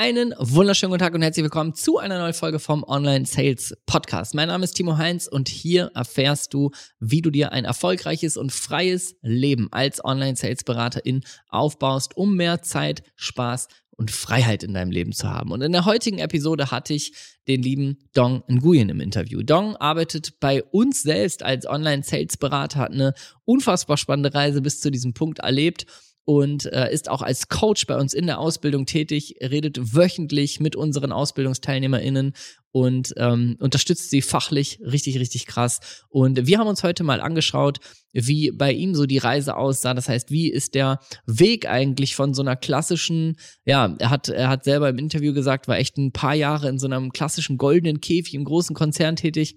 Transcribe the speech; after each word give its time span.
Einen 0.00 0.34
wunderschönen 0.38 0.92
guten 0.92 1.02
Tag 1.02 1.12
und 1.12 1.20
herzlich 1.20 1.44
willkommen 1.44 1.74
zu 1.74 1.98
einer 1.98 2.18
neuen 2.18 2.32
Folge 2.32 2.58
vom 2.58 2.84
Online 2.84 3.26
Sales 3.26 3.76
Podcast. 3.84 4.34
Mein 4.34 4.48
Name 4.48 4.64
ist 4.64 4.72
Timo 4.72 4.96
Heinz 4.96 5.26
und 5.26 5.50
hier 5.50 5.90
erfährst 5.94 6.54
du, 6.54 6.70
wie 7.00 7.20
du 7.20 7.28
dir 7.28 7.52
ein 7.52 7.66
erfolgreiches 7.66 8.38
und 8.38 8.50
freies 8.50 9.16
Leben 9.20 9.68
als 9.72 10.02
Online 10.02 10.36
Sales 10.36 10.64
Beraterin 10.64 11.20
aufbaust, 11.50 12.16
um 12.16 12.34
mehr 12.34 12.62
Zeit, 12.62 13.02
Spaß 13.16 13.68
und 13.90 14.10
Freiheit 14.10 14.62
in 14.62 14.72
deinem 14.72 14.90
Leben 14.90 15.12
zu 15.12 15.28
haben. 15.28 15.52
Und 15.52 15.60
in 15.60 15.72
der 15.72 15.84
heutigen 15.84 16.16
Episode 16.16 16.70
hatte 16.70 16.94
ich 16.94 17.12
den 17.46 17.62
lieben 17.62 17.98
Dong 18.14 18.42
Nguyen 18.48 18.88
im 18.88 19.02
Interview. 19.02 19.42
Dong 19.42 19.76
arbeitet 19.76 20.40
bei 20.40 20.64
uns 20.64 21.02
selbst 21.02 21.42
als 21.42 21.66
Online 21.66 22.04
Sales 22.04 22.38
Berater, 22.38 22.78
hat 22.78 22.92
eine 22.92 23.12
unfassbar 23.44 23.98
spannende 23.98 24.32
Reise 24.32 24.62
bis 24.62 24.80
zu 24.80 24.90
diesem 24.90 25.12
Punkt 25.12 25.40
erlebt 25.40 25.84
und 26.30 26.72
äh, 26.72 26.92
ist 26.92 27.10
auch 27.10 27.22
als 27.22 27.48
Coach 27.48 27.88
bei 27.88 27.96
uns 27.96 28.14
in 28.14 28.26
der 28.26 28.38
Ausbildung 28.38 28.86
tätig, 28.86 29.34
redet 29.42 29.96
wöchentlich 29.96 30.60
mit 30.60 30.76
unseren 30.76 31.10
AusbildungsteilnehmerInnen 31.10 32.34
und 32.70 33.12
ähm, 33.16 33.56
unterstützt 33.58 34.10
sie 34.10 34.22
fachlich 34.22 34.78
richtig, 34.80 35.18
richtig 35.18 35.46
krass. 35.46 35.80
Und 36.08 36.46
wir 36.46 36.60
haben 36.60 36.68
uns 36.68 36.84
heute 36.84 37.02
mal 37.02 37.20
angeschaut, 37.20 37.78
wie 38.12 38.52
bei 38.52 38.72
ihm 38.72 38.94
so 38.94 39.06
die 39.06 39.18
Reise 39.18 39.56
aussah. 39.56 39.92
Das 39.92 40.08
heißt, 40.08 40.30
wie 40.30 40.48
ist 40.48 40.76
der 40.76 41.00
Weg 41.26 41.68
eigentlich 41.68 42.14
von 42.14 42.32
so 42.32 42.42
einer 42.42 42.54
klassischen, 42.54 43.36
ja, 43.64 43.96
er 43.98 44.10
hat, 44.10 44.28
er 44.28 44.50
hat 44.50 44.62
selber 44.62 44.88
im 44.88 44.98
Interview 44.98 45.34
gesagt, 45.34 45.66
war 45.66 45.78
echt 45.78 45.98
ein 45.98 46.12
paar 46.12 46.34
Jahre 46.34 46.68
in 46.68 46.78
so 46.78 46.86
einem 46.86 47.10
klassischen 47.10 47.58
goldenen 47.58 48.00
Käfig 48.00 48.34
im 48.34 48.44
großen 48.44 48.76
Konzern 48.76 49.16
tätig 49.16 49.56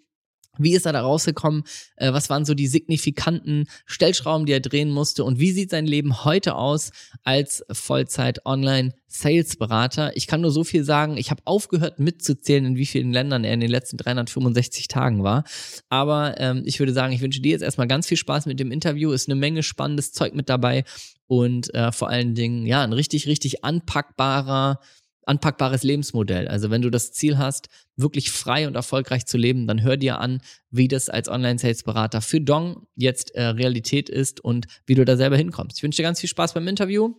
wie 0.58 0.76
ist 0.76 0.86
er 0.86 0.92
da 0.94 1.02
rausgekommen? 1.02 1.64
Äh, 1.96 2.14
was 2.14 2.30
waren 2.30 2.46
so 2.46 2.54
die 2.54 2.68
signifikanten 2.68 3.66
Stellschrauben, 3.86 4.46
die 4.46 4.54
er 4.54 4.60
drehen 4.60 4.92
musste? 4.92 5.24
Und 5.24 5.40
wie 5.40 5.52
sieht 5.52 5.72
sein 5.72 5.88
Leben 5.88 6.26
heute 6.26 6.54
aus 6.56 6.92
als 7.24 7.66
Vollzeit-Online-Sales-Berater? 7.72 10.16
Ich 10.16 10.28
kann 10.28 10.42
nur 10.42 10.52
so 10.52 10.64
viel 10.64 10.84
sagen. 10.84 11.18
Ich 11.18 11.32
habe 11.32 11.42
aufgehört 11.46 11.98
mitzuzählen, 12.00 12.66
in 12.66 12.76
wie 12.76 12.86
vielen 12.86 13.12
Ländern 13.12 13.44
er 13.44 13.56
in 13.56 13.62
den 13.62 13.72
letzten 13.72 13.98
365 13.98 14.88
Tagen 14.88 15.24
war. 15.24 15.44
Aber 15.90 16.40
ähm, 16.40 16.62
ich 16.66 16.78
würde 16.80 16.94
sagen, 16.94 17.14
ich 17.14 17.22
wünsche 17.22 17.42
dir 17.42 17.54
jetzt 17.54 17.64
erstmal 17.64 17.88
ganz 17.88 18.06
viel 18.08 18.18
Spaß 18.18 18.46
mit 18.46 18.60
dem 18.60 18.72
Interview. 18.72 19.12
Ist 19.12 19.28
eine 19.28 19.34
Menge 19.36 19.64
spannendes 19.64 20.12
Zeug 20.12 20.36
mit 20.36 20.50
dabei. 20.50 20.84
Und 21.26 21.74
äh, 21.74 21.92
vor 21.92 22.10
allen 22.10 22.36
Dingen, 22.36 22.68
ja, 22.68 22.84
ein 22.84 22.94
richtig, 22.94 23.26
richtig 23.26 23.64
anpackbarer 23.64 24.80
anpackbares 25.26 25.84
Lebensmodell. 25.84 26.48
Also 26.48 26.70
wenn 26.70 26.82
du 26.82 26.90
das 26.90 27.12
Ziel 27.12 27.38
hast, 27.38 27.70
wirklich 27.96 28.32
frei 28.32 28.68
und 28.68 28.76
erfolgreich 28.76 29.26
zu 29.26 29.38
leben, 29.38 29.68
dann 29.68 29.82
hör 29.84 29.98
dir 29.98 30.20
an, 30.20 30.42
wie 30.70 30.88
das 30.88 31.10
als 31.10 31.30
Online-Sales-Berater 31.30 32.22
für 32.22 32.42
Dong 32.42 32.88
jetzt 32.96 33.36
äh, 33.36 33.44
Realität 33.44 34.10
ist 34.10 34.44
und 34.44 34.68
wie 34.86 34.96
du 34.96 35.06
da 35.06 35.18
selber 35.18 35.38
hinkommst. 35.38 35.78
Ich 35.78 35.84
wünsche 35.84 35.98
dir 35.98 36.04
ganz 36.04 36.20
viel 36.20 36.30
Spaß 36.30 36.54
beim 36.54 36.68
Interview 36.68 37.14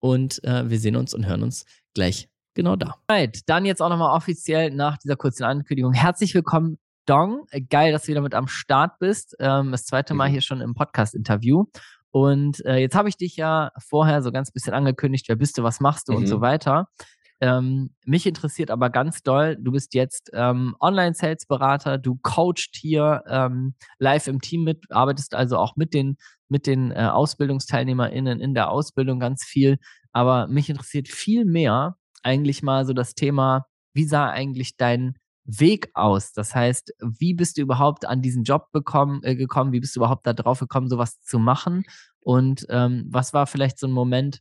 und 0.00 0.42
äh, 0.44 0.68
wir 0.68 0.78
sehen 0.78 0.96
uns 0.96 1.14
und 1.14 1.26
hören 1.26 1.42
uns 1.42 1.64
gleich 1.94 2.28
genau 2.54 2.76
da. 2.76 2.96
Right, 3.10 3.40
dann 3.46 3.64
jetzt 3.64 3.82
auch 3.82 3.88
nochmal 3.88 4.16
offiziell 4.16 4.70
nach 4.70 4.98
dieser 4.98 5.16
kurzen 5.16 5.44
Ankündigung. 5.44 5.92
Herzlich 5.92 6.34
willkommen, 6.34 6.78
Dong. 7.06 7.46
Geil, 7.68 7.92
dass 7.92 8.02
du 8.02 8.08
wieder 8.08 8.22
mit 8.22 8.34
am 8.34 8.48
Start 8.48 8.98
bist. 8.98 9.36
Ähm, 9.38 9.72
das 9.72 9.84
zweite 9.84 10.14
Mal 10.14 10.28
mhm. 10.28 10.32
hier 10.32 10.40
schon 10.40 10.60
im 10.60 10.74
Podcast-Interview. 10.74 11.66
Und 12.10 12.64
äh, 12.64 12.76
jetzt 12.76 12.94
habe 12.94 13.08
ich 13.08 13.16
dich 13.16 13.36
ja 13.36 13.72
vorher 13.78 14.22
so 14.22 14.30
ganz 14.30 14.52
bisschen 14.52 14.72
angekündigt, 14.72 15.28
wer 15.28 15.36
bist 15.36 15.58
du, 15.58 15.64
was 15.64 15.80
machst 15.80 16.08
du 16.08 16.12
mhm. 16.12 16.18
und 16.18 16.26
so 16.28 16.40
weiter. 16.40 16.88
Ähm, 17.44 17.90
mich 18.06 18.24
interessiert 18.26 18.70
aber 18.70 18.88
ganz 18.88 19.22
doll, 19.22 19.58
du 19.60 19.70
bist 19.70 19.92
jetzt 19.92 20.30
ähm, 20.32 20.74
Online-Sales-Berater, 20.80 21.98
du 21.98 22.18
coachst 22.22 22.74
hier 22.74 23.22
ähm, 23.28 23.74
live 23.98 24.28
im 24.28 24.40
Team 24.40 24.64
mit, 24.64 24.90
arbeitest 24.90 25.34
also 25.34 25.58
auch 25.58 25.76
mit 25.76 25.92
den, 25.92 26.16
mit 26.48 26.66
den 26.66 26.90
äh, 26.90 27.04
AusbildungsteilnehmerInnen 27.04 28.40
in 28.40 28.54
der 28.54 28.70
Ausbildung 28.70 29.20
ganz 29.20 29.44
viel. 29.44 29.76
Aber 30.10 30.46
mich 30.46 30.70
interessiert 30.70 31.08
viel 31.08 31.44
mehr 31.44 31.96
eigentlich 32.22 32.62
mal 32.62 32.86
so 32.86 32.94
das 32.94 33.14
Thema, 33.14 33.66
wie 33.92 34.04
sah 34.04 34.30
eigentlich 34.30 34.78
dein 34.78 35.12
Weg 35.44 35.90
aus? 35.92 36.32
Das 36.32 36.54
heißt, 36.54 36.94
wie 37.18 37.34
bist 37.34 37.58
du 37.58 37.60
überhaupt 37.60 38.06
an 38.06 38.22
diesen 38.22 38.44
Job 38.44 38.72
bekommen, 38.72 39.20
äh, 39.22 39.36
gekommen? 39.36 39.72
Wie 39.72 39.80
bist 39.80 39.96
du 39.96 40.00
überhaupt 40.00 40.26
da 40.26 40.32
drauf 40.32 40.60
gekommen, 40.60 40.88
sowas 40.88 41.20
zu 41.20 41.38
machen? 41.38 41.84
Und 42.20 42.64
ähm, 42.70 43.04
was 43.10 43.34
war 43.34 43.46
vielleicht 43.46 43.78
so 43.78 43.86
ein 43.86 43.92
Moment, 43.92 44.40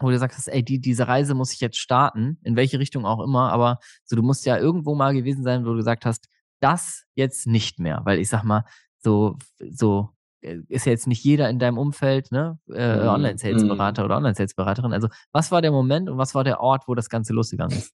wo 0.00 0.10
du 0.10 0.18
sagst, 0.18 0.48
ey, 0.48 0.62
die, 0.62 0.80
diese 0.80 1.08
Reise 1.08 1.34
muss 1.34 1.52
ich 1.52 1.60
jetzt 1.60 1.78
starten, 1.78 2.38
in 2.42 2.56
welche 2.56 2.78
Richtung 2.78 3.04
auch 3.04 3.20
immer, 3.20 3.52
aber 3.52 3.78
so, 4.04 4.16
du 4.16 4.22
musst 4.22 4.46
ja 4.46 4.56
irgendwo 4.56 4.94
mal 4.94 5.14
gewesen 5.14 5.42
sein, 5.42 5.64
wo 5.64 5.70
du 5.70 5.76
gesagt 5.76 6.04
hast, 6.04 6.28
das 6.60 7.04
jetzt 7.14 7.46
nicht 7.46 7.78
mehr, 7.78 8.00
weil 8.04 8.18
ich 8.18 8.28
sag 8.28 8.44
mal, 8.44 8.64
so, 8.98 9.36
so 9.70 10.10
äh, 10.40 10.58
ist 10.68 10.86
ja 10.86 10.92
jetzt 10.92 11.06
nicht 11.06 11.24
jeder 11.24 11.48
in 11.48 11.58
deinem 11.58 11.78
Umfeld, 11.78 12.30
ne, 12.32 12.58
äh, 12.72 12.96
mm, 12.96 13.08
Online-Sales-Berater 13.08 14.02
mm. 14.02 14.04
oder 14.04 14.16
Online-Sales-Beraterin. 14.16 14.92
Also, 14.92 15.08
was 15.32 15.50
war 15.50 15.62
der 15.62 15.70
Moment 15.70 16.08
und 16.08 16.18
was 16.18 16.34
war 16.34 16.44
der 16.44 16.60
Ort, 16.60 16.86
wo 16.86 16.94
das 16.94 17.08
Ganze 17.08 17.32
losgegangen 17.32 17.76
ist? 17.76 17.92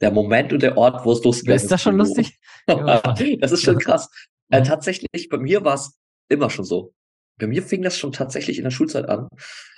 Der 0.00 0.12
Moment 0.12 0.52
und 0.52 0.62
der 0.62 0.76
Ort, 0.76 1.04
wo 1.04 1.12
es 1.12 1.24
losgegangen 1.24 1.56
ist. 1.56 1.64
Ist 1.64 1.72
das 1.72 1.82
schon 1.82 1.96
lustig? 1.96 2.38
das 2.66 3.52
ist 3.52 3.62
schon 3.62 3.78
krass. 3.78 4.10
Äh, 4.50 4.60
mhm. 4.60 4.64
tatsächlich, 4.64 5.28
bei 5.28 5.38
mir 5.38 5.64
war 5.64 5.74
es 5.74 5.98
immer 6.28 6.50
schon 6.50 6.64
so 6.64 6.92
bei 7.38 7.46
mir 7.46 7.62
fing 7.62 7.82
das 7.82 7.96
schon 7.96 8.12
tatsächlich 8.12 8.58
in 8.58 8.64
der 8.64 8.70
Schulzeit 8.70 9.08
an. 9.08 9.28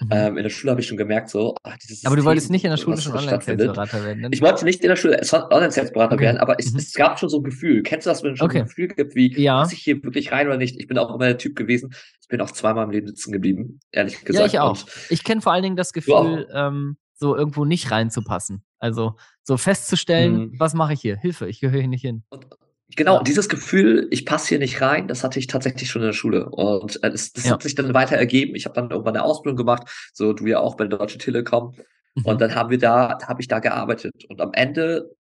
Mhm. 0.01 0.09
Ähm, 0.11 0.37
in 0.39 0.43
der 0.43 0.51
Schule 0.51 0.71
habe 0.71 0.81
ich 0.81 0.87
schon 0.87 0.97
gemerkt, 0.97 1.31
so, 1.31 1.55
ach, 1.63 1.77
dieses 1.79 2.05
Aber 2.05 2.17
du 2.17 2.25
wolltest 2.25 2.51
nicht 2.51 2.65
in 2.65 2.71
der 2.71 2.79
Schule 2.79 2.97
schon 2.97 3.13
Online-Sales-Berater 3.13 4.05
werden? 4.05 4.21
Ne? 4.23 4.29
Ich 4.33 4.41
wollte 4.41 4.65
nicht 4.65 4.83
in 4.83 4.89
der 4.89 4.97
Schule 4.97 5.21
Online-Sales-Berater 5.21 6.15
okay. 6.15 6.25
werden, 6.25 6.39
aber 6.39 6.59
es, 6.59 6.73
mhm. 6.73 6.79
es, 6.79 6.95
gab 6.95 7.19
schon 7.19 7.29
so 7.29 7.39
ein 7.39 7.45
Gefühl. 7.45 7.83
Kennst 7.83 8.07
du 8.07 8.11
das, 8.11 8.23
wenn 8.23 8.33
es 8.33 8.39
schon 8.39 8.49
okay. 8.49 8.61
ein 8.61 8.67
Gefühl 8.67 8.89
gibt, 8.89 9.15
wie, 9.15 9.39
ja. 9.41 9.61
muss 9.61 9.73
ich 9.73 9.81
hier 9.81 10.03
wirklich 10.03 10.33
rein 10.33 10.47
oder 10.47 10.57
nicht? 10.57 10.81
Ich 10.81 10.89
bin 10.89 10.99
auch 10.99 11.15
immer 11.15 11.27
der 11.27 11.39
Typ 11.39 11.55
gewesen. 11.57 11.95
Ich 12.21 12.29
bin 12.29 12.41
auch 12.41 12.51
zweimal 12.51 12.85
im 12.85 12.91
Leben 12.91 13.07
sitzen 13.07 13.33
geblieben, 13.33 13.81
ehrlich 13.93 14.25
gesagt. 14.25 14.41
Ja, 14.41 14.47
ich 14.47 14.59
auch. 14.59 14.83
Und 14.83 14.87
ich 15.11 15.25
kenne 15.25 15.41
vor 15.41 15.53
allen 15.53 15.63
Dingen 15.63 15.77
das 15.77 15.93
Gefühl, 15.93 16.49
ähm, 16.55 16.97
so 17.15 17.37
irgendwo 17.37 17.65
nicht 17.65 17.91
reinzupassen. 17.91 18.65
Also 18.79 19.17
so 19.43 19.59
festzustellen, 19.59 20.35
mhm. 20.35 20.55
was 20.59 20.73
mache 20.75 20.95
ich 20.95 21.01
hier? 21.03 21.17
Hilfe, 21.17 21.49
ich 21.49 21.61
gehöre 21.61 21.81
hier 21.81 21.89
nicht 21.89 22.01
hin. 22.01 22.25
Und, 22.31 22.47
Genau, 22.97 23.19
ja. 23.19 23.23
dieses 23.23 23.49
Gefühl, 23.49 24.09
ich 24.11 24.27
passe 24.27 24.49
hier 24.49 24.59
nicht 24.59 24.81
rein, 24.81 25.09
das 25.09 25.23
hatte 25.23 25.39
ich 25.39 25.47
tatsächlich 25.47 25.91
schon 25.91 26.03
in 26.03 26.09
der 26.09 26.13
Schule. 26.13 26.49
Und 26.49 27.03
äh, 27.03 27.11
das, 27.11 27.33
ja. 27.45 27.53
hat 27.53 27.63
sich 27.63 27.75
dann 27.75 27.95
weiter 27.95 28.17
ergeben. 28.17 28.55
Ich 28.55 28.65
habe 28.65 28.75
dann 28.75 28.91
irgendwann 28.91 29.17
eine 29.17 29.25
Ausbildung 29.25 29.57
gemacht, 29.57 30.11
so 30.13 30.33
du 30.33 30.47
ja 30.47 30.61
auch 30.61 30.77
bei 30.77 30.87
der 30.87 30.99
Deutschen 30.99 31.21
Telekom. 31.21 31.75
Mhm. 32.15 32.25
Und 32.25 32.41
dann 32.41 32.55
haben 32.55 32.71
wir 32.71 32.79
da, 32.79 33.19
habe 33.27 33.41
ich 33.41 33.49
da 33.49 33.59
gearbeitet. 33.59 34.25
Und 34.29 34.41
am 34.41 34.53
Ende, 34.53 35.15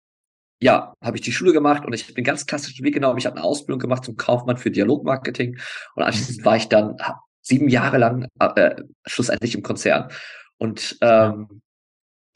ja, 0.61 0.95
habe 1.03 1.17
ich 1.17 1.23
die 1.23 1.33
Schule 1.33 1.53
gemacht 1.53 1.85
und 1.85 1.93
ich 1.93 2.05
habe 2.05 2.15
den 2.15 2.25
ganz 2.25 2.47
klassischen 2.47 2.85
Weg 2.85 2.95
genommen. 2.95 3.19
Ich 3.19 3.27
habe 3.27 3.37
eine 3.37 3.45
Ausbildung 3.45 3.81
gemacht 3.81 4.05
zum 4.05 4.17
Kaufmann 4.17 4.57
für 4.57 4.71
Dialogmarketing. 4.71 5.59
Und 5.95 6.03
anschließend 6.03 6.45
war 6.45 6.57
ich 6.57 6.69
dann 6.69 6.97
sieben 7.43 7.69
Jahre 7.69 7.99
lang 7.99 8.29
äh, 8.39 8.77
schlussendlich 9.07 9.55
im 9.55 9.63
Konzern. 9.63 10.11
Und 10.59 10.99
ähm, 11.01 11.61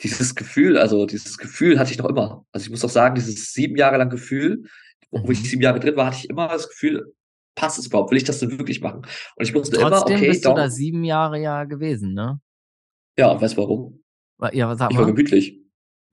dieses 0.03 0.34
Gefühl, 0.34 0.78
also 0.78 1.06
dieses 1.06 1.38
Gefühl 1.38 1.78
hatte 1.78 1.93
ich 1.93 1.99
noch 1.99 2.09
immer. 2.09 2.44
Also 2.53 2.64
ich 2.64 2.70
muss 2.70 2.84
auch 2.84 2.91
sagen, 2.91 3.14
dieses 3.14 3.53
sieben 3.53 3.76
Jahre 3.76 3.99
lang 3.99 4.10
Gefühl, 4.10 4.64
wo 5.12 5.31
ich 5.31 5.43
sieben 5.49 5.62
Jahre 5.62 5.81
drin 5.81 5.97
war, 5.97 6.06
hatte 6.06 6.17
ich 6.19 6.31
immer 6.31 6.49
das 6.49 6.69
Gefühl, 6.69 7.15
passt 7.55 7.78
es 7.78 7.87
überhaupt? 7.87 8.11
Will 8.11 8.19
ich 8.19 8.25
das 8.25 8.41
denn 8.41 8.59
wirklich 8.59 8.81
machen? 8.81 9.03
Und 9.37 9.45
ich 9.45 9.55
musste 9.55 9.77
Trotzdem 9.77 9.89
immer, 9.89 10.17
okay, 10.17 10.28
bist 10.28 10.45
du 10.45 10.55
da 10.55 10.71
sieben 10.71 11.05
Jahre 11.05 11.39
ja 11.39 11.65
gewesen, 11.65 12.15
ne? 12.15 12.41
Ja, 13.19 13.41
weißt 13.41 13.56
du 13.56 13.61
warum? 13.61 14.03
Ja, 14.53 14.75
sag 14.75 14.91
mal. 14.91 14.93
Ich 14.93 14.99
war 14.99 15.06
gemütlich. 15.06 15.59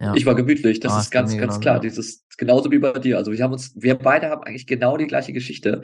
Ja. 0.02 0.14
Ich 0.16 0.26
war 0.26 0.36
gemütlich, 0.36 0.80
das 0.80 0.94
ah, 0.94 1.00
ist 1.02 1.12
ganz, 1.12 1.36
ganz 1.38 1.60
klar. 1.60 1.80
Dieses, 1.82 2.26
genauso 2.38 2.72
wie 2.72 2.80
bei 2.80 2.94
dir. 2.94 3.18
Also 3.18 3.34
wir 3.34 3.44
haben 3.44 3.52
uns, 3.52 3.74
wir 3.76 3.96
beide 3.96 4.30
haben 4.30 4.44
eigentlich 4.44 4.66
genau 4.66 4.96
die 4.96 5.08
gleiche 5.08 5.34
Geschichte. 5.34 5.82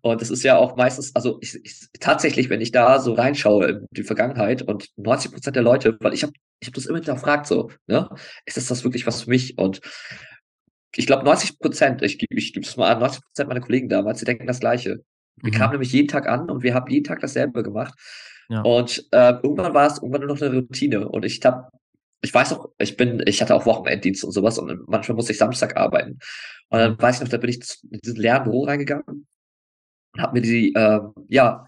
Und 0.00 0.20
das 0.20 0.30
ist 0.30 0.42
ja 0.42 0.56
auch 0.56 0.74
meistens, 0.76 1.14
also 1.14 1.38
ich, 1.40 1.54
ich, 1.62 1.86
tatsächlich, 2.00 2.50
wenn 2.50 2.60
ich 2.60 2.72
da 2.72 2.98
so 2.98 3.12
reinschaue 3.12 3.66
in 3.66 3.86
die 3.92 4.02
Vergangenheit 4.02 4.62
und 4.62 4.88
90 4.96 5.32
Prozent 5.32 5.54
der 5.54 5.62
Leute, 5.62 5.96
weil 6.00 6.12
ich 6.12 6.24
habe 6.24 6.32
ich 6.58 6.68
hab 6.68 6.74
das 6.74 6.86
immer 6.86 6.98
hinterfragt 6.98 7.46
so, 7.46 7.70
ne? 7.86 8.08
Ist 8.46 8.56
das 8.56 8.66
das 8.66 8.84
wirklich 8.84 9.06
was 9.06 9.22
für 9.22 9.30
mich? 9.30 9.58
Und 9.58 9.80
ich 10.96 11.06
glaube 11.06 11.24
90 11.24 11.58
Prozent, 11.58 12.02
ich 12.02 12.18
gebe 12.18 12.38
ich 12.38 12.56
es 12.56 12.76
mal 12.76 12.92
an, 12.92 13.00
90 13.00 13.22
Prozent 13.22 13.48
meiner 13.48 13.60
Kollegen 13.60 13.88
damals, 13.88 14.18
die 14.18 14.24
denken 14.24 14.46
das 14.46 14.60
Gleiche. 14.60 15.02
Wir 15.36 15.52
mhm. 15.52 15.56
kamen 15.56 15.72
nämlich 15.72 15.92
jeden 15.92 16.08
Tag 16.08 16.28
an 16.28 16.50
und 16.50 16.62
wir 16.62 16.74
haben 16.74 16.90
jeden 16.90 17.04
Tag 17.04 17.20
dasselbe 17.20 17.62
gemacht. 17.62 17.94
Ja. 18.48 18.60
Und 18.62 19.06
äh, 19.12 19.32
irgendwann 19.42 19.74
war 19.74 19.86
es 19.86 19.98
irgendwann 19.98 20.22
nur 20.22 20.34
noch 20.34 20.42
eine 20.42 20.54
Routine. 20.54 21.08
Und 21.08 21.24
ich 21.24 21.40
habe, 21.44 21.68
ich 22.20 22.34
weiß 22.34 22.52
auch, 22.52 22.68
ich 22.78 22.96
bin, 22.96 23.22
ich 23.26 23.40
hatte 23.40 23.54
auch 23.54 23.64
Wochenenddienst 23.64 24.24
und 24.24 24.32
sowas 24.32 24.58
und 24.58 24.86
manchmal 24.88 25.16
musste 25.16 25.32
ich 25.32 25.38
Samstag 25.38 25.76
arbeiten. 25.76 26.18
Und 26.68 26.78
dann 26.78 26.92
mhm. 26.92 27.02
weiß 27.02 27.16
ich 27.16 27.22
noch, 27.22 27.28
da 27.28 27.38
bin 27.38 27.50
ich 27.50 27.60
in 27.90 28.00
diesen 28.00 28.20
leeren 28.20 28.44
Büro 28.44 28.64
reingegangen 28.64 29.26
und 30.14 30.22
habe 30.22 30.34
mir 30.34 30.42
die, 30.42 30.74
äh, 30.74 31.00
ja, 31.28 31.66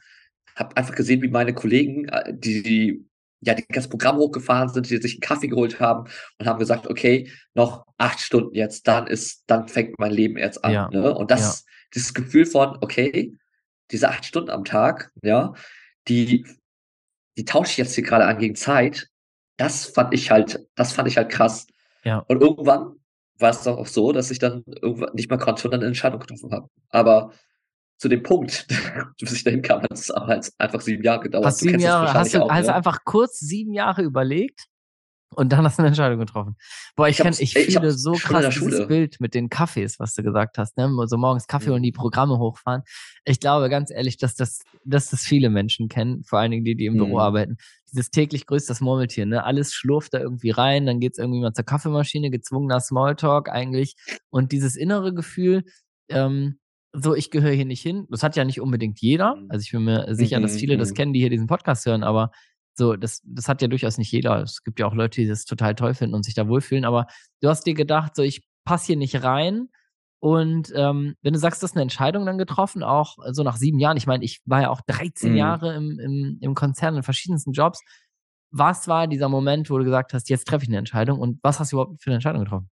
habe 0.57 0.77
einfach 0.77 0.95
gesehen, 0.95 1.23
wie 1.23 1.29
meine 1.29 1.55
Kollegen, 1.55 2.09
äh, 2.09 2.33
die, 2.37 2.63
die 2.63 3.07
ja, 3.45 3.55
die 3.55 3.65
ganze 3.67 3.89
Programm 3.89 4.17
hochgefahren 4.17 4.69
sind, 4.69 4.89
die 4.89 4.97
sich 4.97 5.15
einen 5.15 5.21
Kaffee 5.21 5.49
geholt 5.49 5.81
haben 5.81 6.09
und 6.39 6.47
haben 6.47 6.59
gesagt, 6.59 6.87
okay, 6.89 7.31
noch 7.55 7.87
acht 7.99 8.21
Stunden 8.21 8.55
jetzt, 8.55 8.89
dann 8.89 9.07
ist, 9.07 9.45
dann 9.47 9.69
fängt 9.69 9.99
mein 9.99 10.13
Leben 10.13 10.39
jetzt 10.39 10.65
an. 10.65 10.73
Ja. 10.73 10.91
Ne? 10.91 11.15
Und 11.15 11.31
das, 11.31 11.65
ja. 11.65 11.73
dieses 11.95 12.15
Gefühl 12.15 12.47
von, 12.47 12.79
okay, 12.81 13.37
diese 13.91 14.09
acht 14.09 14.25
Stunden 14.25 14.51
am 14.51 14.65
Tag, 14.65 15.13
ja, 15.23 15.53
die, 16.09 16.47
die 17.37 17.45
tausche 17.45 17.73
ich 17.73 17.77
jetzt 17.79 17.95
hier 17.95 18.05
gerade 18.05 18.25
an 18.25 18.39
gegen 18.39 18.55
Zeit. 18.55 19.09
Das 19.57 19.87
fand 19.87 20.15
ich 20.15 20.31
halt, 20.31 20.67
das 20.75 20.93
fand 20.93 21.09
ich 21.09 21.17
halt 21.17 21.31
krass. 21.31 21.67
Ja. 22.03 22.19
Und 22.29 22.41
irgendwann 22.41 22.97
war 23.39 23.51
es 23.51 23.63
doch 23.63 23.79
auch 23.79 23.87
so, 23.87 24.13
dass 24.13 24.31
ich 24.31 24.39
dann 24.39 24.65
irgendwann 24.67 25.15
nicht 25.15 25.29
mehr 25.29 25.39
konnte 25.39 25.67
und 25.67 25.73
dann 25.73 25.81
eine 25.81 25.89
Entscheidung 25.89 26.21
getroffen 26.21 26.53
habe. 26.53 26.69
Aber 26.91 27.33
zu 28.05 28.09
dem 28.11 28.23
Punkt, 28.23 28.67
bis 29.19 29.33
ich 29.33 29.45
dahin 29.45 29.63
kam, 29.63 29.81
hat 29.81 29.93
es 29.93 30.11
halt 30.11 30.53
einfach 30.59 30.83
sieben 30.83 31.03
Jahre 31.03 31.23
gedauert. 31.23 31.47
Hast, 31.47 31.61
sieben 31.61 31.79
Jahre, 31.79 32.13
hast, 32.13 32.35
du, 32.35 32.43
auch, 32.43 32.51
hast 32.51 32.67
ne? 32.67 32.67
du 32.67 32.75
einfach 32.75 32.99
kurz 33.07 33.39
sieben 33.39 33.73
Jahre 33.73 34.03
überlegt 34.03 34.67
Und 35.31 35.55
dann 35.55 35.65
hast 35.65 35.79
du 35.79 35.83
eine 35.83 35.89
Entscheidung 35.89 36.19
getroffen. 36.19 36.57
Boah, 36.97 37.09
ich, 37.09 37.19
ich, 37.19 37.23
kenn, 37.23 37.33
ich, 37.39 37.57
ich 37.57 37.75
fühle 37.75 37.93
so 37.93 38.13
krass 38.13 38.55
dieses 38.55 38.87
Bild 38.87 39.21
mit 39.21 39.33
den 39.33 39.49
Kaffees, 39.49 39.99
was 39.99 40.13
du 40.13 40.23
gesagt 40.23 40.59
hast, 40.59 40.77
ne? 40.77 40.95
So 41.07 41.17
morgens 41.17 41.47
Kaffee 41.47 41.71
mhm. 41.71 41.77
und 41.77 41.83
die 41.83 41.93
Programme 41.93 42.39
hochfahren. 42.39 42.83
Ich 43.25 43.41
glaube 43.41 43.71
ganz 43.71 43.91
ehrlich, 43.91 44.19
dass 44.19 44.35
das, 44.35 44.61
dass 44.85 45.09
das 45.09 45.23
viele 45.23 45.49
Menschen 45.49 45.89
kennen, 45.89 46.25
vor 46.25 46.41
allen 46.41 46.51
Dingen 46.51 46.65
die, 46.67 46.77
die 46.77 46.85
im 46.85 46.95
mhm. 46.95 46.99
Büro 46.99 47.21
arbeiten. 47.21 47.57
Dieses 47.91 48.11
täglich 48.11 48.45
grüßt 48.45 48.69
das 48.69 48.83
Murmeltier, 48.83 49.25
ne? 49.25 49.45
Alles 49.45 49.73
schlurft 49.73 50.13
da 50.13 50.21
irgendwie 50.21 50.51
rein, 50.51 50.85
dann 50.85 51.01
geht's 51.01 51.17
irgendwie 51.17 51.41
mal 51.41 51.55
zur 51.55 51.65
Kaffeemaschine, 51.65 52.29
gezwungener 52.29 52.81
Smalltalk 52.81 53.49
eigentlich. 53.49 53.97
Und 54.29 54.53
dieses 54.53 54.77
innere 54.77 55.15
Gefühl, 55.15 55.65
ähm, 56.11 56.59
so, 56.95 57.15
ich 57.15 57.31
gehöre 57.31 57.53
hier 57.53 57.65
nicht 57.65 57.83
hin. 57.83 58.07
Das 58.09 58.23
hat 58.23 58.37
ja 58.37 58.45
nicht 58.45 58.61
unbedingt 58.61 59.01
jeder. 59.01 59.37
Mhm. 59.37 59.47
Also 59.49 59.65
ich 59.65 59.73
bin 59.73 59.85
mir 59.85 60.15
sicher, 60.15 60.41
dass 60.41 60.57
viele 60.57 60.77
das 60.77 60.91
mhm. 60.91 60.95
kennen, 60.95 61.13
die 61.13 61.21
hier 61.21 61.31
diesen 61.31 61.49
Podcast 61.49 61.85
hören, 61.87 62.05
aber 62.05 62.31
so, 62.77 62.97
das, 62.97 63.21
das 63.25 63.49
hat 63.49 63.63
ja 63.63 63.69
durchaus 63.69 63.99
nicht 63.99 64.11
jeder. 64.11 64.43
Es 64.43 64.65
gibt 64.65 64.81
ja 64.81 64.87
auch 64.87 64.95
Leute, 64.95 65.21
die 65.21 65.29
das 65.29 65.45
total 65.45 65.75
toll 65.75 65.95
finden 65.95 66.15
und 66.15 66.25
sich 66.25 66.35
da 66.35 66.49
wohlfühlen. 66.49 66.85
Aber 66.85 67.07
du 67.41 67.49
hast 67.49 67.65
dir 67.67 67.75
gedacht, 67.75 68.17
so, 68.17 68.23
ich 68.23 68.45
passe 68.65 68.87
hier 68.87 68.97
nicht 68.97 69.23
rein. 69.23 69.69
Und 70.21 70.73
ähm, 70.75 71.15
wenn 71.23 71.35
du 71.35 71.39
sagst, 71.39 71.63
das 71.63 71.71
ist 71.71 71.77
eine 71.77 71.83
Entscheidung 71.83 72.27
dann 72.27 72.39
getroffen, 72.39 72.83
auch 72.83 73.17
so 73.31 73.43
nach 73.43 73.57
sieben 73.57 73.79
Jahren, 73.79 73.97
ich 73.97 74.07
meine, 74.07 74.25
ich 74.25 74.41
war 74.47 74.63
ja 74.63 74.71
auch 74.71 74.81
13 74.87 75.33
mhm. 75.33 75.37
Jahre 75.37 75.75
im, 75.75 76.01
im, 76.01 76.39
im 76.41 76.55
Konzern 76.55 76.97
in 76.97 77.03
verschiedensten 77.03 77.53
Jobs. 77.53 77.81
Was 78.51 78.89
war 78.89 79.07
dieser 79.07 79.29
Moment, 79.29 79.69
wo 79.69 79.79
du 79.79 79.85
gesagt 79.85 80.15
hast, 80.15 80.29
jetzt 80.31 80.49
treffe 80.49 80.65
ich 80.65 80.69
eine 80.69 80.79
Entscheidung 80.79 81.21
und 81.21 81.39
was 81.43 81.61
hast 81.61 81.73
du 81.73 81.77
überhaupt 81.77 82.03
für 82.03 82.11
eine 82.11 82.17
Entscheidung 82.17 82.43
getroffen? 82.43 82.71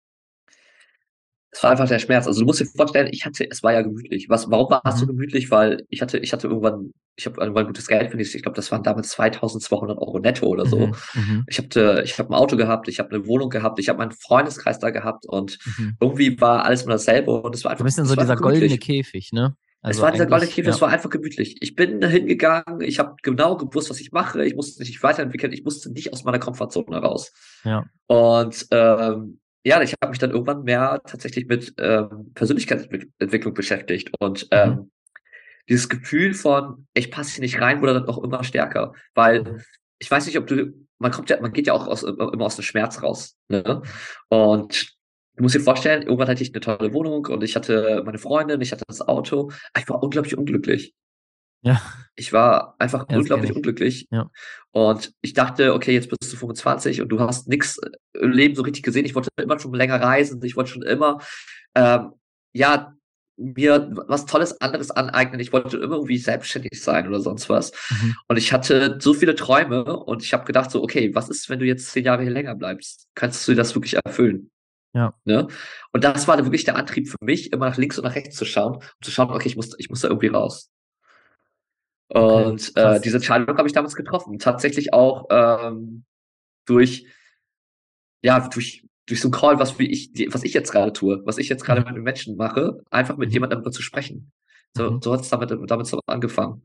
Es 1.52 1.62
war 1.62 1.70
einfach 1.70 1.88
der 1.88 1.98
Schmerz. 1.98 2.26
Also 2.26 2.40
du 2.40 2.46
musst 2.46 2.60
dir 2.60 2.66
vorstellen, 2.66 3.08
ich 3.10 3.24
hatte, 3.24 3.48
es 3.50 3.62
war 3.62 3.72
ja 3.72 3.82
gemütlich. 3.82 4.28
Was, 4.28 4.50
warum 4.50 4.70
war 4.70 4.82
es 4.84 4.96
so 4.96 5.04
mhm. 5.04 5.10
gemütlich? 5.10 5.50
Weil 5.50 5.84
ich 5.88 6.00
hatte, 6.00 6.18
ich 6.18 6.32
hatte 6.32 6.46
irgendwann, 6.46 6.92
ich 7.16 7.26
habe 7.26 7.40
irgendwann 7.40 7.66
gutes 7.66 7.88
Geld 7.88 8.08
verdient. 8.08 8.34
Ich 8.34 8.42
glaube, 8.42 8.56
das 8.56 8.70
waren 8.70 8.84
damals 8.84 9.16
2.200 9.18 9.98
Euro 9.98 10.20
netto 10.20 10.46
oder 10.46 10.66
so. 10.66 10.78
Mhm. 10.78 10.94
mhm. 11.14 11.44
Ich 11.48 11.58
habe, 11.58 12.02
ich 12.04 12.18
habe 12.18 12.30
ein 12.30 12.34
Auto 12.34 12.56
gehabt, 12.56 12.88
ich 12.88 13.00
habe 13.00 13.10
eine 13.10 13.26
Wohnung 13.26 13.50
gehabt, 13.50 13.80
ich 13.80 13.88
habe 13.88 13.98
meinen 13.98 14.12
Freundeskreis 14.12 14.78
da 14.78 14.90
gehabt 14.90 15.26
und 15.26 15.58
mhm. 15.76 15.96
irgendwie 16.00 16.40
war 16.40 16.64
alles 16.64 16.84
mal 16.86 16.92
dasselbe 16.92 17.32
und 17.32 17.54
es 17.54 17.64
war 17.64 17.72
einfach. 17.72 17.84
Ein 17.84 17.86
bisschen 17.86 18.06
so 18.06 18.14
dieser 18.14 18.36
goldene 18.36 18.78
Käfig, 18.78 19.32
ne? 19.32 19.56
Also 19.82 19.98
es 19.98 20.02
war 20.02 20.12
dieser 20.12 20.26
goldene 20.26 20.50
Käfig, 20.50 20.66
ja. 20.66 20.70
es 20.72 20.80
war 20.80 20.90
einfach 20.90 21.10
gemütlich. 21.10 21.56
Ich 21.62 21.74
bin 21.74 22.06
hingegangen, 22.06 22.82
ich 22.82 22.98
habe 22.98 23.16
genau 23.22 23.56
gewusst, 23.56 23.90
was 23.90 24.00
ich 24.00 24.12
mache. 24.12 24.44
Ich 24.44 24.54
musste 24.54 24.78
mich 24.80 25.02
weiterentwickeln, 25.02 25.52
ich 25.52 25.64
musste 25.64 25.90
nicht 25.90 26.12
aus 26.12 26.22
meiner 26.22 26.38
Komfortzone 26.38 26.98
raus. 26.98 27.32
Ja. 27.64 27.86
Und 28.06 28.66
ähm, 28.70 29.40
ja, 29.64 29.80
ich 29.82 29.94
habe 30.00 30.10
mich 30.10 30.18
dann 30.18 30.30
irgendwann 30.30 30.64
mehr 30.64 31.00
tatsächlich 31.06 31.46
mit 31.46 31.74
ähm, 31.78 32.32
Persönlichkeitsentwicklung 32.34 33.54
beschäftigt 33.54 34.12
und 34.18 34.44
mhm. 34.44 34.48
ähm, 34.52 34.90
dieses 35.68 35.88
Gefühl 35.88 36.34
von, 36.34 36.86
ich 36.94 37.10
passe 37.10 37.34
hier 37.34 37.42
nicht 37.42 37.60
rein, 37.60 37.80
wurde 37.80 37.94
dann 37.94 38.08
auch 38.08 38.22
immer 38.22 38.42
stärker, 38.42 38.94
weil 39.14 39.42
mhm. 39.42 39.60
ich 39.98 40.10
weiß 40.10 40.26
nicht, 40.26 40.38
ob 40.38 40.46
du, 40.46 40.72
man 40.98 41.12
kommt 41.12 41.30
ja, 41.30 41.40
man 41.40 41.52
geht 41.52 41.66
ja 41.66 41.74
auch 41.74 41.86
aus, 41.86 42.02
immer 42.02 42.44
aus 42.44 42.56
dem 42.56 42.62
Schmerz 42.62 43.02
raus, 43.02 43.36
ne? 43.48 43.82
Und 44.28 44.96
du 45.36 45.42
musst 45.42 45.54
dir 45.54 45.60
vorstellen, 45.60 46.02
irgendwann 46.02 46.28
hatte 46.28 46.42
ich 46.42 46.52
eine 46.52 46.60
tolle 46.60 46.92
Wohnung 46.92 47.26
und 47.26 47.42
ich 47.44 47.54
hatte 47.54 48.02
meine 48.04 48.18
Freundin, 48.18 48.60
ich 48.60 48.72
hatte 48.72 48.84
das 48.88 49.02
Auto, 49.02 49.50
ich 49.78 49.88
war 49.88 50.02
unglaublich 50.02 50.36
unglücklich. 50.36 50.94
Ja. 51.62 51.80
Ich 52.16 52.32
war 52.32 52.74
einfach 52.78 53.06
ja, 53.10 53.18
unglaublich 53.18 53.54
unglücklich. 53.54 54.08
Ja. 54.10 54.30
Und 54.72 55.12
ich 55.20 55.34
dachte, 55.34 55.74
okay, 55.74 55.92
jetzt 55.92 56.08
bist 56.08 56.32
du 56.32 56.36
25 56.36 57.00
und 57.00 57.08
du 57.08 57.20
hast 57.20 57.48
nichts 57.48 57.78
im 58.14 58.32
Leben 58.32 58.54
so 58.54 58.62
richtig 58.62 58.82
gesehen. 58.82 59.04
Ich 59.04 59.14
wollte 59.14 59.30
immer 59.40 59.58
schon 59.58 59.74
länger 59.74 60.00
reisen. 60.00 60.42
Ich 60.44 60.56
wollte 60.56 60.70
schon 60.70 60.82
immer, 60.82 61.18
ähm, 61.74 62.12
ja, 62.52 62.94
mir 63.36 63.90
was 64.06 64.26
Tolles 64.26 64.60
anderes 64.60 64.90
aneignen. 64.90 65.40
Ich 65.40 65.52
wollte 65.52 65.78
immer 65.78 65.96
irgendwie 65.96 66.18
selbstständig 66.18 66.82
sein 66.82 67.08
oder 67.08 67.20
sonst 67.20 67.48
was. 67.48 67.72
Mhm. 67.90 68.14
Und 68.28 68.36
ich 68.36 68.52
hatte 68.52 68.98
so 69.00 69.14
viele 69.14 69.34
Träume 69.34 69.96
und 69.96 70.22
ich 70.22 70.32
habe 70.34 70.44
gedacht 70.44 70.70
so, 70.70 70.82
okay, 70.82 71.14
was 71.14 71.30
ist, 71.30 71.48
wenn 71.48 71.58
du 71.58 71.64
jetzt 71.64 71.90
zehn 71.90 72.04
Jahre 72.04 72.22
hier 72.22 72.32
länger 72.32 72.54
bleibst? 72.54 73.08
Kannst 73.14 73.48
du 73.48 73.54
das 73.54 73.74
wirklich 73.74 73.96
erfüllen? 74.04 74.50
Ja. 74.92 75.14
Ne? 75.24 75.48
Und 75.92 76.04
das 76.04 76.28
war 76.28 76.36
wirklich 76.38 76.64
der 76.64 76.76
Antrieb 76.76 77.08
für 77.08 77.16
mich, 77.22 77.52
immer 77.52 77.70
nach 77.70 77.78
links 77.78 77.98
und 77.98 78.04
nach 78.04 78.14
rechts 78.14 78.36
zu 78.36 78.44
schauen 78.44 78.74
und 78.74 78.84
zu 79.02 79.10
schauen, 79.10 79.30
okay, 79.30 79.48
ich 79.48 79.56
muss, 79.56 79.74
ich 79.78 79.88
muss 79.88 80.00
da 80.00 80.08
irgendwie 80.08 80.28
raus. 80.28 80.70
Und 82.12 82.72
okay, 82.76 82.96
äh, 82.96 83.00
diese 83.00 83.18
Entscheidung 83.18 83.56
habe 83.56 83.68
ich 83.68 83.72
damals 83.72 83.94
getroffen. 83.94 84.38
Tatsächlich 84.38 84.92
auch 84.92 85.26
ähm, 85.30 86.04
durch, 86.66 87.06
ja, 88.22 88.48
durch, 88.48 88.84
durch 89.06 89.20
so 89.20 89.28
ein 89.28 89.32
Call, 89.32 89.58
was 89.60 89.78
wie 89.78 89.88
ich, 89.88 90.12
was 90.32 90.42
ich 90.42 90.52
jetzt 90.52 90.72
gerade 90.72 90.92
tue, 90.92 91.22
was 91.24 91.38
ich 91.38 91.48
jetzt 91.48 91.64
gerade 91.64 91.82
mit 91.82 91.94
den 91.94 92.02
Menschen 92.02 92.36
mache, 92.36 92.82
einfach 92.90 93.16
mit 93.16 93.28
mhm. 93.28 93.34
jemandem 93.34 93.58
darüber 93.58 93.70
zu 93.70 93.82
sprechen. 93.82 94.32
So, 94.76 94.90
mhm. 94.90 95.02
so 95.02 95.12
hat 95.12 95.20
es 95.20 95.28
damit, 95.28 95.50
damit 95.70 95.86
so 95.86 96.00
angefangen. 96.06 96.62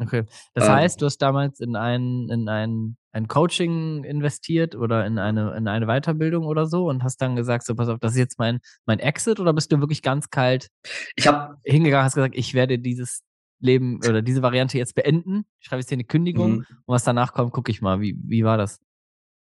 Okay. 0.00 0.24
Das 0.54 0.66
ähm, 0.66 0.72
heißt, 0.72 1.00
du 1.00 1.06
hast 1.06 1.18
damals 1.18 1.60
in 1.60 1.76
ein, 1.76 2.28
in 2.30 2.48
ein, 2.48 2.96
ein 3.12 3.28
Coaching 3.28 4.02
investiert 4.04 4.74
oder 4.74 5.04
in 5.06 5.18
eine, 5.18 5.54
in 5.56 5.68
eine 5.68 5.86
Weiterbildung 5.86 6.46
oder 6.46 6.66
so 6.66 6.88
und 6.88 7.04
hast 7.04 7.18
dann 7.18 7.36
gesagt, 7.36 7.66
so 7.66 7.74
pass 7.74 7.88
auf, 7.88 7.98
das 8.00 8.12
ist 8.12 8.18
jetzt 8.18 8.38
mein, 8.38 8.60
mein 8.86 8.98
Exit 8.98 9.40
oder 9.40 9.52
bist 9.52 9.70
du 9.70 9.78
wirklich 9.78 10.02
ganz 10.02 10.30
kalt 10.30 10.68
ich 11.16 11.26
hab, 11.26 11.56
hingegangen, 11.64 12.04
hast 12.04 12.14
gesagt, 12.14 12.34
ich 12.34 12.54
werde 12.54 12.78
dieses 12.78 13.22
Leben 13.60 14.00
oder 14.06 14.22
diese 14.22 14.42
Variante 14.42 14.78
jetzt 14.78 14.94
beenden. 14.94 15.44
Ich 15.60 15.66
schreibe 15.66 15.80
jetzt 15.80 15.88
hier 15.88 15.96
eine 15.96 16.04
Kündigung 16.04 16.50
mhm. 16.50 16.66
und 16.86 16.94
was 16.94 17.04
danach 17.04 17.32
kommt, 17.32 17.52
gucke 17.52 17.70
ich 17.70 17.80
mal. 17.80 18.00
Wie, 18.00 18.16
wie 18.22 18.44
war 18.44 18.56
das? 18.56 18.80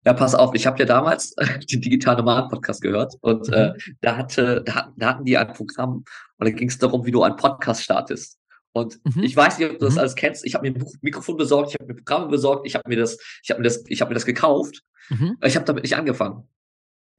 Ja, 0.03 0.13
pass 0.13 0.33
auf, 0.33 0.55
ich 0.55 0.65
habe 0.65 0.79
ja 0.79 0.85
damals 0.85 1.35
den 1.71 1.81
Digital 1.81 2.17
Nomaden 2.17 2.49
Podcast 2.49 2.81
gehört 2.81 3.13
und 3.21 3.47
mhm. 3.47 3.53
äh, 3.53 3.73
da, 4.01 4.17
hatte, 4.17 4.63
da, 4.65 4.91
da 4.97 5.07
hatten 5.07 5.25
die 5.25 5.37
ein 5.37 5.53
Programm 5.53 6.03
und 6.37 6.47
da 6.47 6.49
ging 6.49 6.69
es 6.69 6.79
darum, 6.79 7.05
wie 7.05 7.11
du 7.11 7.21
einen 7.23 7.35
Podcast 7.35 7.83
startest. 7.83 8.39
Und 8.73 8.99
mhm. 9.03 9.23
ich 9.23 9.35
weiß 9.35 9.59
nicht, 9.59 9.69
ob 9.69 9.79
du 9.79 9.85
das 9.85 9.95
mhm. 9.95 9.99
alles 9.99 10.15
kennst. 10.15 10.45
Ich 10.45 10.55
habe 10.55 10.69
mir 10.69 10.75
ein 10.75 10.85
Mikrofon 11.01 11.37
besorgt, 11.37 11.69
ich 11.69 11.75
habe 11.75 11.85
mir 11.85 11.95
Programme 11.95 12.27
besorgt, 12.27 12.65
ich 12.65 12.75
habe 12.75 12.89
mir 12.89 12.95
das, 12.95 13.17
ich 13.43 13.51
habe 13.51 13.61
mir 13.61 13.65
das, 13.65 13.83
ich 13.87 14.01
habe 14.01 14.09
mir 14.09 14.15
das 14.15 14.25
gekauft. 14.25 14.81
Mhm. 15.09 15.37
Ich 15.43 15.55
habe 15.55 15.65
damit 15.65 15.83
nicht 15.83 15.95
angefangen 15.95 16.47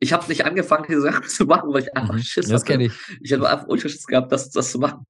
ich 0.03 0.13
habe 0.13 0.27
nicht 0.27 0.45
angefangen, 0.45 0.87
diese 0.89 1.01
Sachen 1.01 1.29
zu 1.29 1.45
machen, 1.45 1.73
weil 1.73 1.83
ich 1.83 1.97
einfach 1.97 2.15
mhm, 2.15 2.23
Schiss 2.23 2.49
das 2.49 2.63
hatte. 2.63 2.83
Ich. 2.83 2.93
ich 3.21 3.33
habe 3.33 3.49
einfach 3.49 3.69
Unterschiss 3.69 4.05
gehabt, 4.05 4.33
das, 4.33 4.51
das 4.51 4.73
zu 4.73 4.81
machen. 4.81 5.07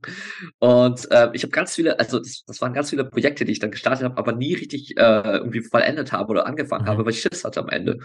Und 0.59 1.11
äh, 1.11 1.31
ich 1.33 1.43
habe 1.45 1.51
ganz 1.51 1.75
viele, 1.75 1.99
also 1.99 2.19
das, 2.19 2.45
das, 2.47 2.61
waren 2.61 2.75
ganz 2.75 2.91
viele 2.91 3.07
Projekte, 3.07 3.47
die 3.47 3.53
ich 3.53 3.59
dann 3.59 3.71
gestartet 3.71 4.05
habe, 4.05 4.19
aber 4.19 4.33
nie 4.33 4.53
richtig 4.53 4.99
äh, 4.99 5.39
irgendwie 5.39 5.63
vollendet 5.63 6.13
habe 6.13 6.31
oder 6.31 6.47
angefangen 6.47 6.85
mhm. 6.85 6.89
habe, 6.89 7.05
weil 7.07 7.13
ich 7.13 7.23
Schiss 7.23 7.43
hatte 7.43 7.61
am 7.61 7.71
Ende. 7.71 8.01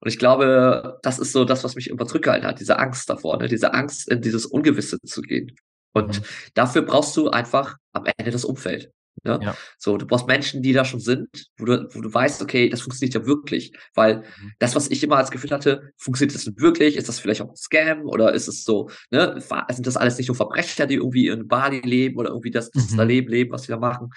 Und 0.00 0.08
ich 0.08 0.18
glaube, 0.18 0.98
das 1.02 1.20
ist 1.20 1.30
so 1.30 1.44
das, 1.44 1.62
was 1.62 1.76
mich 1.76 1.88
immer 1.88 2.04
zurückgehalten 2.04 2.48
hat, 2.48 2.58
diese 2.58 2.80
Angst 2.80 3.08
davor, 3.08 3.38
ne? 3.38 3.46
diese 3.46 3.72
Angst, 3.72 4.10
in 4.10 4.20
dieses 4.20 4.44
Ungewisse 4.44 4.98
zu 5.06 5.22
gehen. 5.22 5.54
Und 5.92 6.18
mhm. 6.18 6.24
dafür 6.54 6.82
brauchst 6.82 7.16
du 7.16 7.30
einfach 7.30 7.76
am 7.92 8.06
Ende 8.16 8.32
das 8.32 8.44
Umfeld. 8.44 8.90
Ne? 9.22 9.38
Ja. 9.42 9.56
So, 9.78 9.96
du 9.96 10.06
brauchst 10.06 10.26
Menschen, 10.26 10.62
die 10.62 10.72
da 10.72 10.84
schon 10.84 11.00
sind, 11.00 11.28
wo 11.56 11.64
du, 11.64 11.88
wo 11.92 12.00
du 12.00 12.12
weißt, 12.12 12.42
okay, 12.42 12.68
das 12.68 12.80
funktioniert 12.80 13.14
ja 13.14 13.26
wirklich. 13.26 13.72
Weil 13.94 14.18
mhm. 14.18 14.52
das, 14.58 14.74
was 14.74 14.90
ich 14.90 15.02
immer 15.02 15.16
als 15.16 15.30
Gefühl 15.30 15.50
hatte, 15.50 15.92
funktioniert 15.96 16.34
das 16.34 16.46
wirklich? 16.56 16.96
Ist 16.96 17.08
das 17.08 17.20
vielleicht 17.20 17.40
auch 17.42 17.50
ein 17.50 17.56
Scam? 17.56 18.06
Oder 18.06 18.34
ist 18.34 18.48
es 18.48 18.64
so, 18.64 18.90
ne, 19.10 19.40
sind 19.70 19.86
das 19.86 19.96
alles 19.96 20.18
nicht 20.18 20.28
nur 20.28 20.36
Verbrecher, 20.36 20.86
die 20.86 20.96
irgendwie 20.96 21.28
in 21.28 21.48
Bali 21.48 21.80
leben 21.80 22.18
oder 22.18 22.30
irgendwie 22.30 22.50
das, 22.50 22.70
das 22.70 22.90
mhm. 22.90 23.00
Leben 23.02 23.28
leben, 23.28 23.52
was 23.52 23.62
sie 23.62 23.72
da 23.72 23.78
machen? 23.78 24.10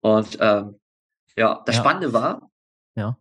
Und 0.00 0.36
ähm, 0.40 0.78
ja, 1.36 1.62
das 1.64 1.76
ja. 1.76 1.82
Spannende 1.82 2.12
war, 2.12 2.50
ja. 2.96 3.16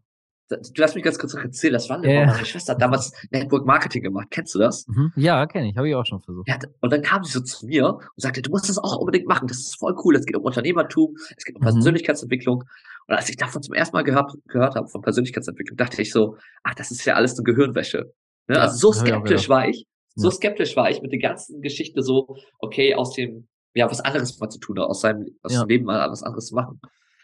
Du 0.49 0.83
hast 0.83 0.95
mich 0.95 1.03
ganz 1.03 1.19
kurz 1.19 1.35
erzählen, 1.35 1.73
das 1.73 1.89
war 1.89 2.03
ja. 2.03 2.25
meine 2.25 2.43
Schwester 2.45 2.73
hat 2.73 2.81
damals 2.81 3.13
Network 3.29 3.67
Marketing 3.67 4.01
gemacht. 4.01 4.29
Kennst 4.31 4.55
du 4.55 4.59
das? 4.59 4.87
Mhm. 4.87 5.13
Ja, 5.15 5.45
kenne 5.45 5.69
ich, 5.69 5.77
habe 5.77 5.87
ich 5.87 5.95
auch 5.95 6.05
schon 6.05 6.21
versucht. 6.21 6.47
Ja, 6.49 6.57
und 6.81 6.91
dann 6.91 7.03
kam 7.03 7.23
sie 7.23 7.33
so 7.33 7.41
zu 7.41 7.67
mir 7.67 7.85
und 7.87 8.01
sagte, 8.15 8.41
du 8.41 8.49
musst 8.49 8.67
das 8.67 8.79
auch 8.79 8.97
unbedingt 8.97 9.27
machen, 9.27 9.47
das 9.47 9.59
ist 9.59 9.77
voll 9.77 9.95
cool, 10.03 10.15
es 10.15 10.25
geht 10.25 10.35
um 10.35 10.43
Unternehmertum, 10.43 11.15
es 11.37 11.45
geht 11.45 11.55
um 11.55 11.61
mhm. 11.61 11.65
Persönlichkeitsentwicklung. 11.65 12.63
Und 13.07 13.15
als 13.15 13.29
ich 13.29 13.37
davon 13.37 13.61
zum 13.61 13.75
ersten 13.75 13.95
Mal 13.95 14.03
gehört, 14.03 14.33
gehört 14.47 14.75
habe, 14.75 14.87
von 14.87 15.01
Persönlichkeitsentwicklung, 15.01 15.77
dachte 15.77 16.01
ich 16.01 16.11
so, 16.11 16.37
ach, 16.63 16.73
das 16.73 16.89
ist 16.89 17.05
ja 17.05 17.13
alles 17.13 17.35
eine 17.37 17.43
Gehirnwäsche. 17.43 18.11
Ne? 18.47 18.55
Ja, 18.55 18.61
also 18.61 18.77
so 18.77 18.91
skeptisch 18.91 19.49
war 19.49 19.67
ich, 19.67 19.85
so 20.15 20.31
skeptisch 20.31 20.75
war 20.75 20.89
ich 20.89 21.01
mit 21.01 21.11
der 21.11 21.19
ganzen 21.19 21.61
Geschichte 21.61 22.01
so, 22.01 22.35
okay, 22.57 22.95
aus 22.95 23.13
dem, 23.13 23.47
ja, 23.73 23.89
was 23.89 24.01
anderes 24.01 24.39
mal 24.39 24.49
zu 24.49 24.59
tun, 24.59 24.79
aus 24.79 25.01
seinem, 25.01 25.27
aus 25.43 25.53
ja. 25.53 25.63
dem 25.63 25.69
Leben 25.69 25.85
mal 25.85 26.09
was 26.09 26.23
anderes 26.23 26.47
zu 26.47 26.55
machen. 26.55 26.81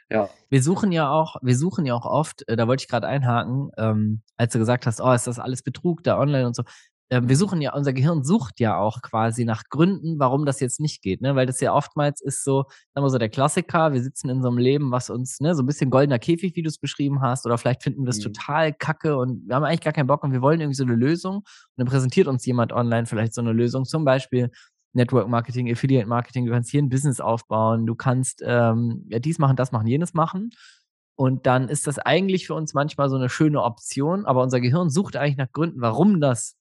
Ja. 0.09 0.29
Wir 0.49 0.61
suchen 0.61 0.91
ja 0.91 1.09
auch, 1.09 1.37
wir 1.41 1.57
suchen 1.57 1.85
ja 1.85 1.95
auch 1.95 2.05
oft, 2.05 2.47
äh, 2.47 2.55
da 2.55 2.67
wollte 2.67 2.83
ich 2.83 2.87
gerade 2.87 3.07
einhaken, 3.07 3.71
ähm, 3.77 4.21
als 4.37 4.53
du 4.53 4.59
gesagt 4.59 4.85
hast, 4.85 5.01
oh, 5.01 5.11
ist 5.11 5.27
das 5.27 5.39
alles 5.39 5.63
Betrug 5.63 6.03
da 6.03 6.19
online 6.19 6.45
und 6.45 6.55
so. 6.55 6.63
Ähm, 7.11 7.29
wir 7.29 7.37
suchen 7.37 7.61
ja, 7.61 7.73
unser 7.73 7.93
Gehirn 7.93 8.23
sucht 8.23 8.59
ja 8.59 8.77
auch 8.77 9.01
quasi 9.01 9.45
nach 9.45 9.63
Gründen, 9.69 10.17
warum 10.17 10.45
das 10.45 10.59
jetzt 10.59 10.79
nicht 10.79 11.03
geht, 11.03 11.21
ne? 11.21 11.35
Weil 11.35 11.45
das 11.45 11.59
ja 11.59 11.71
oftmals 11.71 12.19
ist 12.19 12.43
so, 12.43 12.65
sagen 12.93 13.05
wir 13.05 13.09
so, 13.11 13.19
der 13.19 13.29
Klassiker, 13.29 13.93
wir 13.93 14.01
sitzen 14.01 14.27
in 14.29 14.41
so 14.41 14.47
einem 14.47 14.57
Leben, 14.57 14.91
was 14.91 15.11
uns, 15.11 15.39
ne, 15.39 15.53
so 15.53 15.61
ein 15.61 15.67
bisschen 15.67 15.91
goldener 15.91 16.17
Käfig, 16.17 16.55
wie 16.55 16.63
du 16.63 16.67
es 16.67 16.79
beschrieben 16.79 17.21
hast, 17.21 17.45
oder 17.45 17.59
vielleicht 17.59 17.83
finden 17.83 18.01
wir 18.01 18.07
das 18.07 18.19
mhm. 18.19 18.33
total 18.33 18.73
kacke 18.73 19.17
und 19.17 19.47
wir 19.47 19.55
haben 19.55 19.63
eigentlich 19.63 19.81
gar 19.81 19.93
keinen 19.93 20.07
Bock 20.07 20.23
und 20.23 20.31
wir 20.31 20.41
wollen 20.41 20.59
irgendwie 20.59 20.75
so 20.75 20.83
eine 20.83 20.95
Lösung. 20.95 21.37
Und 21.37 21.45
dann 21.77 21.87
präsentiert 21.87 22.27
uns 22.27 22.43
jemand 22.45 22.73
online 22.73 23.05
vielleicht 23.05 23.35
so 23.35 23.41
eine 23.41 23.53
Lösung, 23.53 23.85
zum 23.85 24.03
Beispiel, 24.03 24.49
Network 24.95 25.27
Marketing, 25.27 25.71
Affiliate 25.71 26.07
Marketing, 26.07 26.45
du 26.45 26.51
kannst 26.51 26.71
hier 26.71 26.81
ein 26.81 26.89
Business 26.89 27.19
aufbauen, 27.19 27.85
du 27.85 27.95
kannst 27.95 28.41
ähm, 28.45 29.05
ja, 29.09 29.19
dies 29.19 29.39
machen, 29.39 29.55
das 29.55 29.71
machen, 29.71 29.87
jenes 29.87 30.13
machen. 30.13 30.51
Und 31.17 31.45
dann 31.45 31.69
ist 31.69 31.87
das 31.87 31.97
eigentlich 31.99 32.47
für 32.47 32.55
uns 32.55 32.73
manchmal 32.73 33.09
so 33.09 33.15
eine 33.15 33.29
schöne 33.29 33.61
Option, 33.61 34.25
aber 34.25 34.41
unser 34.43 34.59
Gehirn 34.59 34.89
sucht 34.89 35.15
eigentlich 35.15 35.37
nach 35.37 35.51
Gründen, 35.51 35.81
warum 35.81 36.19
das 36.19 36.57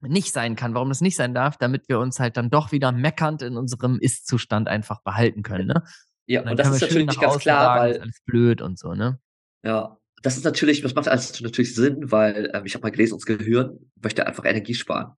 nicht 0.00 0.32
sein 0.32 0.56
kann, 0.56 0.74
warum 0.74 0.88
das 0.88 1.00
nicht 1.00 1.16
sein 1.16 1.34
darf, 1.34 1.56
damit 1.58 1.88
wir 1.88 1.98
uns 1.98 2.18
halt 2.18 2.36
dann 2.36 2.50
doch 2.50 2.72
wieder 2.72 2.90
meckernd 2.90 3.42
in 3.42 3.56
unserem 3.56 3.98
Ist-Zustand 4.00 4.68
einfach 4.68 5.02
behalten 5.02 5.42
können. 5.42 5.68
Ne? 5.68 5.84
Ja, 6.26 6.42
und, 6.42 6.50
und 6.50 6.58
das 6.58 6.68
ist 6.68 6.80
natürlich 6.80 7.06
nicht 7.06 7.20
ganz 7.20 7.38
klar, 7.38 7.80
weil 7.80 8.00
alles 8.00 8.20
blöd 8.24 8.62
und 8.62 8.78
so, 8.78 8.94
ne? 8.94 9.20
Ja, 9.64 9.98
das 10.22 10.36
ist 10.36 10.44
natürlich, 10.44 10.82
das 10.82 10.94
macht 10.94 11.08
alles 11.08 11.40
natürlich 11.40 11.74
Sinn, 11.74 12.10
weil 12.10 12.50
ähm, 12.54 12.64
ich 12.64 12.74
habe 12.74 12.82
mal 12.82 12.90
gelesen, 12.90 13.14
unser 13.14 13.36
Gehirn 13.36 13.78
möchte 14.00 14.26
einfach 14.26 14.44
Energie 14.44 14.74
sparen. 14.74 15.12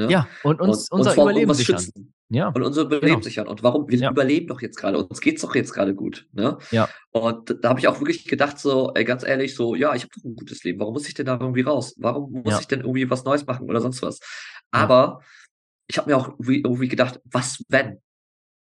Ne? 0.00 0.10
Ja, 0.10 0.28
und 0.44 0.60
uns 0.62 0.90
und, 0.90 1.00
unser 1.00 1.12
Überleben 1.12 1.52
sichern. 1.52 1.78
Schützen. 1.78 2.14
Ja. 2.30 2.48
Und 2.48 2.62
unser 2.62 2.82
Überleben 2.82 3.06
genau. 3.06 3.22
sichern. 3.22 3.48
Und 3.48 3.62
warum? 3.62 3.86
Wir 3.88 3.98
ja. 3.98 4.10
überleben 4.10 4.46
doch 4.46 4.62
jetzt 4.62 4.76
gerade. 4.76 4.96
Uns 4.96 5.20
geht's 5.20 5.42
doch 5.42 5.54
jetzt 5.54 5.74
gerade 5.74 5.94
gut. 5.94 6.26
Ne? 6.32 6.56
Ja. 6.70 6.88
Und 7.10 7.62
da 7.62 7.68
habe 7.68 7.80
ich 7.80 7.88
auch 7.88 8.00
wirklich 8.00 8.24
gedacht, 8.24 8.58
so, 8.58 8.92
ey, 8.94 9.04
ganz 9.04 9.24
ehrlich, 9.24 9.54
so, 9.54 9.74
ja, 9.74 9.94
ich 9.94 10.04
habe 10.04 10.12
doch 10.16 10.24
ein 10.24 10.36
gutes 10.36 10.64
Leben. 10.64 10.80
Warum 10.80 10.94
muss 10.94 11.06
ich 11.06 11.12
denn 11.12 11.26
da 11.26 11.38
irgendwie 11.38 11.60
raus? 11.60 11.94
Warum 11.98 12.32
muss 12.32 12.54
ja. 12.54 12.60
ich 12.60 12.66
denn 12.66 12.80
irgendwie 12.80 13.10
was 13.10 13.24
Neues 13.24 13.44
machen 13.44 13.68
oder 13.68 13.80
sonst 13.80 14.00
was? 14.02 14.20
Aber 14.70 15.20
ich 15.86 15.98
habe 15.98 16.08
mir 16.08 16.16
auch 16.16 16.28
irgendwie, 16.28 16.62
irgendwie 16.62 16.88
gedacht, 16.88 17.20
was 17.24 17.62
wenn? 17.68 18.00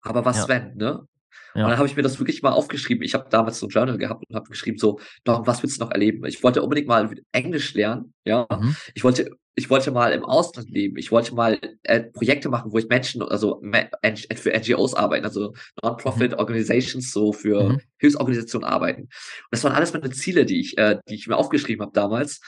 Aber 0.00 0.24
was 0.24 0.48
wenn, 0.48 0.76
ne? 0.76 1.06
Ja. 1.54 1.64
Und 1.64 1.70
dann 1.70 1.78
habe 1.78 1.88
ich 1.88 1.96
mir 1.96 2.02
das 2.02 2.18
wirklich 2.18 2.42
mal 2.42 2.52
aufgeschrieben. 2.52 3.02
Ich 3.02 3.14
habe 3.14 3.28
damals 3.30 3.58
so 3.58 3.66
ein 3.66 3.70
Journal 3.70 3.96
gehabt 3.96 4.24
und 4.28 4.36
habe 4.36 4.48
geschrieben, 4.50 4.78
so, 4.78 5.00
doch, 5.24 5.46
was 5.46 5.62
willst 5.62 5.80
du 5.80 5.84
noch 5.84 5.90
erleben? 5.90 6.24
Ich 6.26 6.42
wollte 6.42 6.62
unbedingt 6.62 6.86
mal 6.86 7.10
Englisch 7.32 7.72
lernen, 7.72 8.12
ja. 8.24 8.46
Mhm. 8.50 8.76
Ich 8.94 9.04
wollte, 9.04 9.30
ich 9.54 9.70
wollte 9.70 9.90
mal 9.90 10.12
im 10.12 10.22
Ausland 10.22 10.68
leben. 10.68 10.98
Ich 10.98 11.10
wollte 11.10 11.34
mal 11.34 11.58
äh, 11.84 12.02
Projekte 12.02 12.50
machen, 12.50 12.72
wo 12.72 12.78
ich 12.78 12.88
Menschen, 12.88 13.22
also 13.22 13.62
für 14.34 14.50
NGOs 14.52 14.94
arbeiten, 14.94 15.24
also 15.24 15.54
Non-Profit 15.82 16.32
mhm. 16.32 16.38
Organizations, 16.38 17.10
so 17.10 17.32
für 17.32 17.70
mhm. 17.70 17.80
Hilfsorganisationen 17.96 18.68
arbeiten. 18.68 19.02
Und 19.02 19.10
das 19.50 19.64
waren 19.64 19.72
alles 19.72 19.94
meine 19.94 20.10
Ziele, 20.10 20.44
die 20.44 20.60
ich, 20.60 20.76
äh, 20.76 20.98
die 21.08 21.14
ich 21.14 21.26
mir 21.26 21.36
aufgeschrieben 21.36 21.82
habe 21.82 21.94
damals, 21.94 22.40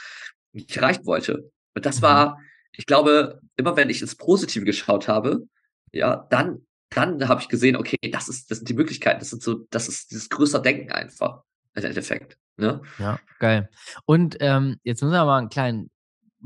die 0.52 0.66
ich 0.68 0.76
erreichen 0.76 1.07
wollte. 1.07 1.50
Und 1.75 1.87
das 1.87 2.00
mhm. 2.00 2.02
war, 2.02 2.38
ich 2.73 2.85
glaube, 2.85 3.40
immer 3.57 3.75
wenn 3.76 3.88
ich 3.88 4.02
ins 4.02 4.16
Positive 4.16 4.66
geschaut 4.66 5.09
habe, 5.09 5.45
ja, 5.92 6.26
dann 6.28 6.66
dann 6.90 7.28
habe 7.28 7.40
ich 7.40 7.49
gesehen, 7.49 7.76
okay, 7.76 7.99
das 8.11 8.28
ist, 8.28 8.50
das 8.50 8.59
sind 8.59 8.68
die 8.68 8.75
Möglichkeiten, 8.75 9.18
das 9.18 9.30
sind 9.30 9.42
so, 9.42 9.66
das 9.71 9.88
ist 9.88 10.11
dieses 10.11 10.28
größere 10.28 10.62
Denken 10.62 10.92
einfach 10.92 11.42
im 11.75 11.85
Endeffekt. 11.85 12.38
Ne? 12.57 12.83
Ja, 12.99 13.21
geil. 13.38 13.68
Und 14.04 14.37
ähm, 14.40 14.76
jetzt 14.83 15.02
müssen 15.02 15.12
wir 15.12 15.25
mal 15.25 15.38
einen 15.38 15.49
kleinen 15.49 15.90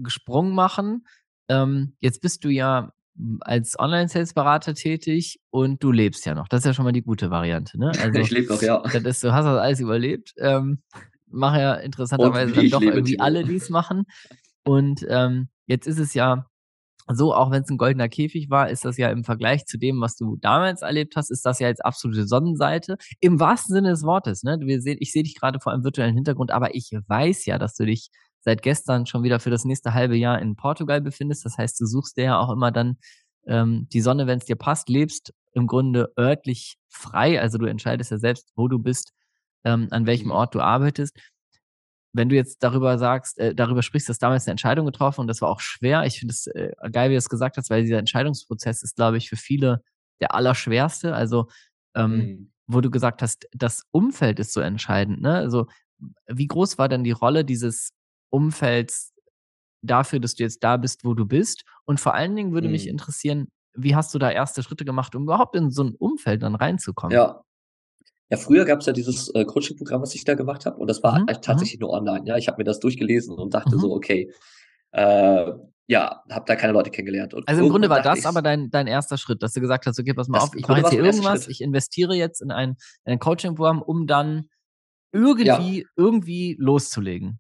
Sprung 0.06 0.54
machen. 0.54 1.06
Ähm, 1.49 1.96
jetzt 2.00 2.20
bist 2.20 2.44
du 2.44 2.49
ja 2.49 2.92
als 3.40 3.78
Online-Sales-Berater 3.78 4.75
tätig 4.75 5.40
und 5.50 5.82
du 5.82 5.92
lebst 5.92 6.25
ja 6.26 6.34
noch. 6.34 6.49
Das 6.49 6.61
ist 6.61 6.66
ja 6.66 6.75
schon 6.75 6.84
mal 6.84 6.92
die 6.92 7.02
gute 7.02 7.30
Variante. 7.30 7.78
Ne? 7.78 7.92
Also, 8.00 8.18
ich 8.18 8.30
lebe 8.30 8.52
noch, 8.52 8.62
ja. 8.62 8.82
Das 8.82 9.02
ist, 9.04 9.25
du 9.25 9.32
hast 9.32 9.44
das 9.44 9.58
alles 9.58 9.80
überlebt. 9.80 10.34
Ähm, 10.38 10.82
mache 11.28 11.61
ja 11.61 11.75
interessanterweise 11.75 12.52
dann 12.52 12.70
doch 12.70 12.82
irgendwie 12.82 13.20
alle, 13.20 13.44
die 13.44 13.56
es 13.56 13.70
machen. 13.70 14.04
Und 14.64 15.04
ähm, 15.08 15.49
jetzt 15.66 15.87
ist 15.87 15.99
es 15.99 16.14
ja 16.14 16.46
so, 17.09 17.35
auch 17.35 17.50
wenn 17.50 17.62
es 17.62 17.71
ein 17.71 17.78
goldener 17.78 18.09
Käfig 18.09 18.50
war, 18.50 18.71
ist 18.71 18.85
das 18.85 18.97
ja 18.97 19.11
im 19.11 19.25
Vergleich 19.25 19.66
zu 19.66 19.78
dem, 19.78 20.00
was 20.00 20.16
du 20.16 20.37
damals 20.37 20.82
erlebt 20.82 21.16
hast, 21.16 21.30
ist 21.30 21.44
das 21.44 21.59
ja 21.59 21.68
jetzt 21.68 21.85
absolute 21.85 22.26
Sonnenseite. 22.26 22.97
Im 23.21 23.40
wahrsten 23.40 23.75
Sinne 23.75 23.90
des 23.90 24.02
Wortes. 24.04 24.42
Ne? 24.42 24.59
Wir 24.61 24.80
sehen, 24.80 24.99
ich 25.00 25.12
sehe 25.12 25.23
dich 25.23 25.38
gerade 25.38 25.61
vor 25.61 25.73
einem 25.73 25.85
virtuellen 25.85 26.14
Hintergrund, 26.14 26.50
aber 26.50 26.75
ich 26.75 26.90
weiß 27.06 27.47
ja, 27.47 27.59
dass 27.59 27.75
du 27.75 27.87
dich 27.87 28.11
seit 28.40 28.62
gestern 28.62 29.06
schon 29.06 29.23
wieder 29.23 29.40
für 29.40 29.50
das 29.50 29.64
nächste 29.64 29.94
halbe 29.94 30.16
Jahr 30.16 30.40
in 30.40 30.56
Portugal 30.56 31.00
befindest. 31.00 31.44
Das 31.44 31.59
heißt, 31.59 31.80
du 31.80 31.87
suchst 31.87 32.16
dir 32.16 32.25
ja 32.25 32.38
auch 32.38 32.50
immer 32.50 32.71
dann 32.71 32.97
ähm, 33.47 33.88
die 33.92 34.00
Sonne, 34.00 34.26
wenn 34.26 34.38
es 34.38 34.44
dir 34.44 34.56
passt, 34.56 34.88
lebst 34.88 35.32
im 35.52 35.66
Grunde 35.66 36.12
örtlich 36.18 36.76
frei. 36.88 37.40
Also 37.40 37.59
du 37.59 37.66
entscheidest 37.66 38.11
ja 38.11 38.18
selbst, 38.18 38.50
wo 38.56 38.68
du 38.68 38.78
bist, 38.78 39.12
ähm, 39.64 39.88
an 39.90 40.06
welchem 40.06 40.26
mhm. 40.26 40.32
Ort 40.32 40.54
du 40.54 40.61
arbeitest 40.61 41.16
wenn 42.12 42.28
du 42.28 42.37
jetzt 42.37 42.62
darüber 42.62 42.99
sagst, 42.99 43.38
äh, 43.38 43.54
darüber 43.54 43.83
sprichst, 43.83 44.09
dass 44.09 44.19
damals 44.19 44.47
eine 44.47 44.52
Entscheidung 44.52 44.87
getroffen 44.87 45.23
und 45.23 45.26
das 45.28 45.40
war 45.40 45.49
auch 45.49 45.61
schwer. 45.61 46.04
Ich 46.04 46.19
finde 46.19 46.33
es 46.33 46.47
äh, 46.47 46.73
geil, 46.90 47.11
wie 47.11 47.14
du 47.14 47.19
es 47.19 47.28
gesagt 47.28 47.57
hast, 47.57 47.71
weil 47.71 47.83
dieser 47.83 47.99
Entscheidungsprozess 47.99 48.83
ist, 48.83 48.97
glaube 48.97 49.16
ich, 49.16 49.28
für 49.28 49.37
viele 49.37 49.83
der 50.21 50.35
allerschwerste. 50.35 51.14
Also, 51.14 51.49
ähm, 51.95 52.16
mhm. 52.16 52.52
wo 52.66 52.81
du 52.81 52.90
gesagt 52.90 53.23
hast, 53.23 53.47
das 53.52 53.85
Umfeld 53.90 54.38
ist 54.38 54.52
so 54.52 54.61
entscheidend. 54.61 55.23
Ne? 55.23 55.35
Also, 55.35 55.66
wie 56.26 56.47
groß 56.47 56.78
war 56.78 56.88
denn 56.88 57.04
die 57.04 57.12
Rolle 57.12 57.45
dieses 57.45 57.92
Umfelds 58.31 59.12
dafür, 59.83 60.21
dass 60.21 60.35
du 60.35 60.42
jetzt 60.42 60.62
da 60.62 60.76
bist, 60.76 61.04
wo 61.04 61.14
du 61.14 61.25
bist? 61.26 61.64
Und 61.85 62.00
vor 62.00 62.14
allen 62.14 62.37
Dingen 62.37 62.52
würde 62.52 62.69
mhm. 62.69 62.73
mich 62.73 62.88
interessieren, 62.88 63.49
wie 63.75 63.97
hast 63.97 64.14
du 64.14 64.19
da 64.19 64.31
erste 64.31 64.62
Schritte 64.62 64.85
gemacht, 64.85 65.14
um 65.14 65.23
überhaupt 65.23 65.57
in 65.57 65.71
so 65.71 65.85
ein 65.85 65.95
Umfeld 65.95 66.42
dann 66.42 66.54
reinzukommen? 66.54 67.16
Ja, 67.16 67.42
ja, 68.32 68.38
früher 68.38 68.64
gab 68.64 68.80
es 68.80 68.86
ja 68.86 68.94
dieses 68.94 69.28
äh, 69.34 69.44
Coaching-Programm, 69.44 70.00
was 70.00 70.14
ich 70.14 70.24
da 70.24 70.32
gemacht 70.32 70.64
habe, 70.64 70.78
und 70.78 70.88
das 70.88 71.02
war 71.02 71.18
mhm. 71.18 71.26
mhm. 71.28 71.42
tatsächlich 71.42 71.78
nur 71.80 71.90
online. 71.90 72.26
Ja, 72.26 72.38
ich 72.38 72.48
habe 72.48 72.56
mir 72.56 72.64
das 72.64 72.80
durchgelesen 72.80 73.36
und 73.36 73.52
dachte 73.52 73.76
mhm. 73.76 73.80
so, 73.80 73.92
okay, 73.92 74.32
äh, 74.92 75.52
ja, 75.86 76.22
habe 76.30 76.44
da 76.46 76.56
keine 76.56 76.72
Leute 76.72 76.90
kennengelernt. 76.90 77.34
Und 77.34 77.46
also 77.46 77.62
im 77.62 77.68
Grunde 77.68 77.90
war 77.90 78.00
das 78.00 78.24
aber 78.24 78.40
dein, 78.40 78.70
dein 78.70 78.86
erster 78.86 79.18
Schritt, 79.18 79.42
dass 79.42 79.52
du 79.52 79.60
gesagt 79.60 79.84
hast, 79.84 80.00
okay, 80.00 80.14
pass 80.14 80.28
mal 80.28 80.38
auf, 80.38 80.54
ich 80.54 80.66
mache 80.66 80.80
jetzt 80.80 80.90
hier 80.92 81.04
irgendwas, 81.04 81.46
ich 81.46 81.60
investiere 81.60 82.14
jetzt 82.14 82.40
in 82.40 82.50
ein, 82.50 82.78
ein 83.04 83.18
Coaching-Programm, 83.18 83.82
um 83.82 84.06
dann 84.06 84.48
irgendwie, 85.12 85.80
ja. 85.80 85.86
irgendwie 85.96 86.56
loszulegen. 86.58 87.38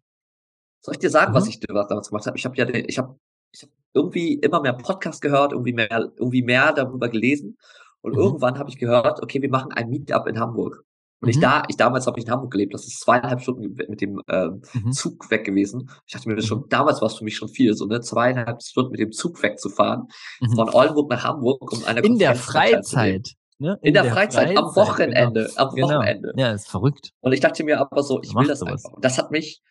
Soll 0.82 0.96
ich 0.96 1.00
dir 1.00 1.08
sagen, 1.08 1.32
mhm. 1.32 1.36
was 1.36 1.48
ich 1.48 1.58
damals 1.58 2.10
gemacht 2.10 2.26
habe? 2.26 2.36
Ich 2.36 2.44
habe 2.44 2.54
ja, 2.58 2.68
ich 2.68 2.98
habe 2.98 3.18
ich 3.50 3.62
hab 3.62 3.70
irgendwie 3.94 4.34
immer 4.34 4.60
mehr 4.60 4.74
Podcast 4.74 5.22
gehört, 5.22 5.52
irgendwie 5.52 5.72
mehr, 5.72 5.88
irgendwie 5.90 6.42
mehr 6.42 6.74
darüber 6.74 7.08
gelesen 7.08 7.56
und 8.02 8.12
mhm. 8.14 8.20
irgendwann 8.20 8.58
habe 8.58 8.68
ich 8.68 8.78
gehört, 8.78 9.22
okay, 9.22 9.40
wir 9.40 9.50
machen 9.50 9.72
ein 9.72 9.88
Meetup 9.88 10.26
in 10.26 10.38
Hamburg. 10.38 10.84
Und 11.20 11.26
mhm. 11.26 11.30
ich 11.30 11.40
da, 11.40 11.62
ich 11.68 11.76
damals 11.76 12.06
habe 12.06 12.18
ich 12.18 12.26
in 12.26 12.32
Hamburg 12.32 12.50
gelebt, 12.50 12.74
das 12.74 12.84
ist 12.84 13.00
zweieinhalb 13.00 13.40
Stunden 13.40 13.74
mit 13.88 14.00
dem 14.00 14.20
ähm, 14.28 14.62
mhm. 14.74 14.92
Zug 14.92 15.30
weg 15.30 15.44
gewesen. 15.44 15.88
Ich 16.06 16.12
dachte 16.12 16.28
mir, 16.28 16.34
das 16.34 16.46
schon, 16.46 16.62
mhm. 16.62 16.68
damals 16.68 17.00
war 17.00 17.06
es 17.06 17.14
für 17.14 17.24
mich 17.24 17.36
schon 17.36 17.48
viel, 17.48 17.74
so 17.74 17.86
ne, 17.86 18.00
zweieinhalb 18.00 18.60
Stunden 18.60 18.90
mit 18.90 19.00
dem 19.00 19.12
Zug 19.12 19.40
wegzufahren, 19.42 20.08
mhm. 20.40 20.56
von 20.56 20.68
Oldenburg 20.70 21.10
nach 21.10 21.22
Hamburg, 21.22 21.72
um 21.72 21.84
eine 21.84 22.00
In 22.00 22.18
der 22.18 22.34
Freizeit. 22.34 23.34
Ne? 23.58 23.78
In, 23.80 23.88
in, 23.88 23.94
der, 23.94 24.02
der 24.02 24.12
Freizeit, 24.12 24.48
Freizeit, 24.48 24.58
am 24.58 24.74
Wochenende, 24.74 25.44
genau. 25.44 25.68
am 25.68 25.74
genau. 25.76 25.88
Wochenende. 25.88 26.32
Ja, 26.36 26.50
ist 26.50 26.68
verrückt. 26.68 27.12
Und 27.20 27.32
ich 27.32 27.38
dachte 27.38 27.62
mir 27.62 27.80
aber 27.80 28.02
so, 28.02 28.20
ich 28.20 28.34
will 28.34 28.48
das 28.48 28.58
sowas. 28.58 28.84
einfach. 28.84 28.96
Und 28.96 29.04
das 29.04 29.18
hat 29.18 29.30
mich, 29.30 29.62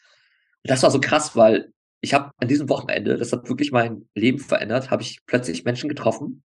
das 0.64 0.82
war 0.84 0.92
so 0.92 1.02
krass, 1.02 1.36
weil 1.36 1.74
ich 2.00 2.14
habe 2.14 2.32
an 2.38 2.48
diesem 2.48 2.70
Wochenende, 2.70 3.18
das 3.18 3.34
hat 3.34 3.50
wirklich 3.50 3.74
mein 3.74 4.08
Leben 4.16 4.40
verändert, 4.40 4.90
habe 4.90 5.02
ich 5.02 5.20
plötzlich 5.26 5.66
Menschen 5.66 5.90
getroffen, 5.90 6.44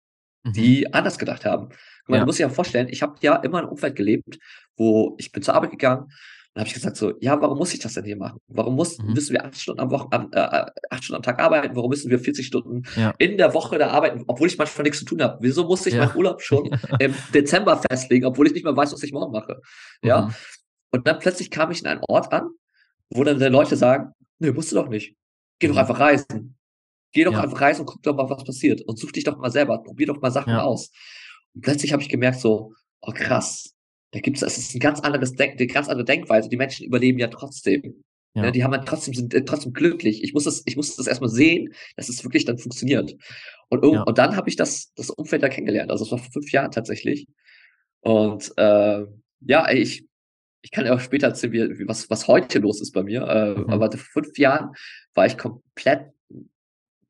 Mhm. 0.43 0.53
die 0.53 0.93
anders 0.95 1.19
gedacht 1.19 1.45
haben. 1.45 1.69
Man 2.07 2.21
ja. 2.21 2.27
muss 2.27 2.37
sich 2.37 2.43
ja 2.43 2.49
vorstellen, 2.49 2.89
ich 2.89 3.03
habe 3.03 3.15
ja 3.21 3.37
immer 3.37 3.59
in 3.59 3.65
einem 3.65 3.73
Umfeld 3.73 3.97
gelebt, 3.97 4.39
wo 4.77 5.15
ich 5.19 5.33
bin 5.33 5.43
zur 5.43 5.55
Arbeit 5.55 5.71
gegangen 5.71 6.09
und 6.55 6.61
habe 6.61 6.67
ich 6.67 6.75
gesagt 6.75 6.97
so, 6.97 7.13
ja, 7.21 7.41
warum 7.41 7.59
muss 7.59 7.73
ich 7.73 7.79
das 7.79 7.95
denn 7.95 8.05
hier 8.05 8.17
machen? 8.17 8.41
Warum 8.49 8.75
muss, 8.75 8.99
mhm. 8.99 9.13
müssen 9.13 9.33
wir 9.33 9.45
acht 9.45 9.57
Stunden 9.57 9.81
am 9.81 9.91
Wochen, 9.91 10.33
äh, 10.33 10.67
acht 10.91 11.05
Stunden 11.05 11.19
am 11.19 11.23
Tag 11.23 11.39
arbeiten? 11.39 11.77
Warum 11.77 11.91
müssen 11.91 12.11
wir 12.11 12.19
40 12.19 12.45
Stunden 12.45 12.83
ja. 12.97 13.15
in 13.19 13.37
der 13.37 13.55
Woche 13.55 13.79
da 13.79 13.91
arbeiten, 13.91 14.25
obwohl 14.27 14.49
ich 14.49 14.59
manchmal 14.59 14.83
nichts 14.83 14.99
zu 14.99 15.05
tun 15.05 15.23
habe? 15.23 15.39
Wieso 15.41 15.65
muss 15.65 15.87
ich 15.87 15.95
ja. 15.95 16.07
meinen 16.07 16.17
Urlaub 16.17 16.43
schon 16.43 16.71
im 16.99 17.15
Dezember 17.33 17.77
festlegen, 17.77 18.27
obwohl 18.27 18.49
ich 18.49 18.55
nicht 18.55 18.65
mehr 18.65 18.77
weiß, 18.77 18.93
was 18.93 19.03
ich 19.03 19.13
morgen 19.13 19.33
mache? 19.33 19.61
Ja. 20.03 20.23
Mhm. 20.23 20.35
Und 20.93 21.07
dann 21.07 21.21
plötzlich 21.21 21.51
kam 21.53 21.71
ich 21.71 21.83
in 21.83 21.87
einen 21.87 22.01
Ort 22.09 22.33
an, 22.33 22.49
wo 23.11 23.23
dann 23.23 23.39
die 23.39 23.45
Leute 23.45 23.77
sagen, 23.77 24.13
nee, 24.41 24.51
musst 24.51 24.73
du 24.73 24.77
doch 24.77 24.89
nicht. 24.89 25.15
Geh 25.61 25.69
doch 25.69 25.75
mhm. 25.75 25.81
einfach 25.81 26.01
reisen. 26.01 26.57
Geh 27.13 27.25
doch 27.25 27.33
ja. 27.33 27.43
einfach 27.43 27.61
rein 27.61 27.79
und 27.79 27.87
guck 27.87 28.03
doch 28.03 28.15
mal, 28.15 28.31
was 28.31 28.45
passiert. 28.45 28.83
Und 28.83 28.99
such 28.99 29.13
dich 29.13 29.25
doch 29.25 29.39
mal 29.39 29.51
selber, 29.51 29.83
probier 29.83 30.07
doch 30.07 30.21
mal 30.21 30.31
Sachen 30.31 30.53
ja. 30.53 30.63
aus. 30.63 30.91
Und 31.55 31.63
plötzlich 31.63 31.93
habe 31.93 32.03
ich 32.03 32.09
gemerkt, 32.09 32.41
so, 32.41 32.73
oh 33.01 33.13
krass, 33.13 33.75
da 34.13 34.21
gibt's, 34.21 34.43
es 34.43 34.59
ist 34.59 34.75
ein 34.75 34.81
ganz 34.81 35.01
anderes 35.01 35.35
Denk, 35.35 35.59
eine 35.59 35.67
ganz 35.67 35.89
andere 35.89 36.05
Denkweise. 36.05 36.49
Die 36.49 36.57
Menschen 36.57 36.87
überleben 36.87 37.19
ja 37.19 37.29
trotzdem. 37.29 38.03
Ja. 38.35 38.45
ja 38.45 38.51
die 38.51 38.65
haben 38.65 38.73
ja 38.73 38.79
trotzdem, 38.79 39.15
sind 39.15 39.35
äh, 39.35 39.45
trotzdem 39.45 39.73
glücklich. 39.73 40.23
Ich 40.23 40.35
muss 40.35 40.45
das, 40.45 40.63
ich 40.67 40.77
muss 40.77 40.97
das 40.97 41.07
erstmal 41.07 41.31
sehen, 41.31 41.73
dass 41.97 42.09
es 42.09 42.23
wirklich 42.25 42.45
dann 42.45 42.59
funktioniert. 42.59 43.17
Und, 43.69 43.85
ja. 43.85 44.03
und 44.03 44.19
dann 44.19 44.37
habe 44.37 44.49
ich 44.49 44.57
das, 44.57 44.93
das 44.95 45.11
Umfeld 45.11 45.43
da 45.43 45.49
kennengelernt. 45.49 45.91
Also 45.91 46.05
es 46.05 46.11
war 46.11 46.19
vor 46.19 46.33
fünf 46.33 46.51
Jahren 46.51 46.71
tatsächlich. 46.71 47.27
Und 48.01 48.53
äh, 48.57 49.05
ja, 49.41 49.71
ich, 49.71 50.07
ich 50.63 50.71
kann 50.71 50.87
ja 50.87 50.95
auch 50.95 51.01
später 51.01 51.29
erzählen, 51.29 51.79
wie, 51.79 51.87
was, 51.87 52.11
was 52.11 52.27
heute 52.29 52.59
los 52.59 52.81
ist 52.81 52.93
bei 52.93 53.03
mir. 53.03 53.23
Äh, 53.23 53.61
mhm. 53.61 53.71
Aber 53.71 53.91
vor 53.91 54.23
fünf 54.23 54.39
Jahren 54.39 54.73
war 55.15 55.27
ich 55.27 55.39
komplett 55.39 56.11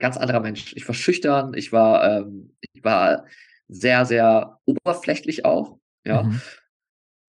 ganz 0.00 0.16
anderer 0.16 0.40
Mensch. 0.40 0.75
Ich 0.75 0.87
war 0.88 0.95
schüchtern, 0.95 1.54
ich 1.54 1.73
war, 1.73 2.04
ähm, 2.04 2.57
ich 2.73 2.83
war 2.83 3.25
sehr, 3.69 4.04
sehr 4.04 4.59
oberflächlich 4.64 5.45
auch, 5.45 5.78
ja. 6.04 6.25
Mhm. 6.25 6.40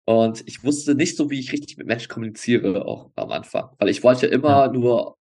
Und 0.06 0.46
ich 0.46 0.62
wusste 0.64 0.94
nicht 0.94 1.16
so, 1.16 1.30
wie 1.30 1.40
ich 1.40 1.52
richtig 1.52 1.78
mit 1.78 1.86
Menschen 1.86 2.08
kommuniziere, 2.10 2.84
auch 2.84 3.10
am 3.16 3.30
Anfang. 3.30 3.70
Weil 3.78 3.88
ich 3.88 4.02
wollte 4.02 4.26
immer 4.26 4.66
ja. 4.66 4.72
nur, 4.72 5.16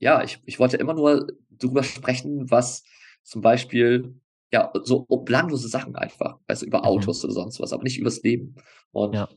ja, 0.00 0.24
ich, 0.24 0.40
ich 0.44 0.58
wollte 0.58 0.76
immer 0.76 0.94
nur 0.94 1.28
darüber 1.50 1.84
sprechen, 1.84 2.50
was 2.50 2.82
zum 3.22 3.42
Beispiel, 3.42 4.14
ja, 4.52 4.72
so 4.82 5.04
belanglose 5.04 5.68
Sachen 5.68 5.94
einfach, 5.94 6.38
also 6.48 6.66
über 6.66 6.78
mhm. 6.78 6.84
Autos 6.84 7.24
oder 7.24 7.32
sonst 7.32 7.60
was, 7.60 7.72
aber 7.72 7.84
nicht 7.84 7.98
übers 7.98 8.22
Leben. 8.22 8.56
Und 8.90 9.14
ja. 9.14 9.28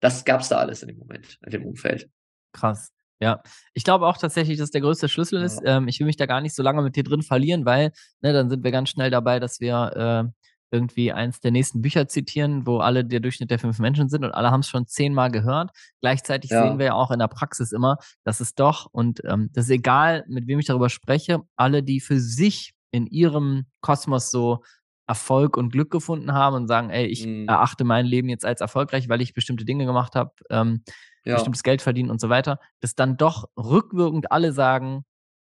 das 0.00 0.24
gab's 0.24 0.48
da 0.48 0.56
alles 0.56 0.82
in 0.82 0.88
dem 0.88 0.98
Moment, 0.98 1.38
in 1.44 1.50
dem 1.50 1.66
Umfeld. 1.66 2.08
Krass. 2.52 2.92
Ja, 3.22 3.40
ich 3.72 3.84
glaube 3.84 4.08
auch 4.08 4.16
tatsächlich, 4.16 4.58
dass 4.58 4.72
der 4.72 4.80
größte 4.80 5.08
Schlüssel 5.08 5.38
ja. 5.38 5.46
ist. 5.46 5.62
Ähm, 5.64 5.86
ich 5.86 6.00
will 6.00 6.06
mich 6.06 6.16
da 6.16 6.26
gar 6.26 6.40
nicht 6.40 6.56
so 6.56 6.62
lange 6.64 6.82
mit 6.82 6.96
dir 6.96 7.04
drin 7.04 7.22
verlieren, 7.22 7.64
weil 7.64 7.92
ne, 8.20 8.32
dann 8.32 8.50
sind 8.50 8.64
wir 8.64 8.72
ganz 8.72 8.88
schnell 8.88 9.10
dabei, 9.12 9.38
dass 9.38 9.60
wir 9.60 10.26
äh, 10.26 10.42
irgendwie 10.72 11.12
eins 11.12 11.38
der 11.38 11.52
nächsten 11.52 11.82
Bücher 11.82 12.08
zitieren, 12.08 12.66
wo 12.66 12.78
alle 12.78 13.04
der 13.04 13.20
Durchschnitt 13.20 13.52
der 13.52 13.60
fünf 13.60 13.78
Menschen 13.78 14.08
sind 14.08 14.24
und 14.24 14.32
alle 14.32 14.50
haben 14.50 14.60
es 14.60 14.68
schon 14.68 14.88
zehnmal 14.88 15.30
gehört. 15.30 15.70
Gleichzeitig 16.00 16.50
ja. 16.50 16.66
sehen 16.66 16.80
wir 16.80 16.86
ja 16.86 16.94
auch 16.94 17.12
in 17.12 17.20
der 17.20 17.28
Praxis 17.28 17.70
immer, 17.70 17.98
dass 18.24 18.40
es 18.40 18.56
doch, 18.56 18.88
und 18.90 19.22
ähm, 19.24 19.50
das 19.52 19.66
ist 19.66 19.70
egal, 19.70 20.24
mit 20.26 20.48
wem 20.48 20.58
ich 20.58 20.66
darüber 20.66 20.88
spreche, 20.88 21.42
alle, 21.54 21.84
die 21.84 22.00
für 22.00 22.18
sich 22.18 22.74
in 22.90 23.06
ihrem 23.06 23.66
Kosmos 23.82 24.32
so 24.32 24.64
Erfolg 25.06 25.56
und 25.56 25.70
Glück 25.70 25.92
gefunden 25.92 26.32
haben 26.32 26.56
und 26.56 26.66
sagen, 26.66 26.90
ey, 26.90 27.06
ich 27.06 27.24
mhm. 27.24 27.46
erachte 27.46 27.84
mein 27.84 28.04
Leben 28.04 28.28
jetzt 28.28 28.44
als 28.44 28.60
erfolgreich, 28.60 29.08
weil 29.08 29.20
ich 29.20 29.32
bestimmte 29.32 29.64
Dinge 29.64 29.84
gemacht 29.84 30.16
habe, 30.16 30.32
ähm, 30.50 30.82
ja. 31.24 31.34
bestimmtes 31.34 31.62
Geld 31.62 31.82
verdienen 31.82 32.10
und 32.10 32.20
so 32.20 32.28
weiter, 32.28 32.58
dass 32.80 32.94
dann 32.94 33.16
doch 33.16 33.48
rückwirkend 33.56 34.30
alle 34.32 34.52
sagen, 34.52 35.04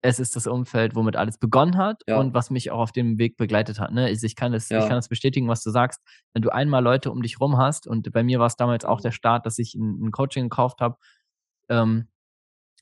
es 0.02 0.20
ist 0.20 0.36
das 0.36 0.46
Umfeld, 0.46 0.94
womit 0.94 1.16
alles 1.16 1.38
begonnen 1.38 1.76
hat 1.76 2.02
ja. 2.06 2.18
und 2.18 2.34
was 2.34 2.50
mich 2.50 2.70
auch 2.70 2.78
auf 2.78 2.92
dem 2.92 3.18
Weg 3.18 3.36
begleitet 3.36 3.80
hat. 3.80 3.92
Ne? 3.92 4.10
Ich, 4.10 4.36
kann 4.36 4.52
das, 4.52 4.68
ja. 4.68 4.78
ich 4.78 4.86
kann 4.86 4.96
das 4.96 5.08
bestätigen, 5.08 5.48
was 5.48 5.62
du 5.62 5.70
sagst. 5.70 6.00
Wenn 6.32 6.42
du 6.42 6.50
einmal 6.50 6.82
Leute 6.82 7.10
um 7.10 7.22
dich 7.22 7.40
rum 7.40 7.56
hast, 7.56 7.86
und 7.86 8.12
bei 8.12 8.22
mir 8.22 8.38
war 8.38 8.46
es 8.46 8.56
damals 8.56 8.84
auch 8.84 9.00
der 9.00 9.10
Start, 9.10 9.46
dass 9.46 9.58
ich 9.58 9.74
ein, 9.74 10.06
ein 10.06 10.10
Coaching 10.12 10.44
gekauft 10.44 10.80
habe, 10.80 10.96
ähm, 11.68 12.08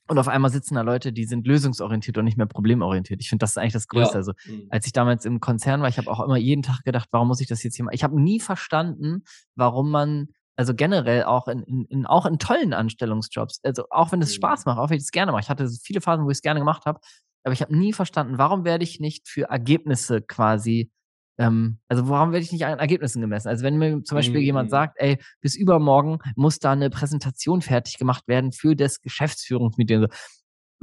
und 0.07 0.19
auf 0.19 0.27
einmal 0.27 0.51
sitzen 0.51 0.75
da 0.75 0.81
Leute, 0.81 1.11
die 1.11 1.25
sind 1.25 1.47
lösungsorientiert 1.47 2.15
und 2.19 2.25
nicht 2.25 2.37
mehr 2.37 2.45
problemorientiert. 2.45 3.21
Ich 3.21 3.29
finde, 3.29 3.41
das 3.41 3.51
ist 3.51 3.57
eigentlich 3.57 3.73
das 3.73 3.87
Größte. 3.87 4.13
Ja. 4.13 4.17
Also, 4.17 4.33
mhm. 4.45 4.67
als 4.69 4.85
ich 4.85 4.93
damals 4.93 5.25
im 5.25 5.39
Konzern 5.39 5.81
war, 5.81 5.89
ich 5.89 5.97
habe 5.97 6.11
auch 6.11 6.19
immer 6.19 6.37
jeden 6.37 6.61
Tag 6.61 6.83
gedacht, 6.83 7.09
warum 7.11 7.27
muss 7.27 7.41
ich 7.41 7.47
das 7.47 7.63
jetzt 7.63 7.75
hier 7.75 7.85
machen? 7.85 7.95
Ich 7.95 8.03
habe 8.03 8.21
nie 8.21 8.39
verstanden, 8.39 9.23
warum 9.55 9.89
man, 9.89 10.27
also 10.55 10.73
generell 10.73 11.23
auch 11.23 11.47
in, 11.47 11.63
in, 11.63 11.85
in, 11.85 12.05
auch 12.05 12.25
in 12.25 12.39
tollen 12.39 12.73
Anstellungsjobs, 12.73 13.59
also 13.63 13.85
auch 13.89 14.11
wenn 14.11 14.21
es 14.21 14.29
mhm. 14.29 14.35
Spaß 14.35 14.65
macht, 14.65 14.79
auch 14.79 14.89
wenn 14.89 14.97
ich 14.97 15.03
es 15.03 15.11
gerne 15.11 15.31
mache. 15.31 15.41
Ich 15.41 15.49
hatte 15.49 15.69
viele 15.83 16.01
Phasen, 16.01 16.25
wo 16.25 16.29
ich 16.29 16.37
es 16.37 16.41
gerne 16.41 16.59
gemacht 16.59 16.85
habe, 16.85 16.99
aber 17.43 17.53
ich 17.53 17.61
habe 17.61 17.75
nie 17.75 17.93
verstanden, 17.93 18.37
warum 18.37 18.65
werde 18.65 18.83
ich 18.83 18.99
nicht 18.99 19.27
für 19.27 19.43
Ergebnisse 19.49 20.21
quasi 20.21 20.91
ähm, 21.37 21.79
also 21.87 22.07
warum 22.07 22.31
werde 22.31 22.45
ich 22.45 22.51
nicht 22.51 22.65
an 22.65 22.79
Ergebnissen 22.79 23.21
gemessen? 23.21 23.49
Also 23.49 23.63
wenn 23.63 23.77
mir 23.77 24.03
zum 24.03 24.15
Beispiel 24.15 24.39
mhm. 24.39 24.45
jemand 24.45 24.69
sagt, 24.69 24.97
ey, 24.99 25.17
bis 25.41 25.55
übermorgen 25.55 26.19
muss 26.35 26.59
da 26.59 26.71
eine 26.71 26.89
Präsentation 26.89 27.61
fertig 27.61 27.97
gemacht 27.97 28.27
werden 28.27 28.51
für 28.51 28.75
das 28.75 29.01
Geschäftsführungsmeeting. 29.01 30.07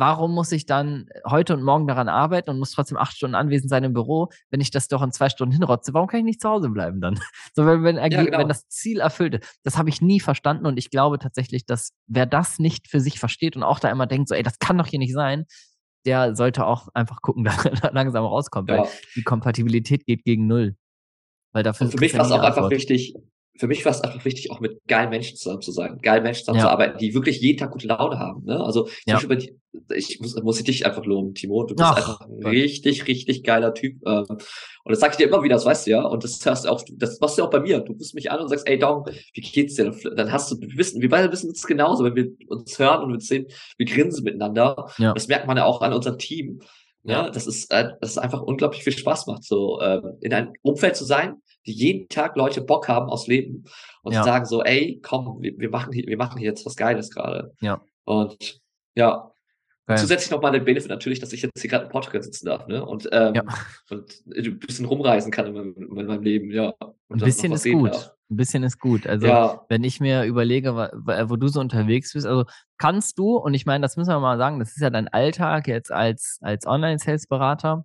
Warum 0.02 0.34
muss 0.34 0.50
ich 0.50 0.66
dann 0.66 1.08
heute 1.24 1.54
und 1.54 1.62
morgen 1.62 1.86
daran 1.86 2.08
arbeiten 2.08 2.50
und 2.50 2.58
muss 2.58 2.72
trotzdem 2.72 2.98
acht 2.98 3.16
Stunden 3.16 3.36
anwesend 3.36 3.70
sein 3.70 3.84
im 3.84 3.92
Büro, 3.92 4.30
wenn 4.50 4.60
ich 4.60 4.72
das 4.72 4.88
doch 4.88 5.00
in 5.00 5.12
zwei 5.12 5.28
Stunden 5.28 5.54
hinrotze? 5.54 5.94
Warum 5.94 6.08
kann 6.08 6.18
ich 6.18 6.24
nicht 6.24 6.40
zu 6.40 6.48
Hause 6.48 6.70
bleiben 6.70 7.00
dann? 7.00 7.20
So, 7.54 7.66
wenn, 7.66 7.84
wenn, 7.84 7.96
ja, 7.98 8.08
genau. 8.08 8.38
wenn 8.38 8.48
das 8.48 8.66
Ziel 8.66 8.98
erfüllt 8.98 9.34
ist. 9.34 9.60
Das 9.62 9.78
habe 9.78 9.90
ich 9.90 10.00
nie 10.00 10.18
verstanden 10.18 10.66
und 10.66 10.76
ich 10.76 10.90
glaube 10.90 11.20
tatsächlich, 11.20 11.66
dass 11.66 11.92
wer 12.08 12.26
das 12.26 12.58
nicht 12.58 12.88
für 12.88 12.98
sich 12.98 13.20
versteht 13.20 13.54
und 13.54 13.62
auch 13.62 13.78
da 13.78 13.90
immer 13.90 14.08
denkt, 14.08 14.28
so, 14.28 14.34
ey, 14.34 14.42
das 14.42 14.58
kann 14.58 14.76
doch 14.76 14.88
hier 14.88 14.98
nicht 14.98 15.12
sein, 15.12 15.44
der 16.04 16.34
sollte 16.34 16.66
auch 16.66 16.88
einfach 16.94 17.22
gucken, 17.22 17.44
dass 17.44 17.64
er 17.64 17.92
langsam 17.92 18.24
rauskommt, 18.24 18.70
ja. 18.70 18.78
weil 18.78 18.88
die 19.14 19.22
Kompatibilität 19.22 20.04
geht 20.04 20.24
gegen 20.24 20.48
null. 20.48 20.74
Weil 21.52 21.62
dafür 21.62 21.86
Und 21.86 21.92
für 21.92 22.00
mich 22.00 22.18
war 22.18 22.26
es 22.26 22.32
auch 22.32 22.42
einfach 22.42 22.70
wichtig, 22.70 23.14
für 23.56 23.66
mich 23.66 23.84
war 23.84 23.92
es 23.92 24.00
einfach 24.00 24.24
wichtig, 24.24 24.50
auch 24.50 24.60
mit 24.60 24.80
geilen 24.88 25.10
Menschen 25.10 25.36
zusammen 25.36 25.60
zu 25.60 25.72
sein, 25.72 25.98
geilen 26.02 26.22
Menschen 26.22 26.40
zusammenzuarbeiten, 26.40 26.94
ja. 26.94 26.98
die 26.98 27.14
wirklich 27.14 27.40
jeden 27.40 27.58
Tag 27.58 27.70
gute 27.70 27.86
Laune 27.86 28.18
haben. 28.18 28.44
Ne? 28.44 28.58
Also 28.58 28.88
ja. 29.06 29.18
die, 29.18 29.58
ich 29.94 30.20
muss, 30.20 30.40
muss 30.42 30.58
ich 30.58 30.64
dich 30.64 30.86
einfach 30.86 31.04
loben, 31.04 31.34
Timo. 31.34 31.64
Du 31.64 31.74
bist 31.74 31.86
Ach, 31.86 31.96
einfach 31.96 32.20
ein 32.22 32.40
Gott. 32.40 32.52
richtig, 32.52 33.06
richtig 33.06 33.42
geiler 33.44 33.74
Typ. 33.74 33.96
Ähm, 34.06 34.26
und 34.28 34.40
das 34.90 35.00
sag 35.00 35.12
ich 35.12 35.16
dir 35.18 35.28
immer 35.28 35.42
wieder, 35.42 35.54
das 35.54 35.66
weißt 35.66 35.86
du 35.86 35.90
ja. 35.90 36.02
Und 36.02 36.24
das 36.24 36.44
hörst 36.44 36.64
du 36.64 36.70
auch, 36.70 36.82
das 36.96 37.20
machst 37.20 37.38
du 37.38 37.44
auch 37.44 37.50
bei 37.50 37.60
mir. 37.60 37.80
Du 37.80 37.92
rufst 37.92 38.14
mich 38.14 38.30
an 38.30 38.40
und 38.40 38.48
sagst, 38.48 38.66
ey 38.66 38.78
Dom, 38.78 39.04
wie 39.06 39.40
geht's 39.40 39.74
dir? 39.74 39.94
Dann 40.16 40.32
hast 40.32 40.50
du, 40.50 40.60
wir 40.60 40.76
wissen, 40.76 41.02
wir 41.02 41.08
beide 41.10 41.30
wissen 41.30 41.50
es 41.50 41.62
genauso, 41.62 42.04
wenn 42.04 42.16
wir 42.16 42.32
uns 42.48 42.78
hören 42.78 43.04
und 43.04 43.12
wir 43.12 43.20
sehen, 43.20 43.46
wir 43.76 43.86
grinsen 43.86 44.24
miteinander. 44.24 44.90
Ja. 44.98 45.12
Das 45.12 45.28
merkt 45.28 45.46
man 45.46 45.58
ja 45.58 45.64
auch 45.64 45.82
an 45.82 45.92
unserem 45.92 46.18
Team. 46.18 46.60
Ja, 47.04 47.30
das 47.30 47.46
ist, 47.46 47.72
äh, 47.72 47.92
das 48.00 48.10
ist 48.10 48.18
einfach 48.18 48.40
unglaublich 48.42 48.84
viel 48.84 48.92
Spaß 48.92 49.26
macht, 49.26 49.44
so 49.44 49.80
äh, 49.80 50.00
in 50.20 50.32
einem 50.32 50.52
Umfeld 50.62 50.96
zu 50.96 51.04
sein, 51.04 51.42
die 51.66 51.72
jeden 51.72 52.08
Tag 52.08 52.36
Leute 52.36 52.60
Bock 52.60 52.88
haben 52.88 53.08
aufs 53.08 53.26
Leben 53.26 53.64
und 54.02 54.12
ja. 54.12 54.22
sagen 54.22 54.44
so, 54.44 54.62
ey, 54.62 55.00
komm, 55.02 55.38
wir, 55.40 55.58
wir 55.58 55.70
machen 55.70 55.92
hier, 55.92 56.06
wir 56.06 56.16
machen 56.16 56.38
hier 56.38 56.48
jetzt 56.50 56.64
was 56.64 56.76
Geiles 56.76 57.10
gerade. 57.10 57.52
Ja. 57.60 57.82
Und 58.04 58.60
ja, 58.94 59.32
Geil. 59.86 59.98
Zusätzlich 59.98 60.30
nochmal 60.30 60.52
den 60.52 60.64
Benefit 60.64 60.90
natürlich, 60.90 61.18
dass 61.18 61.32
ich 61.32 61.42
jetzt 61.42 61.60
hier 61.60 61.68
gerade 61.68 61.86
in 61.86 61.90
Portugal 61.90 62.22
sitzen 62.22 62.46
darf, 62.46 62.68
ne? 62.68 62.86
Und, 62.86 63.08
ähm, 63.10 63.34
ja. 63.34 63.42
und 63.90 64.22
ein 64.32 64.58
bisschen 64.60 64.86
rumreisen 64.86 65.32
kann 65.32 65.46
in 65.46 65.54
meinem, 65.54 65.74
in 65.76 66.06
meinem 66.06 66.22
Leben, 66.22 66.52
ja. 66.52 66.72
ein 66.80 67.18
bisschen 67.18 67.52
ist 67.52 67.64
gut. 67.64 67.90
Darf. 67.90 68.14
Ein 68.32 68.36
bisschen 68.36 68.62
ist 68.62 68.78
gut. 68.78 69.06
Also, 69.06 69.26
ja. 69.26 69.64
wenn 69.68 69.84
ich 69.84 70.00
mir 70.00 70.24
überlege, 70.24 70.74
wo 70.74 71.36
du 71.36 71.48
so 71.48 71.60
unterwegs 71.60 72.14
bist, 72.14 72.26
also 72.26 72.44
kannst 72.78 73.18
du, 73.18 73.36
und 73.36 73.52
ich 73.54 73.66
meine, 73.66 73.82
das 73.82 73.96
müssen 73.96 74.10
wir 74.10 74.20
mal 74.20 74.38
sagen, 74.38 74.58
das 74.58 74.70
ist 74.70 74.80
ja 74.80 74.90
dein 74.90 75.08
Alltag 75.08 75.68
jetzt 75.68 75.92
als, 75.92 76.38
als 76.40 76.66
Online-Sales-Berater, 76.66 77.84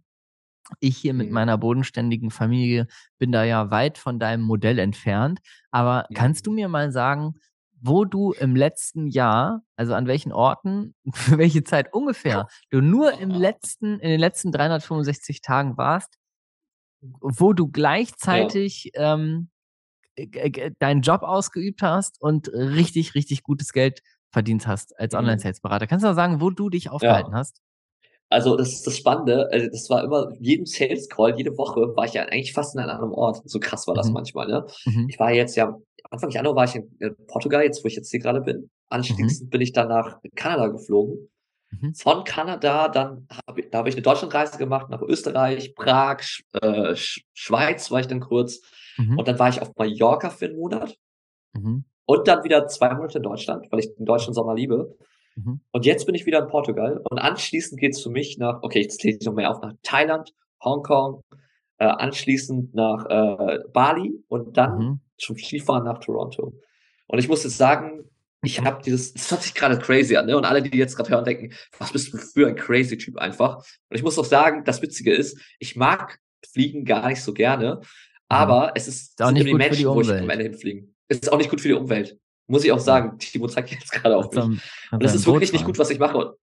ich 0.80 0.98
hier 0.98 1.14
mit 1.14 1.28
mhm. 1.28 1.34
meiner 1.34 1.58
bodenständigen 1.58 2.32
Familie 2.32 2.88
bin 3.18 3.32
da 3.32 3.44
ja 3.44 3.72
weit 3.72 3.98
von 3.98 4.20
deinem 4.20 4.44
Modell 4.44 4.80
entfernt. 4.80 5.40
Aber 5.72 6.06
ja. 6.10 6.20
kannst 6.20 6.48
du 6.48 6.52
mir 6.52 6.68
mal 6.68 6.92
sagen, 6.92 7.36
wo 7.80 8.06
du 8.06 8.32
im 8.34 8.56
letzten 8.56 9.08
Jahr, 9.08 9.62
also 9.76 9.94
an 9.94 10.08
welchen 10.08 10.32
Orten, 10.32 10.96
für 11.14 11.38
welche 11.38 11.64
Zeit 11.64 11.94
ungefähr, 11.94 12.48
du 12.70 12.82
nur 12.82 13.20
im 13.20 13.30
letzten, 13.32 14.00
in 14.00 14.10
den 14.10 14.20
letzten 14.20 14.52
365 14.52 15.42
Tagen 15.42 15.78
warst, 15.78 16.18
wo 17.02 17.54
du 17.54 17.68
gleichzeitig 17.68 18.92
ja. 18.94 19.14
ähm, 19.14 19.50
deinen 20.80 21.02
Job 21.02 21.22
ausgeübt 21.24 21.82
hast 21.82 22.22
und 22.22 22.50
richtig, 22.54 23.16
richtig 23.16 23.44
gutes 23.44 23.72
Geld 23.72 24.02
verdient 24.32 24.68
hast 24.68 24.98
als 25.00 25.14
mhm. 25.14 25.20
Online-Sales-Berater. 25.20 25.88
Kannst 25.88 26.04
du 26.04 26.08
mal 26.08 26.16
sagen, 26.16 26.42
wo 26.42 26.50
du 26.50 26.70
dich 26.70 26.90
aufgehalten 26.90 27.32
ja. 27.32 27.38
hast? 27.38 27.62
Also 28.30 28.58
das 28.58 28.74
ist 28.74 28.86
das 28.86 28.98
Spannende, 28.98 29.48
also 29.52 29.68
das 29.72 29.90
war 29.90 30.04
immer, 30.04 30.34
jeden 30.40 30.66
Sales 30.66 31.08
Call, 31.08 31.38
jede 31.38 31.58
Woche 31.58 31.96
war 31.96 32.06
ich 32.06 32.14
ja 32.14 32.24
eigentlich 32.24 32.52
fast 32.52 32.76
in 32.76 32.82
einem 32.82 32.90
anderen 32.90 33.14
Ort. 33.14 33.42
So 33.46 33.60
krass 33.60 33.88
war 33.88 33.96
das 33.96 34.08
mhm. 34.08 34.14
manchmal, 34.14 34.48
ne? 34.48 34.66
Mhm. 34.86 35.08
Ich 35.10 35.18
war 35.18 35.32
jetzt 35.32 35.56
ja, 35.56 35.78
Anfang 36.10 36.30
Januar 36.32 36.56
war 36.56 36.66
ich 36.66 36.76
in 36.76 37.16
Portugal, 37.28 37.64
jetzt 37.64 37.84
wo 37.84 37.88
ich 37.88 37.96
jetzt 37.96 38.12
hier 38.12 38.20
gerade 38.20 38.42
bin. 38.42 38.70
Anschließend 38.90 39.48
mhm. 39.48 39.50
bin 39.50 39.62
ich 39.62 39.72
dann 39.72 39.88
nach 39.88 40.20
Kanada 40.36 40.68
geflogen. 40.68 41.30
Mhm. 41.70 41.96
Von 41.96 42.24
Kanada, 42.26 42.90
dann 42.90 43.28
hab 43.48 43.58
ich, 43.58 43.70
da 43.70 43.80
habe 43.80 43.90
ich 43.90 43.96
eine 43.96 44.02
Deutschlandreise 44.02 44.58
gemacht, 44.58 44.90
nach 44.90 45.02
Österreich, 45.02 45.74
Prag, 45.76 46.22
äh, 46.62 46.96
Schweiz 47.34 47.92
war 47.92 48.02
ich 48.02 48.08
dann 48.08 48.20
kurz. 48.20 48.62
Mhm. 48.98 49.20
Und 49.20 49.28
dann 49.28 49.40
war 49.40 49.50
ich 49.50 49.62
auf 49.62 49.76
Mallorca 49.76 50.30
für 50.30 50.46
einen 50.46 50.58
Monat. 50.58 50.98
Mhm. 51.54 51.86
Und 52.06 52.28
dann 52.28 52.44
wieder 52.44 52.68
zwei 52.68 52.94
Monate 52.94 53.18
in 53.18 53.24
Deutschland, 53.24 53.68
weil 53.72 53.80
ich 53.80 53.96
den 53.96 54.06
deutschen 54.06 54.34
Sommer 54.34 54.56
liebe. 54.56 54.98
Mhm. 55.36 55.62
Und 55.72 55.86
jetzt 55.86 56.06
bin 56.06 56.16
ich 56.16 56.26
wieder 56.26 56.40
in 56.40 56.48
Portugal 56.48 57.02
und 57.10 57.20
anschließend 57.20 57.80
geht's 57.80 58.02
für 58.02 58.10
mich 58.10 58.38
nach, 58.38 58.64
okay, 58.64 58.82
jetzt 58.82 59.04
lese 59.04 59.20
ich 59.20 59.26
noch 59.26 59.34
mehr 59.34 59.52
auf, 59.52 59.62
nach 59.62 59.74
Thailand, 59.84 60.34
Hongkong, 60.64 61.22
äh, 61.78 61.86
anschließend 61.86 62.74
nach 62.74 63.06
äh, 63.06 63.60
Bali 63.72 64.24
und 64.28 64.58
dann 64.58 64.78
mhm. 64.78 65.00
zum 65.18 65.38
Skifahren 65.38 65.84
nach 65.84 66.00
Toronto. 66.00 66.54
Und 67.08 67.20
ich 67.20 67.30
muss 67.30 67.44
jetzt 67.44 67.58
sagen, 67.58 68.10
ich 68.44 68.62
habe 68.64 68.82
dieses, 68.84 69.14
es 69.16 69.32
hört 69.32 69.44
sich 69.44 69.54
gerade 69.54 69.80
crazy 69.80 70.16
an, 70.16 70.28
ne? 70.28 70.38
Und 70.38 70.46
alle, 70.46 70.62
die 70.62 70.78
jetzt 70.78 70.96
gerade 70.96 71.10
hören, 71.10 71.26
denken, 71.26 71.54
was 71.80 71.92
bist 71.92 72.14
du 72.14 72.18
für 72.18 72.48
ein 72.48 72.56
crazy 72.56 72.98
Typ 72.98 73.18
einfach? 73.18 73.58
Und 73.58 73.98
ich 73.98 74.04
muss 74.04 74.18
auch 74.20 74.26
sagen, 74.26 74.64
das 74.64 74.82
Witzige 74.82 75.14
ist, 75.14 75.40
ich 75.60 75.76
mag 75.76 76.20
Fliegen 76.52 76.86
gar 76.86 77.08
nicht 77.08 77.22
so 77.22 77.34
gerne, 77.34 77.82
aber 78.30 78.72
es 78.76 78.88
ist, 78.88 79.12
ist 79.12 79.22
auch 79.22 79.32
nicht 79.32 79.48
die 79.48 79.54
Menschen, 79.54 79.78
die 79.78 79.88
wo 79.88 80.02
ich 80.02 80.10
am 80.10 80.30
Ende 80.30 80.44
hinfliegen. 80.44 80.96
Es 81.08 81.20
ist 81.20 81.32
auch 81.32 81.38
nicht 81.38 81.50
gut 81.50 81.62
für 81.62 81.70
die 81.70 81.74
Umwelt. 81.74 82.20
Muss 82.48 82.64
ich 82.64 82.72
auch 82.72 82.80
sagen, 82.80 83.18
Timo 83.20 83.48
zeigt 83.48 83.72
jetzt 83.72 83.92
gerade 83.92 84.18
auf 84.18 84.32
mich. 84.32 84.62
und 84.92 85.04
das 85.04 85.16
ist 85.16 85.26
wirklich 85.26 85.54
nicht 85.54 85.66
gut, 85.66 85.78
was 85.80 85.90
ich 85.90 86.00
mache. 86.00 86.18
Und, 86.18 86.36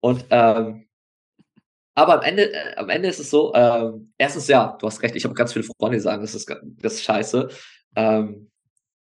und 0.00 0.26
ähm, 0.30 0.86
aber 1.94 2.14
am 2.14 2.22
Ende, 2.22 2.52
äh, 2.52 2.76
am 2.76 2.88
Ende 2.88 3.08
ist 3.08 3.20
es 3.20 3.30
so, 3.30 3.52
ähm, 3.54 4.12
erstens 4.16 4.48
ja, 4.48 4.76
du 4.80 4.86
hast 4.86 5.02
recht, 5.02 5.16
ich 5.16 5.24
habe 5.24 5.34
ganz 5.34 5.52
viele 5.52 5.64
Freunde, 5.64 5.98
die 5.98 6.02
sagen, 6.02 6.22
das 6.22 6.34
ist, 6.34 6.48
das 6.48 6.94
ist 6.94 7.02
scheiße. 7.02 7.48
Ähm, 7.96 8.50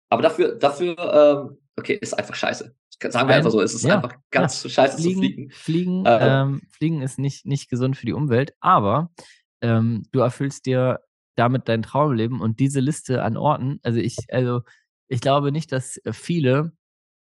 aber 0.09 0.23
dafür, 0.23 0.57
dafür, 0.57 0.97
ähm, 0.99 1.59
okay, 1.77 1.99
ist 2.01 2.19
einfach 2.19 2.35
scheiße. 2.35 2.75
Sagen 3.01 3.29
wir 3.29 3.37
einfach 3.37 3.53
so, 3.53 3.61
es 3.61 3.75
ist 3.75 3.85
ja, 3.85 3.97
einfach 3.97 4.17
ganz 4.31 4.64
ja. 4.64 4.71
scheiße 4.71 4.97
fliegen, 4.97 5.14
zu 5.14 5.21
fliegen. 5.21 5.51
Fliegen, 5.51 6.05
ähm, 6.07 6.19
ähm, 6.21 6.62
fliegen 6.71 7.03
ist 7.03 7.19
nicht, 7.19 7.47
nicht 7.47 7.69
gesund 7.69 7.97
für 7.97 8.07
die 8.07 8.12
Umwelt, 8.12 8.55
aber 8.59 9.12
ähm, 9.61 10.05
du 10.11 10.21
erfüllst 10.21 10.67
dir 10.67 11.01
damit 11.38 11.68
dein 11.68 11.83
Traumleben 11.83 12.40
und 12.40 12.61
diese 12.61 12.81
Liste 12.81 13.22
an 13.22 13.37
Orten, 13.37 13.79
also 13.83 13.98
ich, 13.98 14.16
also 14.31 14.62
ich 15.09 15.20
glaube 15.20 15.53
nicht, 15.53 15.72
dass 15.72 16.01
viele 16.11 16.72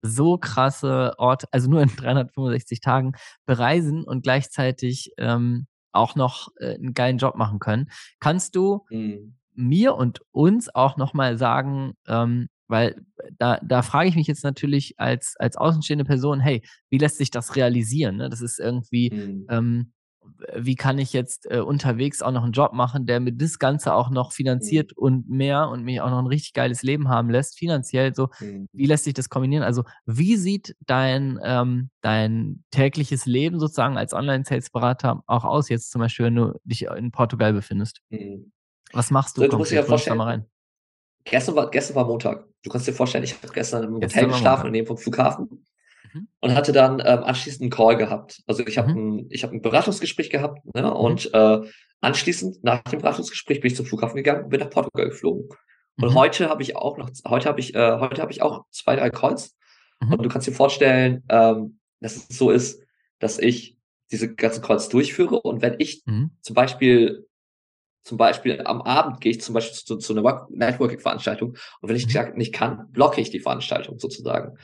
so 0.03 0.39
krasse 0.39 1.15
Orte, 1.19 1.49
also 1.51 1.69
nur 1.69 1.83
in 1.83 1.89
365 1.89 2.81
Tagen 2.81 3.13
bereisen 3.45 4.05
und 4.05 4.23
gleichzeitig 4.23 5.13
ähm, 5.19 5.67
auch 5.93 6.15
noch 6.15 6.49
äh, 6.59 6.75
einen 6.75 6.95
geilen 6.95 7.19
Job 7.19 7.35
machen 7.37 7.59
können. 7.59 7.91
Kannst 8.21 8.55
du 8.55 8.85
mhm. 8.91 9.37
mir 9.55 9.95
und 9.95 10.21
uns 10.31 10.73
auch 10.75 10.97
nochmal 10.97 11.39
sagen, 11.39 11.95
ähm, 12.07 12.49
weil 12.69 13.01
da, 13.39 13.59
da 13.63 13.83
frage 13.83 14.09
ich 14.09 14.17
mich 14.17 14.27
jetzt 14.27 14.45
natürlich 14.45 14.99
als, 14.99 15.35
als 15.39 15.57
außenstehende 15.57 16.05
Person, 16.05 16.41
hey, 16.41 16.63
wie 16.91 16.99
lässt 16.99 17.19
sich 17.19 17.31
das 17.31 17.57
realisieren? 17.57 18.17
Ne? 18.17 18.29
Das 18.29 18.41
ist 18.41 18.59
irgendwie, 18.59 19.11
mhm. 19.11 19.47
ähm, 19.49 19.93
wie 20.55 20.75
kann 20.75 20.99
ich 20.99 21.13
jetzt 21.13 21.51
äh, 21.51 21.61
unterwegs 21.61 22.23
auch 22.23 22.31
noch 22.31 22.45
einen 22.45 22.53
Job 22.53 22.73
machen, 22.73 23.07
der 23.07 23.21
mir 23.21 23.33
das 23.33 23.59
Ganze 23.59 23.95
auch 23.95 24.11
noch 24.11 24.33
finanziert 24.33 24.93
mhm. 24.97 25.03
und 25.03 25.29
mehr 25.29 25.69
und 25.69 25.83
mich 25.83 26.01
auch 26.01 26.11
noch 26.11 26.19
ein 26.19 26.27
richtig 26.27 26.53
geiles 26.53 26.83
Leben 26.83 27.09
haben 27.09 27.31
lässt, 27.31 27.59
finanziell 27.59 28.15
so. 28.15 28.29
Mhm. 28.41 28.69
Wie 28.73 28.87
lässt 28.87 29.05
sich 29.05 29.15
das 29.15 29.29
kombinieren? 29.29 29.63
Also, 29.63 29.85
wie 30.05 30.37
sieht 30.37 30.77
dein, 30.87 31.39
ähm, 31.43 31.91
dein 32.01 32.65
tägliches 32.71 33.27
Leben 33.27 33.59
sozusagen 33.59 33.97
als 33.97 34.13
Online-Sales-Berater 34.13 35.23
auch 35.27 35.45
aus, 35.45 35.69
jetzt 35.69 35.91
zum 35.91 36.01
Beispiel, 36.01 36.27
wenn 36.27 36.37
du 36.37 36.61
dich 36.65 36.83
in 36.83 37.11
Portugal 37.11 37.53
befindest? 37.53 38.01
Mhm. 38.11 38.53
Was 38.93 39.11
machst 39.11 39.37
du? 39.37 39.43
So, 39.43 39.49
du 39.49 39.59
musst 39.59 39.73
dir 39.73 39.77
ja 39.77 39.83
vorstellen, 39.83 40.19
mal 40.19 40.25
rein. 40.25 40.47
Gestern 41.25 41.57
war, 41.57 41.71
gestern 41.71 41.97
war 41.97 42.07
Montag. 42.07 42.47
Du 42.63 42.71
kannst 42.71 42.87
dir 42.87 42.93
vorstellen, 42.93 43.25
ich 43.25 43.35
habe 43.35 43.53
gestern 43.53 43.85
im 43.85 43.95
Hotel 43.95 44.29
geschlafen, 44.29 44.69
in 44.69 44.73
dem 44.73 44.87
vom 44.87 44.97
Flughafen. 44.97 45.65
Mhm. 46.17 46.29
und 46.41 46.55
hatte 46.55 46.73
dann 46.73 47.01
ähm, 47.01 47.25
anschließend 47.25 47.63
einen 47.63 47.71
Call 47.71 47.97
gehabt. 47.97 48.43
Also 48.47 48.67
ich 48.67 48.79
habe 48.79 48.93
mhm. 48.93 48.97
ein, 48.97 49.27
ich 49.31 49.45
hab 49.45 49.53
ein 49.53 49.63
Beratungsgespräch 49.63 50.31
gehabt 50.31 50.65
ne? 50.75 50.83
Mhm. 50.83 50.93
und 50.93 51.35
äh, 51.35 51.61
anschließend 52.01 52.63
nach 52.65 52.83
dem 52.83 53.01
Beratungsgespräch 53.01 53.61
bin 53.61 53.71
ich 53.71 53.77
zum 53.77 53.87
Flughafen 53.87 54.17
gegangen 54.17 54.45
und 54.45 54.51
bin 54.51 54.61
nach 54.61 54.71
Portugal 54.71 55.09
geflogen. 55.09 55.49
Und 55.99 56.11
mhm. 56.11 56.15
heute 56.15 56.49
habe 56.49 56.63
ich 56.63 56.77
auch 56.77 56.99
noch, 56.99 57.11
heute 57.27 57.49
habe 57.49 57.61
ich, 57.61 57.75
äh, 57.75 57.99
heute 57.99 58.21
habe 58.21 58.33
ich 58.33 58.43
auch 58.43 58.65
zwei, 58.71 58.97
drei 58.97 59.11
Calls 59.11 59.57
Mhm. 60.01 60.13
Und 60.13 60.23
du 60.23 60.29
kannst 60.29 60.47
dir 60.47 60.53
vorstellen, 60.53 61.23
ähm, 61.29 61.79
dass 62.01 62.17
es 62.17 62.29
so 62.29 62.51
ist, 62.51 62.83
dass 63.19 63.39
ich 63.39 63.77
diese 64.11 64.35
ganzen 64.35 64.63
Calls 64.63 64.89
durchführe 64.89 65.41
und 65.41 65.63
wenn 65.63 65.77
ich 65.79 66.03
mhm. 66.07 66.31
zum 66.41 66.55
Beispiel 66.55 67.27
zum 68.05 68.19
Beispiel 68.19 68.63
am 68.65 68.83
Abend 68.83 69.21
gehe 69.21 69.33
ich 69.33 69.41
zum 69.41 69.53
Beispiel 69.53 69.75
zu, 69.75 69.97
zu 69.97 70.17
einer 70.17 70.47
Networking-Veranstaltung 70.49 71.57
und 71.81 71.89
wenn 71.89 71.97
ich 71.97 72.07
mhm. 72.07 72.37
nicht 72.37 72.55
kann, 72.55 72.93
blocke 72.93 73.21
ich 73.21 73.31
die 73.31 73.41
Veranstaltung 73.41 73.99
sozusagen. 73.99 74.57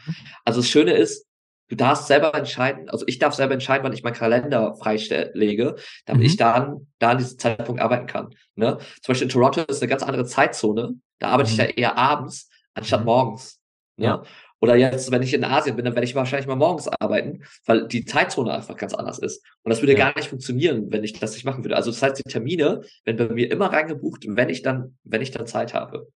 Also 0.44 0.60
das 0.60 0.68
Schöne 0.68 0.92
ist, 0.92 1.26
du 1.72 1.76
darfst 1.76 2.06
selber 2.06 2.34
entscheiden, 2.34 2.90
also 2.90 3.06
ich 3.08 3.18
darf 3.18 3.32
selber 3.32 3.54
entscheiden, 3.54 3.82
wann 3.82 3.94
ich 3.94 4.02
meinen 4.02 4.12
Kalender 4.12 4.74
freilege, 4.74 5.76
damit 6.04 6.20
mhm. 6.20 6.26
ich 6.26 6.36
dann 6.36 6.86
da 6.98 7.12
an 7.12 7.18
diesem 7.18 7.38
Zeitpunkt 7.38 7.80
arbeiten 7.80 8.06
kann. 8.06 8.34
Ne? 8.56 8.76
Zum 9.00 9.12
Beispiel 9.12 9.24
in 9.24 9.32
Toronto 9.32 9.62
ist 9.62 9.80
eine 9.80 9.88
ganz 9.88 10.02
andere 10.02 10.26
Zeitzone, 10.26 10.96
da 11.18 11.28
arbeite 11.28 11.48
mhm. 11.48 11.52
ich 11.54 11.58
ja 11.58 11.64
eher 11.64 11.96
abends 11.96 12.50
anstatt 12.74 13.00
mhm. 13.00 13.06
morgens. 13.06 13.58
Ne? 13.96 14.04
Ja. 14.04 14.22
Oder 14.60 14.76
jetzt, 14.76 15.10
wenn 15.10 15.22
ich 15.22 15.32
in 15.32 15.44
Asien 15.44 15.74
bin, 15.74 15.86
dann 15.86 15.94
werde 15.94 16.04
ich 16.04 16.14
wahrscheinlich 16.14 16.46
mal 16.46 16.56
morgens 16.56 16.88
arbeiten, 17.00 17.42
weil 17.64 17.88
die 17.88 18.04
Zeitzone 18.04 18.52
einfach 18.52 18.76
ganz 18.76 18.92
anders 18.92 19.18
ist. 19.18 19.42
Und 19.62 19.70
das 19.70 19.80
würde 19.80 19.94
ja. 19.94 19.98
gar 19.98 20.14
nicht 20.14 20.28
funktionieren, 20.28 20.92
wenn 20.92 21.02
ich 21.04 21.14
das 21.14 21.32
nicht 21.32 21.44
machen 21.44 21.64
würde. 21.64 21.74
Also 21.74 21.90
das 21.90 22.02
heißt, 22.02 22.18
die 22.18 22.30
Termine 22.30 22.82
werden 23.04 23.28
bei 23.28 23.34
mir 23.34 23.50
immer 23.50 23.72
reingebucht, 23.72 24.24
wenn 24.28 24.50
ich 24.50 24.60
dann, 24.60 24.98
wenn 25.04 25.22
ich 25.22 25.30
dann 25.30 25.46
Zeit 25.46 25.72
habe. 25.72 26.06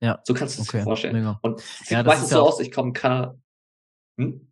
Ja. 0.00 0.20
So 0.24 0.34
kannst 0.34 0.58
du 0.58 0.62
es 0.62 0.68
okay. 0.68 0.78
dir 0.78 0.84
vorstellen. 0.84 1.16
Mega. 1.16 1.38
Und 1.40 1.60
sieht 1.60 1.92
ja, 1.92 2.02
meistens 2.02 2.28
so 2.28 2.42
aus, 2.42 2.60
ich 2.60 2.70
komme 2.70 2.92
kann. 2.92 3.42
Hm? 4.18 4.45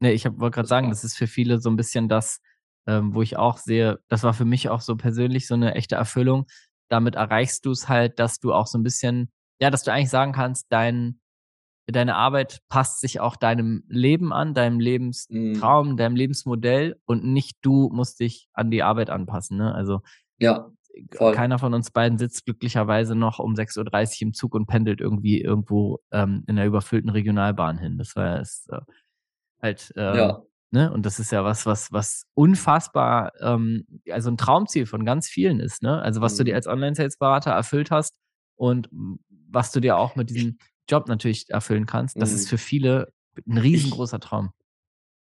Nee, 0.00 0.12
ich 0.12 0.24
wollte 0.24 0.54
gerade 0.54 0.68
sagen, 0.68 0.88
das 0.88 1.04
ist 1.04 1.16
für 1.16 1.26
viele 1.26 1.60
so 1.60 1.70
ein 1.70 1.76
bisschen 1.76 2.08
das, 2.08 2.40
ähm, 2.86 3.14
wo 3.14 3.22
ich 3.22 3.36
auch 3.36 3.58
sehe, 3.58 3.98
das 4.08 4.22
war 4.22 4.32
für 4.32 4.46
mich 4.46 4.68
auch 4.70 4.80
so 4.80 4.96
persönlich 4.96 5.46
so 5.46 5.54
eine 5.54 5.74
echte 5.74 5.94
Erfüllung. 5.94 6.46
Damit 6.88 7.14
erreichst 7.14 7.66
du 7.66 7.70
es 7.70 7.88
halt, 7.88 8.18
dass 8.18 8.40
du 8.40 8.52
auch 8.52 8.66
so 8.66 8.78
ein 8.78 8.82
bisschen, 8.82 9.30
ja, 9.60 9.70
dass 9.70 9.84
du 9.84 9.92
eigentlich 9.92 10.10
sagen 10.10 10.32
kannst, 10.32 10.66
dein, 10.70 11.20
deine 11.86 12.16
Arbeit 12.16 12.60
passt 12.68 13.00
sich 13.00 13.20
auch 13.20 13.36
deinem 13.36 13.84
Leben 13.88 14.32
an, 14.32 14.54
deinem 14.54 14.74
mhm. 14.74 14.80
Lebenstraum, 14.80 15.92
mm. 15.92 15.96
deinem 15.96 16.16
Lebensmodell 16.16 16.96
und 17.04 17.24
nicht 17.24 17.58
du 17.62 17.90
musst 17.92 18.20
dich 18.20 18.48
an 18.52 18.70
die 18.70 18.82
Arbeit 18.82 19.10
anpassen. 19.10 19.58
Ne? 19.58 19.74
Also 19.74 20.00
ja, 20.38 20.70
voll. 21.16 21.34
keiner 21.34 21.58
von 21.58 21.74
uns 21.74 21.90
beiden 21.90 22.16
sitzt 22.18 22.44
glücklicherweise 22.44 23.14
noch 23.14 23.38
um 23.38 23.54
6.30 23.54 24.22
Uhr 24.22 24.28
im 24.28 24.34
Zug 24.34 24.54
und 24.54 24.66
pendelt 24.66 25.00
irgendwie 25.00 25.40
irgendwo 25.40 25.98
ähm, 26.12 26.44
in 26.46 26.56
der 26.56 26.66
überfüllten 26.66 27.10
Regionalbahn 27.10 27.78
hin. 27.78 27.98
Das 27.98 28.16
war 28.16 28.40
es 28.40 28.66
äh, 28.70 28.80
halt. 29.62 29.92
Äh, 29.96 30.16
ja. 30.16 30.42
Ne? 30.72 30.92
Und 30.92 31.04
das 31.04 31.18
ist 31.18 31.32
ja 31.32 31.44
was, 31.44 31.66
was, 31.66 31.90
was 31.90 32.26
unfassbar, 32.34 33.32
ähm, 33.40 33.86
also 34.08 34.30
ein 34.30 34.36
Traumziel 34.36 34.86
von 34.86 35.04
ganz 35.04 35.28
vielen 35.28 35.58
ist, 35.58 35.82
ne? 35.82 36.00
Also 36.00 36.20
was 36.20 36.34
mm. 36.34 36.38
du 36.38 36.44
dir 36.44 36.52
mhm. 36.52 36.56
als 36.56 36.66
Online-Sales-Berater 36.68 37.50
erfüllt 37.50 37.90
hast 37.90 38.14
und 38.54 38.88
was 39.48 39.72
du 39.72 39.80
dir 39.80 39.96
auch 39.96 40.14
mit 40.14 40.30
diesem 40.30 40.58
Job 40.88 41.08
natürlich 41.08 41.50
erfüllen 41.50 41.86
kannst, 41.86 42.20
das 42.20 42.30
mhm. 42.30 42.36
ist 42.36 42.48
für 42.48 42.58
viele 42.58 43.12
ein 43.48 43.58
riesengroßer 43.58 44.20
Traum. 44.20 44.50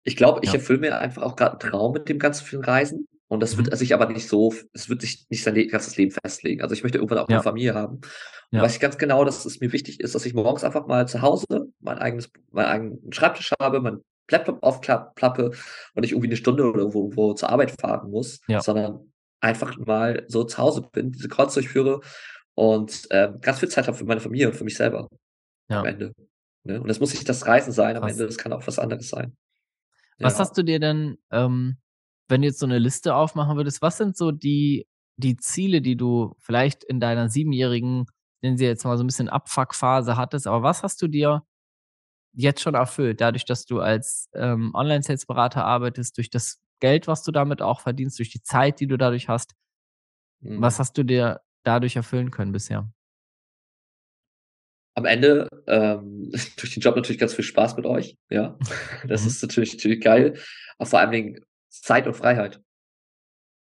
Ich 0.03 0.15
glaube, 0.15 0.39
ich 0.43 0.49
ja. 0.49 0.55
erfülle 0.55 0.79
mir 0.79 0.99
einfach 0.99 1.23
auch 1.23 1.35
gerade 1.35 1.51
einen 1.51 1.59
Traum 1.59 1.93
mit 1.93 2.09
dem 2.09 2.19
ganzen 2.19 2.45
vielen 2.45 2.63
Reisen. 2.63 3.07
Und 3.27 3.41
das 3.41 3.55
mhm. 3.55 3.65
wird 3.65 3.77
sich 3.77 3.93
aber 3.93 4.07
nicht 4.07 4.27
so, 4.27 4.53
es 4.73 4.89
wird 4.89 5.01
sich 5.01 5.27
nicht 5.29 5.43
sein 5.43 5.55
ganzes 5.67 5.97
Leben 5.97 6.11
festlegen. 6.11 6.61
Also 6.61 6.73
ich 6.73 6.81
möchte 6.81 6.97
irgendwann 6.97 7.19
auch 7.19 7.29
ja. 7.29 7.37
eine 7.37 7.43
Familie 7.43 7.75
haben. 7.75 7.97
Und 7.97 8.57
ja. 8.57 8.63
weiß 8.63 8.73
ich 8.73 8.79
ganz 8.79 8.97
genau, 8.97 9.23
dass 9.23 9.45
es 9.45 9.59
mir 9.59 9.71
wichtig 9.71 9.99
ist, 9.99 10.15
dass 10.15 10.25
ich 10.25 10.33
morgens 10.33 10.63
einfach 10.63 10.87
mal 10.87 11.07
zu 11.07 11.21
Hause 11.21 11.45
mein 11.79 11.99
eigenes, 11.99 12.31
meinen 12.51 12.65
eigenen 12.65 13.13
Schreibtisch 13.13 13.53
habe, 13.59 13.81
mein 13.81 13.99
Laptop 14.31 14.63
aufklappe 14.63 15.51
und 15.93 16.03
ich 16.03 16.11
irgendwie 16.11 16.27
eine 16.27 16.37
Stunde 16.37 16.63
oder 16.63 16.79
irgendwo, 16.79 17.33
zur 17.33 17.49
Arbeit 17.49 17.71
fahren 17.79 18.09
muss, 18.11 18.41
ja. 18.47 18.61
sondern 18.61 19.11
einfach 19.41 19.77
mal 19.77 20.25
so 20.27 20.43
zu 20.43 20.57
Hause 20.57 20.87
bin, 20.91 21.11
diese 21.11 21.29
Calls 21.29 21.53
durchführe 21.53 22.01
und 22.55 23.07
äh, 23.11 23.31
ganz 23.41 23.59
viel 23.59 23.69
Zeit 23.69 23.87
habe 23.87 23.97
für 23.97 24.05
meine 24.05 24.19
Familie 24.19 24.47
und 24.47 24.55
für 24.55 24.63
mich 24.63 24.75
selber 24.75 25.07
ja. 25.69 25.79
am 25.79 25.85
Ende. 25.85 26.13
Ne? 26.63 26.81
Und 26.81 26.87
das 26.87 26.99
muss 26.99 27.13
nicht 27.13 27.27
das 27.29 27.47
Reisen 27.47 27.71
sein, 27.71 27.95
am 27.95 28.03
was? 28.03 28.13
Ende, 28.13 28.25
das 28.25 28.37
kann 28.37 28.53
auch 28.53 28.65
was 28.67 28.79
anderes 28.79 29.09
sein. 29.09 29.35
Was 30.19 30.33
ja. 30.33 30.39
hast 30.39 30.57
du 30.57 30.63
dir 30.63 30.79
denn, 30.79 31.17
ähm, 31.31 31.77
wenn 32.27 32.41
du 32.41 32.47
jetzt 32.47 32.59
so 32.59 32.65
eine 32.65 32.79
Liste 32.79 33.15
aufmachen 33.15 33.55
würdest, 33.55 33.81
was 33.81 33.97
sind 33.97 34.17
so 34.17 34.31
die, 34.31 34.87
die 35.15 35.37
Ziele, 35.37 35.81
die 35.81 35.95
du 35.95 36.35
vielleicht 36.39 36.83
in 36.83 36.99
deiner 36.99 37.29
siebenjährigen, 37.29 38.05
nennen 38.41 38.57
sie 38.57 38.65
jetzt 38.65 38.83
mal 38.83 38.97
so 38.97 39.03
ein 39.03 39.07
bisschen 39.07 39.29
Abfuckphase 39.29 40.17
hattest, 40.17 40.47
aber 40.47 40.63
was 40.63 40.83
hast 40.83 41.01
du 41.01 41.07
dir 41.07 41.43
jetzt 42.33 42.61
schon 42.61 42.75
erfüllt, 42.75 43.21
dadurch, 43.21 43.45
dass 43.45 43.65
du 43.65 43.79
als 43.79 44.29
ähm, 44.33 44.71
Online-Sales-Berater 44.73 45.63
arbeitest, 45.65 46.17
durch 46.17 46.29
das 46.29 46.59
Geld, 46.79 47.07
was 47.07 47.23
du 47.23 47.31
damit 47.31 47.61
auch 47.61 47.81
verdienst, 47.81 48.19
durch 48.19 48.29
die 48.29 48.41
Zeit, 48.41 48.79
die 48.79 48.87
du 48.87 48.97
dadurch 48.97 49.27
hast, 49.27 49.55
mhm. 50.41 50.61
was 50.61 50.79
hast 50.79 50.97
du 50.97 51.03
dir 51.03 51.41
dadurch 51.63 51.95
erfüllen 51.95 52.31
können 52.31 52.51
bisher? 52.51 52.89
am 54.99 55.05
Ende 55.05 55.47
ähm, 55.67 56.31
durch 56.57 56.73
den 56.73 56.81
Job 56.81 56.95
natürlich 56.95 57.19
ganz 57.19 57.33
viel 57.33 57.45
Spaß 57.45 57.75
mit 57.77 57.85
euch. 57.85 58.17
Ja, 58.29 58.57
das 59.07 59.23
mhm. 59.23 59.27
ist 59.27 59.41
natürlich, 59.41 59.73
natürlich 59.73 60.01
geil. 60.01 60.37
Aber 60.77 60.89
vor 60.89 60.99
allen 60.99 61.11
Dingen 61.11 61.39
Zeit 61.69 62.05
und 62.05 62.13
Freiheit. 62.13 62.61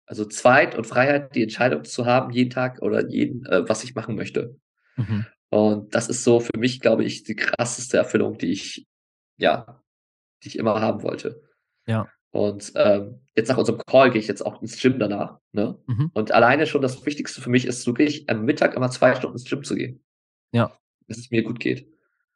Also 0.06 0.24
Zeit 0.24 0.74
und 0.74 0.86
Freiheit, 0.86 1.34
die 1.34 1.42
Entscheidung 1.42 1.84
zu 1.84 2.06
haben, 2.06 2.32
jeden 2.32 2.50
Tag 2.50 2.82
oder 2.82 3.08
jeden, 3.08 3.46
äh, 3.46 3.68
was 3.68 3.82
ich 3.84 3.94
machen 3.94 4.14
möchte. 4.14 4.56
Mhm. 4.96 5.26
Und 5.52 5.94
das 5.94 6.08
ist 6.08 6.24
so 6.24 6.40
für 6.40 6.58
mich, 6.58 6.80
glaube 6.80 7.04
ich, 7.04 7.24
die 7.24 7.36
krasseste 7.36 7.98
Erfüllung, 7.98 8.38
die 8.38 8.52
ich, 8.52 8.86
ja, 9.36 9.82
die 10.42 10.48
ich 10.48 10.58
immer 10.58 10.80
haben 10.80 11.02
wollte. 11.02 11.42
Ja. 11.86 12.08
Und 12.30 12.72
ähm, 12.74 13.20
jetzt 13.36 13.48
nach 13.48 13.58
unserem 13.58 13.78
Call 13.86 14.10
gehe 14.10 14.20
ich 14.20 14.28
jetzt 14.28 14.44
auch 14.44 14.62
ins 14.62 14.80
Gym 14.80 14.98
danach. 14.98 15.38
Ne? 15.52 15.78
Mhm. 15.86 16.10
Und 16.14 16.32
alleine 16.32 16.66
schon 16.66 16.80
das 16.80 17.04
Wichtigste 17.04 17.42
für 17.42 17.50
mich 17.50 17.66
ist 17.66 17.86
wirklich 17.86 18.30
am 18.30 18.44
Mittag 18.44 18.74
immer 18.74 18.90
zwei 18.90 19.14
Stunden 19.14 19.36
ins 19.36 19.48
Gym 19.48 19.62
zu 19.62 19.74
gehen. 19.74 20.02
Ja 20.52 20.72
dass 21.12 21.18
es 21.18 21.30
mir 21.30 21.42
gut 21.42 21.60
geht. 21.60 21.88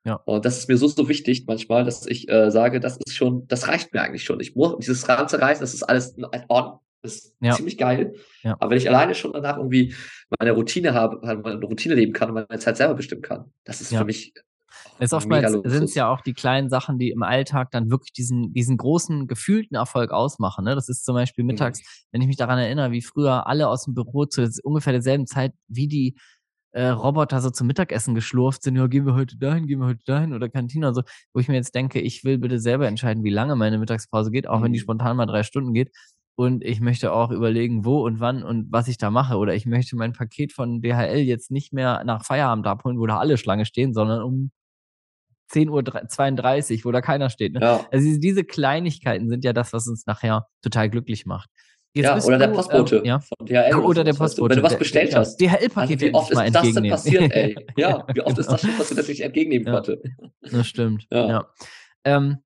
Ja. 0.05 0.15
Und 0.25 0.45
das 0.45 0.59
ist 0.59 0.69
mir 0.69 0.77
so, 0.77 0.87
so 0.87 1.09
wichtig 1.09 1.45
manchmal, 1.47 1.85
dass 1.85 2.07
ich 2.07 2.29
äh, 2.29 2.51
sage, 2.51 2.79
das 2.79 2.97
ist 2.97 3.17
schon, 3.17 3.49
das 3.49 3.67
reicht 3.67 3.93
mir 3.93 4.03
eigentlich 4.03 4.25
schon. 4.25 4.39
Ich 4.41 4.55
muss 4.55 4.77
dieses 4.79 5.07
ganze 5.07 5.41
Reisen, 5.41 5.63
das 5.63 5.75
ist 5.75 5.83
alles 5.83 6.17
ein 6.17 6.45
On. 6.49 6.79
Das 7.07 7.15
ist 7.17 7.35
ja. 7.41 7.53
ziemlich 7.53 7.79
geil. 7.79 8.15
Ja. 8.43 8.57
Aber 8.59 8.71
wenn 8.71 8.79
ich 8.79 8.89
alleine 8.89 9.15
schon 9.15 9.33
danach 9.33 9.57
irgendwie 9.57 9.95
meine 10.39 10.53
Routine 10.53 10.95
habe, 10.95 11.27
halt 11.27 11.43
meine 11.43 11.65
Routine 11.65 11.95
leben 11.95 12.13
kann 12.13 12.29
und 12.31 12.35
meine 12.35 12.59
Zeit 12.59 12.77
selber 12.77 12.95
bestimmen 12.95 13.23
kann, 13.23 13.53
das 13.65 13.81
ist 13.81 13.93
ja. 13.93 14.01
für 14.01 14.05
mich 14.05 14.35
es 14.99 15.13
oftmals 15.13 15.53
sind 15.53 15.85
es 15.85 15.95
ja 15.95 16.11
auch 16.11 16.21
die 16.21 16.33
kleinen 16.33 16.69
Sachen, 16.69 16.99
die 16.99 17.11
im 17.11 17.23
Alltag 17.23 17.71
dann 17.71 17.91
wirklich 17.91 18.13
diesen, 18.13 18.53
diesen 18.53 18.77
großen 18.77 19.27
gefühlten 19.27 19.77
Erfolg 19.77 20.11
ausmachen. 20.11 20.65
Ne? 20.65 20.75
Das 20.75 20.89
ist 20.89 21.05
zum 21.05 21.15
Beispiel 21.15 21.45
mittags, 21.45 21.81
mhm. 21.81 21.85
wenn 22.13 22.21
ich 22.23 22.29
mich 22.29 22.37
daran 22.37 22.59
erinnere, 22.59 22.93
wie 22.93 23.03
früher 23.03 23.47
alle 23.47 23.69
aus 23.69 23.85
dem 23.85 23.95
Büro 23.95 24.25
zu 24.25 24.49
ungefähr 24.63 24.93
derselben 24.93 25.27
Zeit, 25.27 25.53
wie 25.69 25.89
die 25.89 26.17
äh, 26.73 26.89
Roboter 26.89 27.41
so 27.41 27.51
zum 27.51 27.67
Mittagessen 27.67 28.15
geschlurft 28.15 28.63
sind, 28.63 28.77
ja, 28.77 28.87
gehen 28.87 29.07
wir 29.07 29.15
heute 29.15 29.37
dahin, 29.39 29.67
gehen 29.67 29.81
wir 29.81 29.87
heute 29.87 30.05
dahin 30.05 30.35
oder 30.35 30.49
Kantine 30.49 30.89
oder 30.89 30.95
so, 30.95 31.03
wo 31.33 31.41
ich 31.41 31.49
mir 31.49 31.55
jetzt 31.55 31.75
denke, 31.75 32.01
ich 32.01 32.25
will 32.25 32.39
bitte 32.39 32.59
selber 32.59 32.87
entscheiden, 32.87 33.25
wie 33.25 33.31
lange 33.31 33.57
meine 33.57 33.79
Mittagspause 33.79 34.31
geht, 34.31 34.47
auch 34.47 34.61
mhm. 34.61 34.65
wenn 34.65 34.73
die 34.73 34.79
mhm. 34.79 34.83
spontan 34.83 35.17
mal 35.17 35.27
drei 35.27 35.43
Stunden 35.43 35.73
geht. 35.73 35.91
Und 36.39 36.63
ich 36.63 36.81
möchte 36.81 37.13
auch 37.13 37.31
überlegen, 37.31 37.87
wo 37.87 38.05
und 38.05 38.21
wann 38.21 38.43
und 38.43 38.71
was 38.71 38.89
ich 38.89 38.99
da 38.99 39.11
mache. 39.11 39.37
Oder 39.37 39.55
ich 39.55 39.65
möchte 39.65 39.97
mein 39.97 40.13
Paket 40.13 40.53
von 40.53 40.83
DHL 40.83 41.21
jetzt 41.21 41.51
nicht 41.51 41.73
mehr 41.73 42.05
nach 42.05 42.25
Feierabend 42.25 42.67
abholen, 42.67 42.99
wo 42.99 43.07
da 43.07 43.19
alle 43.19 43.39
Schlange 43.39 43.65
stehen, 43.65 43.95
sondern 43.95 44.23
um 44.23 44.51
10.32 45.53 46.79
Uhr, 46.79 46.85
wo 46.85 46.93
da 46.93 47.01
keiner 47.01 47.31
steht. 47.31 47.55
Ne? 47.55 47.61
Ja. 47.63 47.87
Also 47.91 48.19
diese 48.19 48.45
Kleinigkeiten 48.45 49.31
sind 49.31 49.45
ja 49.45 49.55
das, 49.55 49.73
was 49.73 49.87
uns 49.87 50.05
nachher 50.07 50.47
total 50.63 50.91
glücklich 50.91 51.25
macht. 51.25 51.49
Jetzt 51.95 52.05
ja, 52.05 52.23
oder 52.23 52.37
der 52.37 52.49
Postbote 52.49 52.97
ähm, 52.97 53.05
ja. 53.07 53.21
von 53.21 53.47
DHL. 53.47 53.75
Oder, 53.75 53.87
oder 53.87 54.05
der 54.05 54.13
Postbote. 54.13 54.51
Wenn 54.51 54.63
du 54.63 54.69
was 54.69 54.77
bestellt 54.77 55.13
der, 55.13 55.21
hast. 55.21 55.41
DHL-Paket 55.41 56.03
also 56.03 56.07
wie 56.07 56.15
oft 56.15 56.31
ist 56.31 56.55
das 56.55 56.73
denn 56.75 56.91
passiert, 56.91 57.33
ey? 57.33 57.57
Ja, 57.79 58.07
wie 58.13 58.21
oft 58.21 58.37
ist 58.37 58.51
das 58.51 58.61
schon 58.61 58.77
passiert, 58.77 58.99
dass 58.99 59.09
ich 59.09 59.23
entgegennehmen 59.23 59.67
ja. 59.67 59.73
konnte? 59.73 60.03
Das 60.43 60.67
stimmt, 60.67 61.07
ja. 61.11 61.29
ja. 61.29 61.47
Ähm, 62.05 62.39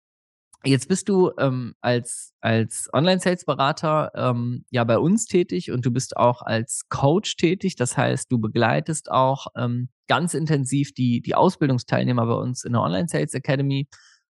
jetzt 0.65 0.89
bist 0.89 1.09
du 1.09 1.31
ähm, 1.39 1.75
als, 1.81 2.33
als 2.41 2.89
Online-Sales-Berater 2.93 4.13
ähm, 4.15 4.65
ja 4.71 4.85
bei 4.85 4.99
uns 4.99 5.27
tätig 5.27 5.71
und 5.71 5.87
du 5.87 5.91
bist 5.91 6.17
auch 6.17 6.43
als 6.43 6.83
Coach 6.89 7.37
tätig. 7.37 7.77
Das 7.77 7.97
heißt, 7.97 8.31
du 8.31 8.39
begleitest 8.39 9.11
auch 9.11 9.47
ähm, 9.57 9.89
ganz 10.09 10.35
intensiv 10.35 10.93
die, 10.93 11.23
die 11.23 11.35
Ausbildungsteilnehmer 11.35 12.27
bei 12.27 12.35
uns 12.35 12.65
in 12.65 12.73
der 12.73 12.83
Online-Sales 12.83 13.35
Academy 13.35 13.89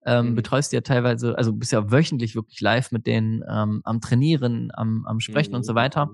ähm, 0.05 0.31
mhm. 0.31 0.35
betreust 0.37 0.73
ja 0.73 0.81
teilweise, 0.81 1.37
also 1.37 1.53
bist 1.53 1.73
ja 1.73 1.91
wöchentlich 1.91 2.35
wirklich 2.35 2.61
live 2.61 2.93
mit 2.93 3.07
denen 3.07 3.43
ähm, 3.49 3.83
am 3.85 4.01
Trainieren, 4.01 4.71
am, 4.75 5.05
am 5.07 5.21
Sprechen 5.21 5.51
mhm. 5.51 5.57
und 5.57 5.65
so 5.65 5.73
mhm. 5.73 5.77
weiter. 5.77 6.11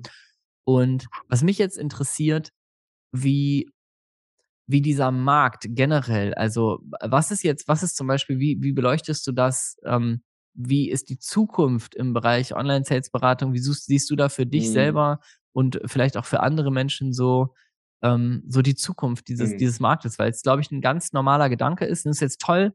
Und 0.65 1.07
was 1.29 1.43
mich 1.43 1.59
jetzt 1.59 1.79
interessiert, 1.79 2.51
wie, 3.13 3.69
wie 4.67 4.81
dieser 4.81 5.11
Markt 5.11 5.67
generell, 5.71 6.35
also 6.35 6.81
was 7.01 7.31
ist 7.31 7.43
jetzt, 7.43 7.69
was 7.69 7.83
ist 7.83 7.97
zum 7.97 8.07
Beispiel, 8.07 8.39
wie, 8.39 8.59
wie 8.61 8.73
beleuchtest 8.73 9.27
du 9.27 9.33
das? 9.33 9.77
Ähm, 9.85 10.23
wie 10.55 10.91
ist 10.91 11.09
die 11.09 11.19
Zukunft 11.19 11.95
im 11.95 12.13
Bereich 12.13 12.55
Online-Sales-Beratung? 12.55 13.53
Wie 13.53 13.59
suchst, 13.59 13.87
siehst 13.87 14.11
du 14.11 14.17
da 14.17 14.29
für 14.29 14.47
dich 14.47 14.69
mhm. 14.69 14.73
selber 14.73 15.21
und 15.53 15.81
vielleicht 15.87 16.17
auch 16.17 16.27
für 16.27 16.41
andere 16.41 16.71
Menschen 16.71 17.13
so, 17.13 17.55
ähm, 18.03 18.43
so 18.47 18.63
die 18.63 18.75
Zukunft 18.75 19.29
dieses, 19.29 19.53
mhm. 19.53 19.59
dieses 19.59 19.81
Marktes? 19.81 20.19
Weil 20.19 20.31
es, 20.31 20.43
glaube 20.43 20.61
ich, 20.61 20.71
ein 20.71 20.81
ganz 20.81 21.13
normaler 21.13 21.49
Gedanke 21.49 21.87
ist. 21.87 22.05
Und 22.05 22.11
es 22.11 22.19
ist 22.19 22.23
jetzt 22.23 22.41
toll, 22.41 22.75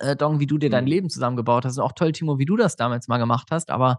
äh, 0.00 0.16
Dong, 0.16 0.40
wie 0.40 0.46
du 0.46 0.58
dir 0.58 0.70
dein 0.70 0.84
mhm. 0.84 0.90
Leben 0.90 1.10
zusammengebaut 1.10 1.64
hast. 1.64 1.76
Und 1.76 1.84
auch 1.84 1.92
toll, 1.92 2.12
Timo, 2.12 2.38
wie 2.38 2.46
du 2.46 2.56
das 2.56 2.76
damals 2.76 3.08
mal 3.08 3.18
gemacht 3.18 3.48
hast. 3.50 3.70
Aber 3.70 3.98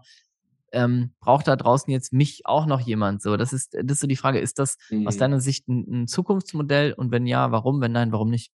ähm, 0.74 1.12
braucht 1.20 1.48
da 1.48 1.56
draußen 1.56 1.90
jetzt 1.90 2.12
mich 2.12 2.46
auch 2.46 2.66
noch 2.66 2.80
jemand? 2.80 3.22
So, 3.22 3.36
das 3.36 3.52
ist, 3.52 3.74
das 3.74 3.96
ist 3.96 4.00
so 4.00 4.06
die 4.06 4.16
Frage, 4.16 4.38
ist 4.38 4.58
das 4.58 4.76
mhm. 4.90 5.06
aus 5.06 5.16
deiner 5.16 5.40
Sicht 5.40 5.68
ein, 5.68 6.02
ein, 6.02 6.06
Zukunftsmodell? 6.06 6.92
Und 6.92 7.10
wenn 7.10 7.26
ja, 7.26 7.50
warum? 7.52 7.80
Wenn 7.80 7.92
nein, 7.92 8.12
warum 8.12 8.30
nicht? 8.30 8.52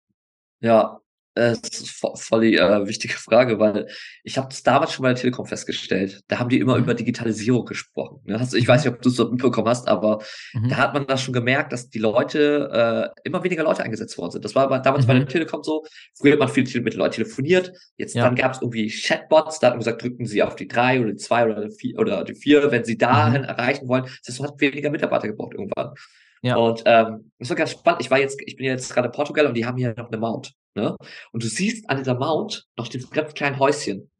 Ja, 0.60 1.00
Äh, 1.34 1.56
das 1.62 1.80
ist 1.80 2.04
voll 2.16 2.40
die 2.40 2.56
äh, 2.56 2.86
wichtige 2.86 3.14
Frage, 3.14 3.58
weil 3.60 3.86
ich 4.24 4.36
habe 4.36 4.48
das 4.48 4.62
damals 4.62 4.92
schon 4.92 5.04
bei 5.04 5.10
der 5.10 5.20
Telekom 5.20 5.46
festgestellt. 5.46 6.22
Da 6.26 6.38
haben 6.38 6.48
die 6.48 6.58
immer 6.58 6.76
mhm. 6.76 6.82
über 6.82 6.94
Digitalisierung 6.94 7.64
gesprochen. 7.66 8.20
Ne? 8.24 8.38
Also 8.38 8.56
ich 8.56 8.66
weiß 8.66 8.84
nicht, 8.84 8.92
ob 8.92 9.00
du 9.00 9.08
es 9.10 9.16
so 9.16 9.30
mitbekommen 9.30 9.68
hast, 9.68 9.86
aber 9.86 10.22
mhm. 10.52 10.68
da 10.70 10.76
hat 10.76 10.94
man 10.94 11.06
da 11.06 11.16
schon 11.16 11.32
gemerkt, 11.32 11.72
dass 11.72 11.88
die 11.88 12.00
Leute, 12.00 13.12
äh, 13.14 13.20
immer 13.28 13.44
weniger 13.44 13.62
Leute 13.62 13.84
eingesetzt 13.84 14.18
worden 14.18 14.32
sind. 14.32 14.44
Das 14.44 14.54
war 14.54 14.82
damals 14.82 15.04
mhm. 15.04 15.08
bei 15.08 15.14
der 15.14 15.28
Telekom 15.28 15.62
so. 15.62 15.84
Früher 16.18 16.32
hat 16.32 16.40
man 16.40 16.48
viel 16.48 16.80
mit 16.80 16.94
Leuten 16.94 17.14
telefoniert. 17.14 17.72
Jetzt 17.96 18.14
ja. 18.14 18.24
dann 18.24 18.34
gab 18.34 18.54
es 18.54 18.60
irgendwie 18.60 18.88
Chatbots, 18.88 19.60
da 19.60 19.68
hat 19.68 19.74
man 19.74 19.80
gesagt, 19.80 20.02
drücken 20.02 20.26
Sie 20.26 20.42
auf 20.42 20.56
die 20.56 20.66
drei 20.66 21.00
oder 21.00 21.12
die 21.12 21.16
zwei 21.16 21.44
oder 21.44 21.66
die 21.66 21.74
vier, 21.74 21.98
oder 21.98 22.24
die 22.24 22.34
vier 22.34 22.70
wenn 22.70 22.84
Sie 22.84 22.98
dahin 22.98 23.42
mhm. 23.42 23.48
erreichen 23.48 23.88
wollen. 23.88 24.04
Das 24.04 24.28
heißt, 24.28 24.40
man 24.40 24.50
hat 24.50 24.60
weniger 24.60 24.90
Mitarbeiter 24.90 25.28
gebraucht 25.28 25.54
irgendwann. 25.54 25.94
Ja. 26.42 26.56
Und 26.56 26.82
ähm, 26.86 27.30
das 27.38 27.50
war 27.50 27.56
ganz 27.56 27.72
spannend. 27.72 28.00
Ich 28.02 28.10
war 28.10 28.18
jetzt, 28.18 28.40
ich 28.44 28.56
bin 28.56 28.66
jetzt 28.66 28.92
gerade 28.92 29.06
in 29.06 29.12
Portugal 29.12 29.46
und 29.46 29.54
die 29.54 29.66
haben 29.66 29.76
hier 29.76 29.94
noch 29.96 30.08
eine 30.08 30.18
Mount. 30.18 30.52
Ne? 30.74 30.96
Und 31.32 31.42
du 31.42 31.48
siehst 31.48 31.88
an 31.90 31.98
dieser 31.98 32.14
Mount 32.14 32.66
noch 32.76 32.88
dieses 32.88 33.10
ganz 33.10 33.34
kleinen 33.34 33.58
Häuschen. 33.58 34.10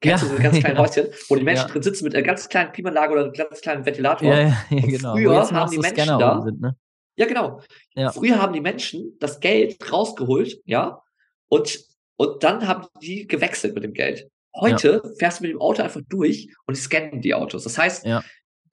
Kennst 0.00 0.24
ja. 0.24 0.28
du 0.28 0.34
so 0.34 0.36
ein 0.36 0.42
ganz 0.42 0.58
kleines 0.60 0.78
Häuschen, 0.78 1.06
wo 1.28 1.36
die 1.36 1.44
Menschen 1.44 1.66
ja. 1.66 1.72
drin 1.72 1.82
sitzen 1.82 2.04
mit 2.04 2.14
einer 2.14 2.24
ganz 2.24 2.48
kleinen 2.48 2.72
Klimaanlage 2.72 3.12
oder 3.12 3.24
einem 3.24 3.32
ganz 3.32 3.60
kleinen 3.60 3.86
Ventilator? 3.86 4.28
Ja, 4.28 4.40
ja, 4.40 4.56
ja 4.70 4.86
genau. 4.86 5.12
Früher 5.14 5.50
haben 5.50 5.70
die 5.70 5.78
Menschen 5.78 6.18
da. 6.18 6.42
Sind, 6.42 6.60
ne? 6.60 6.76
Ja, 7.16 7.26
genau. 7.26 7.60
Ja. 7.94 8.12
Früher 8.12 8.42
haben 8.42 8.52
die 8.52 8.60
Menschen 8.60 9.16
das 9.20 9.40
Geld 9.40 9.90
rausgeholt, 9.90 10.60
ja, 10.66 11.00
und, 11.48 11.80
und 12.16 12.42
dann 12.42 12.66
haben 12.68 12.86
die 13.00 13.26
gewechselt 13.26 13.74
mit 13.74 13.84
dem 13.84 13.94
Geld. 13.94 14.28
Heute 14.54 15.02
ja. 15.02 15.10
fährst 15.18 15.38
du 15.38 15.44
mit 15.44 15.52
dem 15.52 15.60
Auto 15.60 15.82
einfach 15.82 16.00
durch 16.08 16.52
und 16.66 16.76
die 16.76 16.80
scannen 16.80 17.22
die 17.22 17.34
Autos. 17.34 17.64
Das 17.64 17.78
heißt, 17.78 18.04
ja 18.04 18.22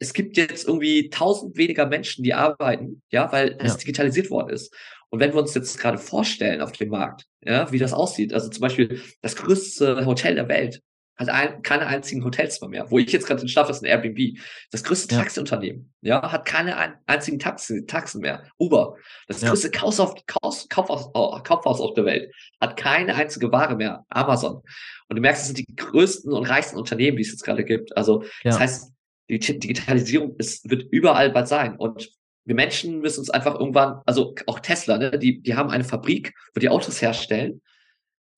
es 0.04 0.14
gibt 0.14 0.36
jetzt 0.36 0.68
irgendwie 0.68 1.10
tausend 1.10 1.58
weniger 1.58 1.86
Menschen, 1.86 2.24
die 2.24 2.34
arbeiten, 2.34 3.02
ja, 3.10 3.32
weil 3.32 3.56
es 3.60 3.78
digitalisiert 3.78 4.30
worden 4.30 4.50
ist. 4.50 4.74
Und 5.10 5.20
wenn 5.20 5.32
wir 5.32 5.40
uns 5.40 5.54
jetzt 5.54 5.80
gerade 5.80 5.98
vorstellen 5.98 6.62
auf 6.62 6.74
dem 6.74 6.90
Markt, 6.90 7.26
ja, 7.42 7.72
wie 7.72 7.80
das 7.80 7.94
aussieht, 7.94 8.34
also 8.34 8.50
zum 8.50 8.62
Beispiel 8.62 9.02
das 9.22 9.36
größte 9.36 10.06
Hotel 10.06 10.36
der 10.36 10.50
Welt 10.50 10.82
hat 11.16 11.30
ein, 11.30 11.62
keine 11.62 11.86
einzigen 11.86 12.24
Hotels 12.26 12.60
mehr. 12.62 12.90
Wo 12.90 12.98
ich 12.98 13.12
jetzt 13.12 13.28
gerade 13.28 13.48
schlafe, 13.48 13.72
ist 13.72 13.84
ein 13.84 13.86
Airbnb. 13.86 14.38
Das 14.72 14.84
größte 14.84 15.14
ja. 15.14 15.22
Taxiunternehmen, 15.22 15.94
ja, 16.02 16.32
hat 16.32 16.46
keine 16.46 16.76
ein, 16.76 16.96
einzigen 17.06 17.40
Taxi, 17.40 17.86
Taxen 17.86 18.22
mehr. 18.22 18.44
Uber, 18.58 18.96
das 19.28 19.42
ja. 19.42 19.50
größte 19.50 19.70
Kaufhaus, 19.70 20.16
Kauf, 20.26 20.66
Kaufhaus, 20.70 21.12
oh, 21.14 21.40
Kaufhaus 21.44 21.80
auf 21.80 21.94
der 21.94 22.06
Welt, 22.06 22.34
hat 22.60 22.76
keine 22.78 23.16
einzige 23.16 23.52
Ware 23.52 23.76
mehr. 23.76 24.04
Amazon. 24.10 24.64
Und 25.08 25.16
du 25.16 25.22
merkst, 25.22 25.44
es 25.44 25.48
sind 25.48 25.60
die 25.60 25.76
größten 25.76 26.34
und 26.34 26.50
reichsten 26.50 26.78
Unternehmen, 26.78 27.18
die 27.18 27.24
es 27.24 27.32
jetzt 27.32 27.44
gerade 27.44 27.64
gibt. 27.64 27.96
Also, 27.96 28.24
ja. 28.24 28.30
das 28.46 28.60
heißt, 28.60 28.93
die 29.30 29.40
Digitalisierung 29.40 30.36
ist, 30.38 30.70
wird 30.70 30.84
überall 30.92 31.32
bald 31.32 31.48
sein. 31.48 31.76
Und 31.78 32.12
wir 32.46 32.56
Menschen 32.56 33.00
müssen 33.00 33.20
uns 33.20 33.30
einfach 33.30 33.60
irgendwann, 33.60 34.02
also 34.06 34.36
auch 34.48 34.60
Tesla, 34.60 34.98
ne, 34.98 35.18
die, 35.18 35.42
die 35.42 35.56
haben 35.56 35.70
eine 35.70 35.84
Fabrik, 35.84 36.34
wo 36.54 36.60
die 36.60 36.70
Autos 36.70 37.02
herstellen, 37.02 37.62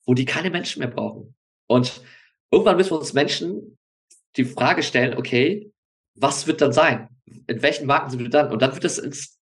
wo 0.06 0.14
die 0.14 0.26
keine 0.26 0.52
Menschen 0.52 0.80
mehr 0.80 0.90
brauchen. 0.90 1.36
Und 1.68 2.02
irgendwann 2.52 2.78
müssen 2.78 2.92
wir 2.92 3.00
uns 3.00 3.14
Menschen 3.14 3.78
die 4.38 4.46
Frage 4.46 4.84
stellen, 4.84 5.18
okay, 5.18 5.72
was 6.16 6.46
wird 6.46 6.62
dann 6.62 6.74
sein? 6.74 7.10
In 7.48 7.62
welchen 7.62 7.88
Marken 7.88 8.12
sind 8.12 8.20
wir 8.20 8.30
dann? 8.30 8.52
Und 8.52 8.62
dann 8.62 8.74
wird 8.74 8.86
es 8.86 9.00
ins, 9.00 9.40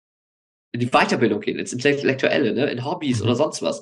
in 0.72 0.80
die 0.80 0.90
Weiterbildung 0.90 1.42
gehen, 1.42 1.58
ins 1.58 1.74
Intellektuelle, 1.74 2.54
ne, 2.54 2.70
in 2.70 2.86
Hobbys 2.86 3.20
mhm. 3.20 3.26
oder 3.26 3.36
sonst 3.36 3.62
was. 3.62 3.82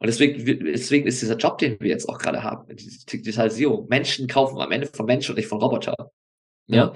Und 0.00 0.08
deswegen, 0.08 0.44
deswegen 0.64 1.06
ist 1.06 1.22
dieser 1.22 1.36
Job, 1.36 1.58
den 1.58 1.78
wir 1.80 1.88
jetzt 1.88 2.08
auch 2.08 2.18
gerade 2.18 2.42
haben, 2.42 2.74
die 2.74 3.04
Digitalisierung. 3.06 3.86
Menschen 3.88 4.26
kaufen 4.26 4.58
am 4.60 4.72
Ende 4.72 4.88
von 4.88 5.06
Menschen 5.06 5.32
und 5.32 5.36
nicht 5.36 5.48
von 5.48 5.60
Robotern. 5.60 5.94
Ja. 6.66 6.86
Ne? 6.86 6.92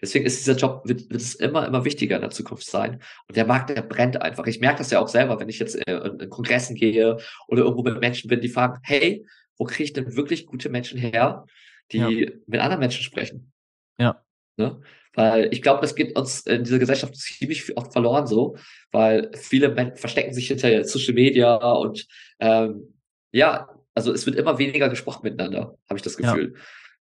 Deswegen 0.00 0.26
ist 0.26 0.38
dieser 0.38 0.56
Job, 0.56 0.82
wird, 0.84 1.10
wird 1.10 1.20
es 1.20 1.34
immer, 1.34 1.66
immer 1.66 1.84
wichtiger 1.84 2.16
in 2.16 2.22
der 2.22 2.30
Zukunft 2.30 2.66
sein. 2.66 3.02
Und 3.26 3.36
der 3.36 3.46
Markt, 3.46 3.70
der 3.70 3.82
brennt 3.82 4.20
einfach. 4.22 4.46
Ich 4.46 4.60
merke 4.60 4.78
das 4.78 4.90
ja 4.90 5.00
auch 5.00 5.08
selber, 5.08 5.40
wenn 5.40 5.48
ich 5.48 5.58
jetzt 5.58 5.74
äh, 5.88 5.96
in, 5.96 6.20
in 6.20 6.30
Kongressen 6.30 6.76
gehe 6.76 7.16
oder 7.48 7.62
irgendwo 7.62 7.82
mit 7.82 8.00
Menschen 8.00 8.28
bin, 8.28 8.40
die 8.40 8.48
fragen, 8.48 8.78
hey, 8.82 9.26
wo 9.56 9.64
kriege 9.64 9.84
ich 9.84 9.92
denn 9.92 10.14
wirklich 10.14 10.46
gute 10.46 10.68
Menschen 10.68 10.98
her, 10.98 11.44
die 11.90 11.98
ja. 11.98 12.30
mit 12.46 12.60
anderen 12.60 12.80
Menschen 12.80 13.02
sprechen? 13.02 13.52
Ja. 13.98 14.22
Ne? 14.56 14.80
Weil 15.14 15.48
ich 15.52 15.62
glaube, 15.62 15.80
das 15.80 15.96
geht 15.96 16.16
uns 16.16 16.46
in 16.46 16.62
dieser 16.62 16.78
Gesellschaft 16.78 17.16
ziemlich 17.16 17.76
oft 17.76 17.92
verloren 17.92 18.28
so, 18.28 18.56
weil 18.92 19.32
viele 19.34 19.70
Menschen 19.70 19.96
verstecken 19.96 20.32
sich 20.32 20.46
hinter 20.46 20.84
Social 20.84 21.14
Media 21.14 21.56
und 21.56 22.06
ähm, 22.38 22.94
ja, 23.32 23.68
also 23.94 24.12
es 24.12 24.26
wird 24.26 24.36
immer 24.36 24.58
weniger 24.58 24.88
gesprochen 24.88 25.22
miteinander, 25.24 25.76
habe 25.88 25.96
ich 25.96 26.02
das 26.02 26.16
Gefühl. 26.16 26.54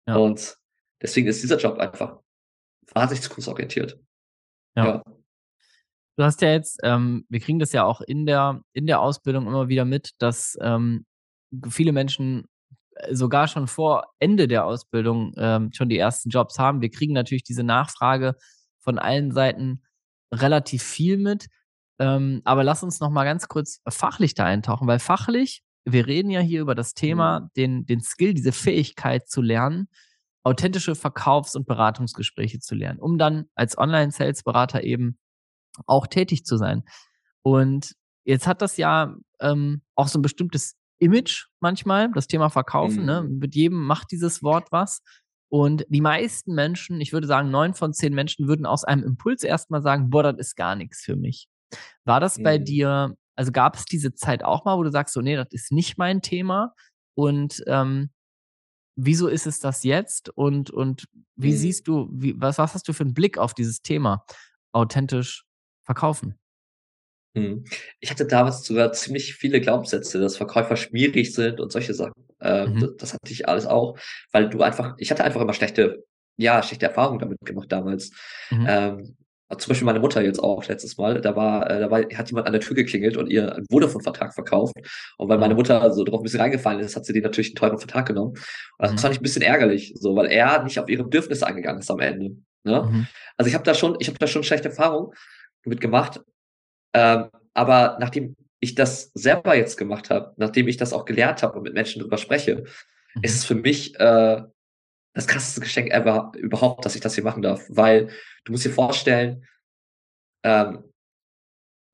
Ja. 0.07 0.15
Ja. 0.15 0.17
Und 0.17 0.57
Deswegen 1.07 1.29
ist 1.29 1.41
dieser 1.41 1.59
Job 1.59 1.79
einfach 1.79 2.19
wahnsinnig 2.93 3.23
zukunftsorientiert. 3.23 3.97
Ja. 4.75 4.87
ja. 4.87 5.03
Du 6.17 6.25
hast 6.25 6.43
ja 6.43 6.51
jetzt, 6.51 6.81
ähm, 6.83 7.25
wir 7.29 7.39
kriegen 7.39 7.61
das 7.61 7.73
ja 7.73 7.85
auch 7.85 8.01
in 8.01 8.27
der, 8.27 8.61
in 8.73 8.89
der 8.89 9.01
Ausbildung 9.01 9.47
immer 9.47 9.69
wieder 9.69 9.85
mit, 9.85 10.15
dass 10.19 10.59
ähm, 10.61 11.07
viele 11.69 11.93
Menschen 11.93 12.49
äh, 12.97 13.15
sogar 13.15 13.47
schon 13.47 13.69
vor 13.69 14.15
Ende 14.19 14.49
der 14.49 14.65
Ausbildung 14.65 15.33
ähm, 15.37 15.71
schon 15.73 15.89
die 15.89 15.99
ersten 15.99 16.31
Jobs 16.31 16.59
haben. 16.59 16.81
Wir 16.81 16.91
kriegen 16.91 17.13
natürlich 17.13 17.45
diese 17.45 17.63
Nachfrage 17.63 18.35
von 18.81 18.99
allen 18.99 19.31
Seiten 19.31 19.85
relativ 20.35 20.83
viel 20.83 21.19
mit. 21.19 21.47
Ähm, 22.01 22.43
aber 22.45 22.65
lass 22.65 22.83
uns 22.83 22.99
noch 22.99 23.11
mal 23.11 23.25
ganz 23.25 23.47
kurz 23.47 23.81
fachlich 23.89 24.35
da 24.35 24.45
eintauchen, 24.45 24.89
weil 24.89 24.99
fachlich, 24.99 25.63
wir 25.85 26.09
reden 26.09 26.31
ja 26.31 26.41
hier 26.41 26.63
über 26.63 26.75
das 26.75 26.95
Thema, 26.95 27.41
mhm. 27.41 27.49
den, 27.57 27.87
den 27.87 28.01
Skill, 28.01 28.35
diese 28.35 28.51
Fähigkeit 28.51 29.29
zu 29.29 29.41
lernen, 29.41 29.89
authentische 30.47 30.95
Verkaufs- 30.95 31.57
und 31.57 31.67
Beratungsgespräche 31.67 32.61
zu 32.61 32.77
lernen, 32.77 33.01
um 33.01 33.19
dann 33.19 33.47
als 33.57 33.77
Online-Sales-Berater 33.77 34.85
eben 34.85 35.19
auch 35.87 36.07
tätig 36.07 36.45
zu 36.45 36.57
sein. 36.57 36.85
Und 37.43 37.97
jetzt 38.25 38.47
hat 38.47 38.63
das 38.63 38.77
ja 38.77 39.17
ähm, 39.41 39.83
auch 39.97 40.07
so 40.07 40.21
ein 40.21 40.23
bestimmtes 40.23 40.77
Image 41.01 41.47
manchmal, 41.59 42.13
das 42.13 42.29
Thema 42.29 42.49
Verkaufen. 42.49 43.05
Ne? 43.05 43.23
Mhm. 43.23 43.29
Ne? 43.29 43.39
Mit 43.41 43.57
jedem 43.57 43.85
macht 43.85 44.13
dieses 44.13 44.41
Wort 44.45 44.71
was. 44.71 45.03
Und 45.49 45.85
die 45.89 46.01
meisten 46.01 46.55
Menschen, 46.55 47.01
ich 47.01 47.13
würde 47.13 47.27
sagen, 47.27 47.51
neun 47.51 47.75
von 47.75 47.93
zehn 47.93 48.15
Menschen 48.15 48.47
würden 48.47 48.67
aus 48.67 48.85
einem 48.85 49.03
Impuls 49.03 49.43
erstmal 49.43 49.83
sagen, 49.83 50.11
boah, 50.11 50.23
das 50.23 50.37
ist 50.39 50.55
gar 50.55 50.77
nichts 50.77 51.03
für 51.03 51.17
mich. 51.17 51.49
War 52.05 52.21
das 52.21 52.39
mhm. 52.39 52.43
bei 52.45 52.59
dir, 52.59 53.17
also 53.35 53.51
gab 53.51 53.75
es 53.75 53.85
diese 53.85 54.15
Zeit 54.15 54.45
auch 54.45 54.65
mal, 54.65 54.79
wo 54.79 54.85
du 54.85 54.93
sagst, 54.93 55.13
so, 55.13 55.23
nee, 55.23 55.35
das 55.35 55.49
ist 55.51 55.73
nicht 55.73 55.99
mein 55.99 56.23
Thema? 56.23 56.73
Und 57.17 57.65
ähm, 57.67 58.11
wieso 58.97 59.29
ist 59.29 59.47
es 59.47 59.61
das 59.61 59.85
jetzt 59.85 60.31
und, 60.31 60.71
und 60.71 61.07
wie 61.37 61.53
mhm. 61.53 61.57
siehst 61.57 61.87
du, 61.87 62.09
wie, 62.11 62.35
was, 62.39 62.59
was 62.59 62.75
hast 62.75 62.89
du 62.89 62.93
für 62.93 63.05
einen 63.05 63.15
Blick 63.15 63.39
auf 63.39 63.55
dieses 63.55 63.83
Thema 63.83 64.25
authentisch 64.73 65.45
verkaufen? 65.85 66.35
Mhm. 67.35 67.65
Ich 68.01 68.11
hatte 68.11 68.27
damals 68.27 68.65
sogar 68.65 68.93
ziemlich 68.93 69.35
viele 69.35 69.61
Glaubenssätze, 69.61 70.19
dass 70.19 70.39
Verkäufer 70.39 70.77
schwierig 70.77 71.35
sind 71.35 71.61
und 71.61 71.71
solche 71.71 71.95
Sachen. 71.95 72.25
Ähm, 72.41 72.75
mhm. 72.75 72.81
das, 72.81 72.97
das, 72.97 73.15
hatte 73.15 73.33
ich 73.33 73.49
alles 73.49 73.67
auch, 73.67 73.99
weil 74.33 74.49
du 74.49 74.63
einfach, 74.63 74.95
ich 74.99 75.11
hatte 75.11 75.25
einfach 75.25 75.41
immer 75.41 75.55
schlechte, 75.55 76.05
ja, 76.39 76.63
schlechte 76.63 76.87
Erfahrungen 76.87 77.19
damit 77.19 77.39
gemacht 77.41 77.71
damals. 77.71 78.11
Mhm. 78.51 78.67
Ähm, 78.69 79.17
zum 79.59 79.71
Beispiel 79.71 79.87
meine 79.87 80.01
Mutter 80.01 80.23
jetzt 80.23 80.43
auch 80.43 80.67
letztes 80.67 80.97
Mal, 80.97 81.21
da 81.21 81.37
war, 81.37 81.71
äh, 81.71 81.81
da 81.81 81.91
war, 81.91 82.01
hat 82.01 82.29
jemand 82.29 82.47
an 82.47 82.53
der 82.53 82.61
Tür 82.61 82.75
geklingelt 82.75 83.17
und 83.17 83.29
ihr 83.31 83.55
einen 83.55 83.67
Vodafone-Vertrag 83.71 84.35
verkauft. 84.35 84.75
Und 85.19 85.29
weil 85.29 85.39
meine. 85.39 85.57
Mutter 85.57 85.93
so 85.93 86.05
drauf 86.05 86.21
ein 86.21 86.23
bisschen 86.23 86.41
reingefallen 86.41 86.81
ist, 86.81 86.97
hat 86.97 87.07
sie 87.07 87.13
den 87.13 87.23
natürlich 87.23 87.49
einen 87.49 87.57
teuren 87.57 87.79
Vertrag 87.79 88.07
genommen. 88.07 88.33
Und 88.33 88.41
das 88.79 88.93
mhm. 88.93 88.99
fand 88.99 89.15
ich 89.15 89.21
ein 89.21 89.23
bisschen 89.23 89.43
ärgerlich, 89.43 89.95
so, 89.97 90.15
weil 90.15 90.27
er 90.27 90.63
nicht 90.63 90.79
auf 90.79 90.89
ihre 90.89 91.05
Bedürfnisse 91.05 91.47
eingegangen 91.47 91.81
ist 91.81 91.91
am 91.91 92.01
Ende. 92.01 92.37
Ne? 92.65 92.83
Mhm. 92.83 93.07
Also 93.37 93.49
ich 93.49 93.55
habe 93.55 93.65
da 93.65 93.75
schon, 93.75 93.97
ich 93.99 94.09
habe 94.09 94.19
da 94.19 94.27
schon 94.27 94.45
schlechte 94.45 94.69
Erfahrungen 94.69 95.13
mitgemacht. 95.65 96.21
Ähm, 96.93 97.27
aber 97.55 97.97
nachdem 98.01 98.37
ich 98.61 98.75
das 98.75 99.11
selber 99.15 99.57
jetzt 99.57 99.77
gemacht 99.77 100.11
habe, 100.11 100.35
nachdem 100.37 100.69
ich 100.69 100.77
das 100.77 100.93
auch 100.93 101.05
gelernt 101.05 101.43
habe 101.43 101.57
und 101.57 101.63
mit 101.63 101.75
Menschen 101.75 102.03
drüber 102.03 102.19
spreche, 102.19 102.65
mhm. 103.15 103.23
ist 103.23 103.35
es 103.35 103.45
für 103.45 103.55
mich 103.55 103.99
äh, 103.99 104.43
das 105.17 105.27
krasseste 105.27 105.63
Geschenk 105.63 105.91
ever 105.91 106.31
überhaupt, 106.37 106.85
dass 106.85 106.95
ich 106.95 107.01
das 107.01 107.15
hier 107.15 107.25
machen 107.25 107.43
darf. 107.43 107.65
Weil 107.69 108.11
du 108.45 108.53
musst 108.53 108.67
dir 108.67 108.71
vorstellen, 108.71 109.47
ähm, 110.45 110.85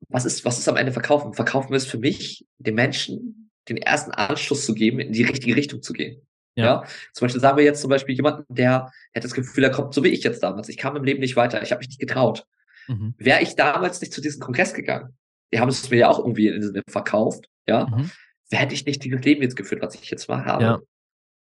was 0.09 0.25
ist, 0.25 0.43
was 0.43 0.59
ist 0.59 0.67
am 0.67 0.75
Ende 0.75 0.91
Verkaufen? 0.91 1.33
Verkaufen 1.33 1.73
ist 1.73 1.87
für 1.87 1.97
mich, 1.97 2.45
den 2.57 2.75
Menschen 2.75 3.49
den 3.69 3.77
ersten 3.77 4.11
Anschluss 4.11 4.65
zu 4.65 4.73
geben, 4.73 4.99
in 4.99 5.13
die 5.13 5.23
richtige 5.23 5.55
Richtung 5.55 5.81
zu 5.81 5.93
gehen. 5.93 6.27
Ja. 6.55 6.65
ja. 6.65 6.83
Zum 7.13 7.25
Beispiel 7.25 7.39
sagen 7.39 7.57
wir 7.57 7.63
jetzt 7.63 7.79
zum 7.79 7.89
Beispiel 7.89 8.13
jemanden, 8.13 8.43
der, 8.53 8.91
der 9.15 9.19
hat 9.19 9.23
das 9.23 9.33
Gefühl, 9.33 9.63
er 9.63 9.71
kommt 9.71 9.93
so 9.93 10.03
wie 10.03 10.09
ich 10.09 10.21
jetzt 10.21 10.43
damals. 10.43 10.67
Ich 10.67 10.77
kam 10.77 10.97
im 10.97 11.05
Leben 11.05 11.21
nicht 11.21 11.37
weiter. 11.37 11.63
Ich 11.63 11.71
habe 11.71 11.79
mich 11.79 11.87
nicht 11.87 12.01
getraut. 12.01 12.45
Mhm. 12.89 13.15
Wäre 13.17 13.41
ich 13.41 13.55
damals 13.55 14.01
nicht 14.01 14.11
zu 14.11 14.19
diesem 14.19 14.41
Kongress 14.41 14.73
gegangen, 14.73 15.17
die 15.53 15.61
haben 15.61 15.69
es 15.69 15.89
mir 15.89 15.99
ja 15.99 16.09
auch 16.09 16.19
irgendwie 16.19 16.81
verkauft, 16.89 17.47
ja, 17.65 17.85
mhm. 17.85 18.11
hätte 18.51 18.73
ich 18.73 18.85
nicht 18.85 19.01
dieses 19.01 19.23
Leben 19.23 19.41
jetzt 19.41 19.55
geführt, 19.55 19.81
was 19.81 19.95
ich 19.95 20.09
jetzt 20.09 20.27
mal 20.27 20.43
habe. 20.43 20.63
Ja, 20.63 20.81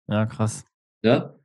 ja 0.07 0.25
krass. 0.25 0.65
Ja? 1.03 1.36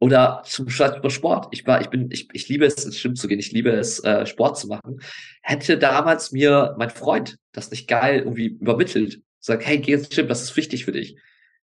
Oder 0.00 0.42
zum 0.44 0.66
Beispiel 0.66 1.10
Sport. 1.10 1.48
Ich 1.50 1.66
war, 1.66 1.80
ich 1.80 1.88
bin, 1.88 2.10
ich, 2.10 2.28
ich 2.32 2.48
liebe 2.48 2.64
es, 2.64 2.84
ins 2.84 3.02
Gym 3.02 3.16
zu 3.16 3.26
gehen. 3.26 3.40
Ich 3.40 3.52
liebe 3.52 3.70
es, 3.70 4.02
äh, 4.04 4.26
Sport 4.26 4.58
zu 4.58 4.68
machen. 4.68 5.00
Hätte 5.42 5.76
damals 5.76 6.30
mir 6.32 6.74
mein 6.78 6.90
Freund 6.90 7.38
das 7.52 7.70
nicht 7.70 7.88
geil 7.88 8.20
irgendwie 8.20 8.46
übermittelt, 8.46 9.22
sagt, 9.40 9.66
hey, 9.66 9.78
geh 9.78 9.94
ins 9.94 10.08
Gym, 10.08 10.28
das 10.28 10.42
ist 10.42 10.56
wichtig 10.56 10.84
für 10.84 10.92
dich, 10.92 11.16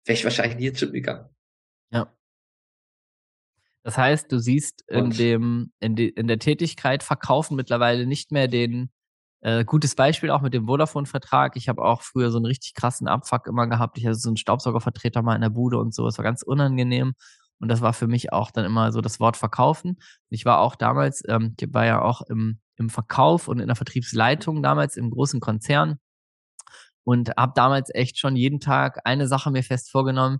wäre 0.04 0.18
ich 0.18 0.24
wahrscheinlich 0.24 0.58
nie 0.58 0.66
ins 0.66 0.80
Gym 0.80 0.92
gegangen. 0.92 1.26
Ja. 1.90 2.12
Das 3.82 3.96
heißt, 3.96 4.30
du 4.30 4.38
siehst 4.38 4.84
in 4.88 5.10
dem, 5.10 5.72
in, 5.80 5.96
de, 5.96 6.08
in 6.08 6.28
der 6.28 6.38
Tätigkeit 6.38 7.02
Verkaufen 7.02 7.56
mittlerweile 7.56 8.06
nicht 8.06 8.32
mehr 8.32 8.48
den, 8.48 8.90
Äh, 9.40 9.64
gutes 9.64 9.94
Beispiel 9.94 10.30
auch 10.30 10.42
mit 10.42 10.52
dem 10.52 10.66
Vodafone-Vertrag. 10.66 11.54
Ich 11.54 11.68
habe 11.68 11.82
auch 11.82 12.02
früher 12.02 12.32
so 12.32 12.38
einen 12.38 12.46
richtig 12.46 12.74
krassen 12.74 13.06
Abfuck 13.06 13.46
immer 13.46 13.68
gehabt. 13.68 13.96
Ich 13.96 14.04
hatte 14.04 14.16
so 14.16 14.28
einen 14.28 14.36
Staubsaugervertreter 14.36 15.22
mal 15.22 15.36
in 15.36 15.42
der 15.42 15.50
Bude 15.50 15.78
und 15.78 15.94
so. 15.94 16.08
Es 16.08 16.18
war 16.18 16.24
ganz 16.24 16.42
unangenehm. 16.42 17.14
Und 17.60 17.68
das 17.68 17.80
war 17.80 17.92
für 17.92 18.06
mich 18.06 18.32
auch 18.32 18.50
dann 18.50 18.64
immer 18.64 18.92
so 18.92 19.00
das 19.00 19.20
Wort 19.20 19.36
verkaufen. 19.36 19.98
Ich 20.30 20.44
war 20.44 20.60
auch 20.60 20.76
damals, 20.76 21.22
ähm, 21.28 21.54
ich 21.58 21.74
war 21.74 21.86
ja 21.86 22.02
auch 22.02 22.22
im, 22.22 22.60
im 22.76 22.88
Verkauf 22.88 23.48
und 23.48 23.58
in 23.58 23.66
der 23.66 23.76
Vertriebsleitung 23.76 24.62
damals 24.62 24.96
im 24.96 25.10
großen 25.10 25.40
Konzern 25.40 25.98
und 27.04 27.30
habe 27.36 27.52
damals 27.54 27.90
echt 27.94 28.18
schon 28.18 28.36
jeden 28.36 28.60
Tag 28.60 29.00
eine 29.04 29.26
Sache 29.26 29.50
mir 29.50 29.62
fest 29.62 29.90
vorgenommen. 29.90 30.38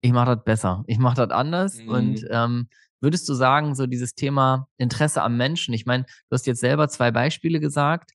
Ich 0.00 0.12
mache 0.12 0.34
das 0.34 0.44
besser. 0.44 0.82
Ich 0.86 0.98
mache 0.98 1.16
das 1.16 1.30
anders. 1.30 1.78
Mhm. 1.78 1.88
Und 1.88 2.26
ähm, 2.30 2.68
würdest 3.00 3.28
du 3.28 3.34
sagen, 3.34 3.74
so 3.74 3.86
dieses 3.86 4.14
Thema 4.14 4.66
Interesse 4.78 5.22
am 5.22 5.36
Menschen, 5.36 5.74
ich 5.74 5.86
meine, 5.86 6.04
du 6.04 6.34
hast 6.34 6.46
jetzt 6.46 6.60
selber 6.60 6.88
zwei 6.88 7.10
Beispiele 7.10 7.60
gesagt, 7.60 8.12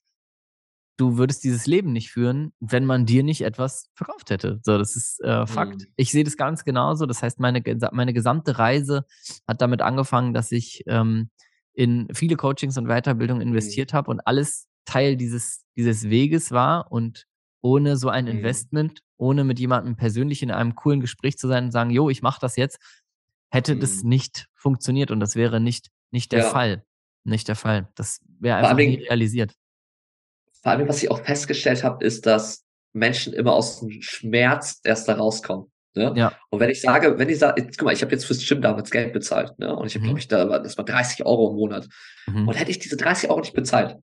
du 1.02 1.18
würdest 1.18 1.44
dieses 1.44 1.66
Leben 1.66 1.92
nicht 1.94 2.12
führen, 2.12 2.54
wenn 2.60 2.86
man 2.86 3.08
dir 3.08 3.24
nicht 3.24 3.42
etwas 3.42 3.90
verkauft 3.96 4.30
hätte. 4.30 4.60
So, 4.62 4.78
das 4.78 4.96
ist 4.96 5.20
äh, 5.22 5.48
Fakt. 5.48 5.82
Mhm. 5.82 5.88
Ich 5.96 6.12
sehe 6.12 6.24
das 6.24 6.38
ganz 6.38 6.64
genauso. 6.64 7.08
Das 7.08 7.24
heißt, 7.24 7.40
meine, 7.40 7.64
meine 7.92 8.14
gesamte 8.14 8.60
Reise 8.60 9.06
hat 9.48 9.62
damit 9.62 9.82
angefangen, 9.82 10.34
dass 10.34 10.52
ich 10.52 10.84
ähm, 10.86 11.32
in 11.74 12.08
viele 12.14 12.36
Coachings 12.36 12.78
und 12.78 12.88
Weiterbildung 12.88 13.42
investiert 13.42 13.94
mhm. 13.94 13.98
habe 13.98 14.12
und 14.12 14.20
alles 14.28 14.68
Teil 14.86 15.18
dieses, 15.18 15.66
dieses 15.76 16.08
Weges 16.12 16.52
war 16.52 16.92
und 16.92 17.26
ohne 17.62 17.98
so 17.98 18.10
ein 18.10 18.26
mhm. 18.26 18.32
Investment, 18.32 19.00
ohne 19.18 19.44
mit 19.44 19.60
jemandem 19.60 19.96
persönlich 19.96 20.44
in 20.44 20.52
einem 20.52 20.76
coolen 20.76 21.02
Gespräch 21.02 21.40
zu 21.40 21.48
sein 21.48 21.66
und 21.66 21.72
sagen, 21.72 21.90
jo, 21.90 22.12
ich 22.12 22.22
mache 22.22 22.40
das 22.40 22.58
jetzt, 22.58 22.78
hätte 23.50 23.74
mhm. 23.74 23.80
das 23.80 24.04
nicht 24.04 24.46
funktioniert 24.54 25.10
und 25.10 25.20
das 25.20 25.36
wäre 25.36 25.60
nicht, 25.60 25.90
nicht 26.12 26.32
der 26.32 26.44
ja. 26.44 26.50
Fall. 26.50 26.86
Nicht 27.24 27.48
der 27.48 27.56
Fall. 27.56 27.88
Das 27.96 28.20
wäre 28.40 28.58
einfach 28.58 28.76
nicht 28.76 29.10
realisiert 29.10 29.56
vor 30.62 30.72
allem, 30.72 30.88
was 30.88 31.02
ich 31.02 31.10
auch 31.10 31.22
festgestellt 31.24 31.84
habe, 31.84 32.04
ist, 32.06 32.26
dass 32.26 32.64
Menschen 32.94 33.34
immer 33.34 33.54
aus 33.54 33.80
dem 33.80 34.02
Schmerz 34.02 34.80
erst 34.84 35.08
da 35.08 35.14
rauskommen. 35.14 35.72
Ne? 35.96 36.14
Ja. 36.16 36.34
Und 36.50 36.60
wenn 36.60 36.70
ich 36.70 36.82
sage, 36.82 37.18
wenn 37.18 37.30
ich 37.30 37.40
sage, 37.40 37.68
guck 37.78 37.84
mal, 37.84 37.94
ich 37.94 38.02
habe 38.02 38.12
jetzt 38.14 38.26
fürs 38.26 38.48
Gym 38.48 38.62
damals 38.62 38.92
Geld 38.92 39.12
bezahlt, 39.12 39.58
ne? 39.60 39.76
Und 39.76 39.88
ich 39.88 39.96
habe, 39.96 40.04
mhm. 40.04 40.08
glaube 40.08 40.20
ich, 40.20 40.28
da, 40.28 40.60
das 40.60 40.78
war 40.78 40.86
30 40.86 41.26
Euro 41.26 41.50
im 41.50 41.58
Monat. 41.58 41.90
Mhm. 42.28 42.48
Und 42.48 42.54
hätte 42.54 42.72
ich 42.72 42.80
diese 42.80 42.96
30 42.96 43.30
Euro 43.30 43.42
nicht 43.42 43.54
bezahlt, 43.54 43.98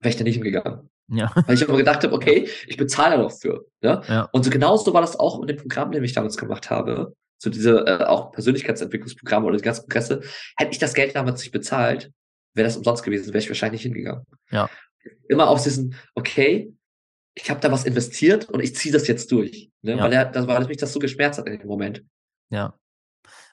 wäre 0.00 0.10
ich 0.10 0.16
da 0.16 0.24
nicht 0.24 0.34
hingegangen. 0.34 0.90
Ja. 1.08 1.32
Weil 1.46 1.54
ich 1.54 1.66
aber 1.66 1.78
gedacht 1.78 2.04
habe, 2.04 2.12
okay, 2.14 2.48
ich 2.66 2.76
bezahle 2.76 3.16
da 3.16 3.22
doch 3.22 3.32
für. 3.32 3.64
Ne? 3.80 4.02
Ja. 4.06 4.28
Und 4.32 4.44
so 4.44 4.50
genauso 4.50 4.92
war 4.92 5.00
das 5.00 5.18
auch 5.18 5.40
mit 5.40 5.48
dem 5.48 5.56
Programm, 5.56 5.92
den 5.92 6.04
ich 6.04 6.12
damals 6.12 6.36
gemacht 6.36 6.68
habe. 6.68 7.14
So 7.38 7.48
diese 7.48 7.86
äh, 7.86 8.04
auch 8.04 8.32
Persönlichkeitsentwicklungsprogramme 8.32 9.46
oder 9.46 9.56
die 9.56 9.62
ganzen 9.62 9.88
Presse. 9.88 10.20
Hätte 10.56 10.72
ich 10.72 10.78
das 10.78 10.92
Geld 10.92 11.16
damals 11.16 11.40
nicht 11.40 11.52
bezahlt, 11.52 12.10
wäre 12.52 12.66
das 12.68 12.76
umsonst 12.76 13.02
gewesen, 13.02 13.28
wäre 13.28 13.38
ich 13.38 13.48
wahrscheinlich 13.48 13.84
nicht 13.84 13.94
hingegangen. 13.94 14.24
Ja 14.50 14.68
immer 15.28 15.48
auf 15.48 15.62
diesen, 15.62 15.94
okay, 16.14 16.74
ich 17.34 17.50
habe 17.50 17.60
da 17.60 17.70
was 17.70 17.84
investiert 17.84 18.48
und 18.48 18.60
ich 18.60 18.74
ziehe 18.74 18.92
das 18.92 19.08
jetzt 19.08 19.30
durch. 19.32 19.70
Ne? 19.82 19.96
Ja. 19.96 20.04
Weil 20.04 20.12
er, 20.12 20.24
das, 20.26 20.46
weil 20.46 20.64
mich 20.66 20.76
das 20.76 20.92
so 20.92 20.98
geschmerzt 20.98 21.38
hat 21.38 21.46
in 21.46 21.58
dem 21.58 21.66
Moment. 21.66 22.04
Ja. 22.50 22.78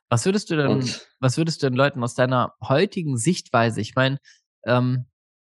Was 0.09 0.25
würdest 0.25 0.49
du 0.49 0.57
denn, 0.57 0.67
und, 0.67 1.07
was 1.19 1.37
würdest 1.37 1.63
du 1.63 1.69
den 1.69 1.77
Leuten 1.77 2.03
aus 2.03 2.15
deiner 2.15 2.53
heutigen 2.61 3.17
Sichtweise, 3.17 3.81
ich 3.81 3.95
meine, 3.95 4.19
ähm, 4.65 5.05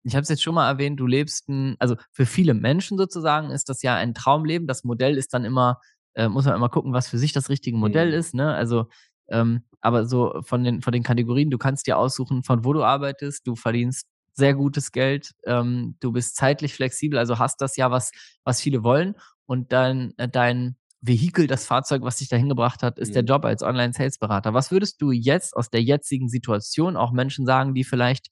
ich 0.04 0.16
habe 0.16 0.24
es 0.24 0.30
jetzt 0.30 0.42
schon 0.42 0.56
mal 0.56 0.70
erwähnt, 0.70 1.00
du 1.00 1.06
lebst 1.06 1.50
ein, 1.50 1.76
also 1.80 1.96
für 2.12 2.26
viele 2.26 2.54
Menschen 2.54 2.98
sozusagen 2.98 3.52
ist 3.52 3.70
das 3.70 3.82
ja 3.82 3.96
ein 3.96 4.14
Traumleben. 4.14 4.68
Das 4.68 4.84
Modell 4.84 5.18
ist 5.18 5.34
dann 5.34 5.44
immer, 5.44 5.80
äh, 6.16 6.30
muss 6.30 6.46
man 6.46 6.56
immer 6.56 6.70
gucken, 6.70 6.94
was 6.94 7.10
für 7.10 7.18
sich 7.18 7.34
das 7.34 7.50
richtige 7.50 7.78
Modell 7.78 8.08
mhm. 8.08 8.14
ist. 8.14 8.34
Ne? 8.34 8.54
Also, 8.54 8.88
ähm, 9.30 9.64
aber 9.82 10.06
so 10.06 10.42
von 10.44 10.64
den, 10.64 10.82
von 10.82 10.94
den 10.94 11.04
Kategorien, 11.04 11.50
du 11.50 11.58
kannst 11.58 11.88
dir 11.88 11.98
aussuchen, 11.98 12.44
von 12.44 12.64
wo 12.64 12.74
du 12.74 12.84
arbeitest, 12.84 13.46
du 13.46 13.56
verdienst 13.56 14.08
sehr 14.38 14.54
gutes 14.54 14.92
Geld. 14.92 15.34
Ähm, 15.46 15.96
du 16.00 16.12
bist 16.12 16.36
zeitlich 16.36 16.74
flexibel, 16.74 17.20
also 17.20 17.40
hast 17.40 17.60
das 17.62 17.76
ja, 17.76 17.92
was, 17.92 18.12
was 18.44 18.62
viele 18.62 18.84
wollen. 18.84 19.16
Und 19.46 19.74
dann 19.74 20.14
äh, 20.18 20.30
dein 20.30 20.78
Vehikel, 21.02 21.48
das 21.48 21.66
Fahrzeug, 21.66 22.04
was 22.04 22.18
dich 22.18 22.30
dahin 22.30 22.50
gebracht 22.50 22.84
hat, 22.84 23.00
ist 23.00 23.10
mhm. 23.10 23.14
der 23.14 23.24
Job 23.24 23.46
als 23.46 23.64
Online-Sales-Berater. 23.64 24.54
Was 24.54 24.72
würdest 24.72 25.02
du 25.02 25.12
jetzt 25.12 25.56
aus 25.56 25.70
der 25.70 25.82
jetzigen 25.82 26.30
Situation 26.30 26.96
auch 26.96 27.12
Menschen 27.12 27.46
sagen, 27.46 27.74
die 27.74 27.84
vielleicht 27.84 28.28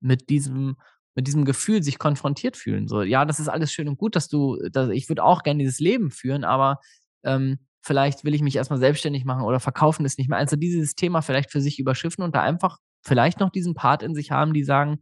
mit 0.00 0.28
diesem 0.30 0.76
mit 1.14 1.26
diesem 1.26 1.44
Gefühl 1.44 1.82
sich 1.82 1.98
konfrontiert 1.98 2.56
fühlen. 2.56 2.88
So, 2.88 3.02
ja, 3.02 3.26
das 3.26 3.38
ist 3.38 3.48
alles 3.48 3.70
schön 3.70 3.86
und 3.86 3.98
gut, 3.98 4.16
dass 4.16 4.28
du, 4.28 4.56
dass, 4.70 4.88
ich 4.88 5.10
würde 5.10 5.22
auch 5.22 5.42
gerne 5.42 5.62
dieses 5.62 5.78
Leben 5.78 6.10
führen, 6.10 6.42
aber 6.42 6.80
ähm, 7.22 7.58
vielleicht 7.82 8.24
will 8.24 8.34
ich 8.34 8.40
mich 8.40 8.56
erstmal 8.56 8.78
selbstständig 8.78 9.26
machen 9.26 9.44
oder 9.44 9.60
verkaufen 9.60 10.06
ist 10.06 10.18
nicht 10.18 10.30
mehr. 10.30 10.38
Also 10.38 10.56
dieses 10.56 10.94
Thema 10.94 11.20
vielleicht 11.20 11.50
für 11.50 11.60
sich 11.60 11.78
überschiffen 11.78 12.24
und 12.24 12.34
da 12.34 12.42
einfach 12.42 12.78
vielleicht 13.02 13.40
noch 13.40 13.50
diesen 13.50 13.74
Part 13.74 14.02
in 14.02 14.14
sich 14.14 14.30
haben, 14.30 14.54
die 14.54 14.64
sagen, 14.64 15.00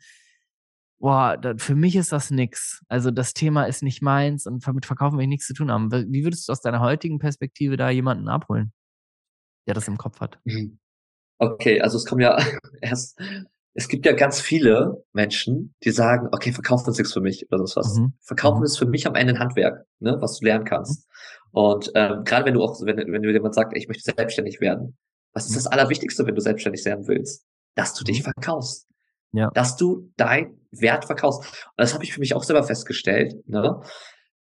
boah, 1.00 1.36
da, 1.36 1.54
für 1.56 1.74
mich 1.74 1.96
ist 1.96 2.12
das 2.12 2.30
nix. 2.30 2.84
Also 2.88 3.10
das 3.10 3.32
Thema 3.32 3.64
ist 3.64 3.82
nicht 3.82 4.02
meins 4.02 4.46
und 4.46 4.64
mit 4.72 4.86
Verkaufen 4.86 5.16
will 5.16 5.24
ich 5.24 5.28
nichts 5.28 5.46
zu 5.46 5.54
tun 5.54 5.72
haben. 5.72 5.90
Wie 5.90 6.24
würdest 6.24 6.48
du 6.48 6.52
aus 6.52 6.60
deiner 6.60 6.80
heutigen 6.80 7.18
Perspektive 7.18 7.76
da 7.76 7.90
jemanden 7.90 8.28
abholen, 8.28 8.72
der 9.66 9.74
das 9.74 9.88
im 9.88 9.96
Kopf 9.96 10.20
hat? 10.20 10.38
Mhm. 10.44 10.78
Okay, 11.38 11.80
also 11.80 11.96
es 11.96 12.04
kommen 12.04 12.20
ja 12.20 12.38
erst, 12.82 13.18
es 13.72 13.88
gibt 13.88 14.04
ja 14.04 14.12
ganz 14.12 14.40
viele 14.40 15.02
Menschen, 15.12 15.74
die 15.82 15.90
sagen, 15.90 16.28
okay, 16.32 16.52
Verkaufen 16.52 16.90
ist 16.90 16.98
nichts 16.98 17.14
für 17.14 17.22
mich 17.22 17.50
oder 17.50 17.66
so 17.66 17.80
was. 17.80 17.96
Mhm. 17.96 18.12
Verkaufen 18.20 18.58
mhm. 18.58 18.64
ist 18.64 18.78
für 18.78 18.86
mich 18.86 19.06
am 19.06 19.14
Ende 19.14 19.34
ein 19.34 19.40
Handwerk, 19.40 19.86
ne, 20.00 20.18
was 20.20 20.38
du 20.38 20.44
lernen 20.44 20.66
kannst. 20.66 21.08
Mhm. 21.08 21.50
Und 21.52 21.92
ähm, 21.94 22.24
gerade 22.24 22.44
wenn 22.44 22.54
du 22.54 22.62
auch, 22.62 22.78
wenn, 22.84 22.96
wenn 22.96 23.22
du 23.22 23.32
jemand 23.32 23.54
sagt, 23.54 23.76
ich 23.76 23.88
möchte 23.88 24.04
selbstständig 24.04 24.60
werden, 24.60 24.98
was 25.32 25.46
ist 25.46 25.52
mhm. 25.52 25.56
das 25.56 25.66
Allerwichtigste, 25.68 26.26
wenn 26.26 26.34
du 26.34 26.42
selbstständig 26.42 26.84
werden 26.84 27.08
willst? 27.08 27.46
Dass 27.74 27.94
du 27.94 28.04
dich 28.04 28.18
mhm. 28.18 28.24
verkaufst 28.24 28.90
ja. 29.32 29.50
dass 29.50 29.76
du 29.76 30.10
dein 30.16 30.59
Wert 30.70 31.04
verkaufst. 31.04 31.40
Und 31.40 31.74
das 31.76 31.94
habe 31.94 32.04
ich 32.04 32.12
für 32.12 32.20
mich 32.20 32.34
auch 32.34 32.44
selber 32.44 32.62
festgestellt. 32.62 33.34
Ne? 33.46 33.80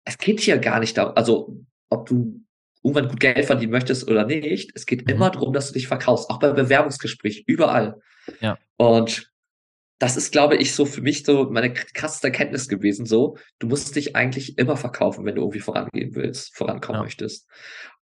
Es 0.05 0.19
geht 0.19 0.41
hier 0.41 0.59
gar 0.59 0.81
nicht 0.81 0.97
darum, 0.97 1.13
also 1.17 1.57
ob 1.89 2.07
du 2.07 2.41
irgendwann 2.83 3.09
gut 3.09 3.21
Geld 3.21 3.45
verdienen 3.45 3.73
möchtest 3.73 4.09
oder 4.09 4.25
nicht. 4.25 4.71
Es 4.75 4.87
geht 4.87 5.07
mhm. 5.07 5.15
immer 5.15 5.31
darum, 5.31 5.53
dass 5.53 5.69
du 5.69 5.75
dich 5.75 5.89
verkaufst, 5.89 6.31
auch 6.31 6.39
bei 6.39 6.53
Bewerbungsgespräch, 6.53 7.45
überall. 7.47 8.01
Ja. 8.41 8.59
Und 8.77 9.33
das 9.99 10.17
ist, 10.17 10.31
glaube 10.31 10.57
ich, 10.57 10.75
so 10.75 10.85
für 10.85 11.01
mich 11.01 11.25
so 11.25 11.49
meine 11.51 11.73
krasseste 11.73 12.29
Erkenntnis 12.29 12.69
gewesen. 12.69 13.07
So, 13.07 13.39
du 13.59 13.67
musst 13.67 13.97
dich 13.97 14.15
eigentlich 14.15 14.59
immer 14.59 14.77
verkaufen, 14.77 15.25
wenn 15.25 15.35
du 15.35 15.43
irgendwie 15.43 15.61
vorangehen 15.61 16.15
willst, 16.15 16.55
vorankommen 16.55 17.01
ja. 17.01 17.05
möchtest. 17.05 17.49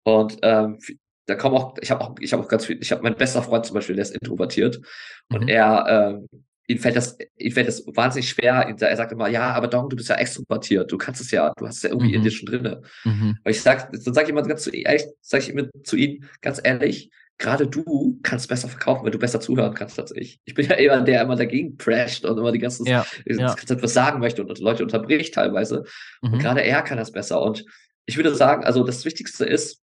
Und 0.03 0.39
ähm, 0.43 0.79
da 1.27 1.37
kommen 1.37 1.57
auch, 1.57 1.77
ich 1.81 1.91
habe 1.91 2.03
auch, 2.03 2.15
ich 2.21 2.33
habe 2.33 2.43
auch 2.43 2.49
ganz 2.49 2.67
viel, 2.67 2.79
ich 2.81 2.93
habe 2.93 3.03
mein 3.03 3.17
bester 3.17 3.43
Freund 3.43 3.65
zum 3.65 3.75
Beispiel, 3.75 3.97
der 3.97 4.05
ist 4.05 4.15
introvertiert 4.15 4.81
mhm. 5.29 5.37
und 5.37 5.49
er 5.49 5.87
ähm, 5.89 6.45
ihm 6.67 6.79
fällt 6.79 6.97
das, 6.97 7.19
ihm 7.37 7.53
fällt 7.53 7.69
das 7.69 7.85
wahnsinnig 7.87 8.29
schwer. 8.29 8.75
Er 8.79 8.97
sagt 8.97 9.13
immer, 9.13 9.29
ja, 9.29 9.53
aber 9.53 9.69
Dong, 9.69 9.89
du 9.89 9.97
bist 9.97 10.09
ja 10.09 10.17
extrovertiert, 10.17 10.91
du 10.91 10.99
kannst 10.99 11.21
es 11.21 11.31
ja, 11.31 11.53
du 11.57 11.67
hast 11.67 11.77
es 11.77 11.83
ja 11.83 11.91
irgendwie 11.91 12.09
mhm. 12.09 12.15
in 12.15 12.23
dir 12.23 12.31
schon 12.31 12.47
drinne. 12.47 12.83
Mhm. 13.05 13.39
Und 13.45 13.51
ich 13.51 13.61
sag, 13.61 13.93
dann 13.93 14.15
sage 14.15 14.25
ich 14.25 14.31
immer 14.31 14.43
ganz 14.43 14.63
zu 14.63 14.71
ehrlich, 14.71 15.05
sage 15.21 15.45
ich 15.45 15.51
immer 15.51 15.69
zu 15.83 15.97
ihm 15.97 16.25
ganz 16.41 16.61
ehrlich, 16.63 17.11
gerade 17.39 17.67
du 17.67 18.19
kannst 18.23 18.49
besser 18.49 18.69
verkaufen, 18.69 19.05
wenn 19.05 19.13
du 19.13 19.19
besser 19.19 19.41
zuhören 19.41 19.75
kannst 19.75 19.99
als 19.99 20.15
ich. 20.15 20.41
Ich 20.45 20.55
bin 20.55 20.67
ja 20.67 20.77
immer 20.77 21.03
der 21.03 21.23
immer 21.23 21.37
dagegen 21.37 21.77
crasht 21.77 22.25
und 22.25 22.39
immer 22.39 22.53
die 22.53 22.59
ganze 22.59 22.89
ja, 22.89 23.05
ja. 23.27 23.55
etwas 23.55 23.93
sagen 23.93 24.21
möchte 24.21 24.45
und 24.45 24.59
Leute 24.59 24.85
unterbricht 24.85 25.35
teilweise. 25.35 25.85
Mhm. 26.23 26.35
Und 26.35 26.39
gerade 26.39 26.63
er 26.63 26.83
kann 26.83 26.99
das 26.99 27.13
besser. 27.13 27.43
Und 27.43 27.65
ich 28.07 28.17
würde 28.17 28.35
sagen, 28.35 28.65
also 28.65 28.85
das 28.85 29.05
Wichtigste 29.05 29.45
ist, 29.45 29.84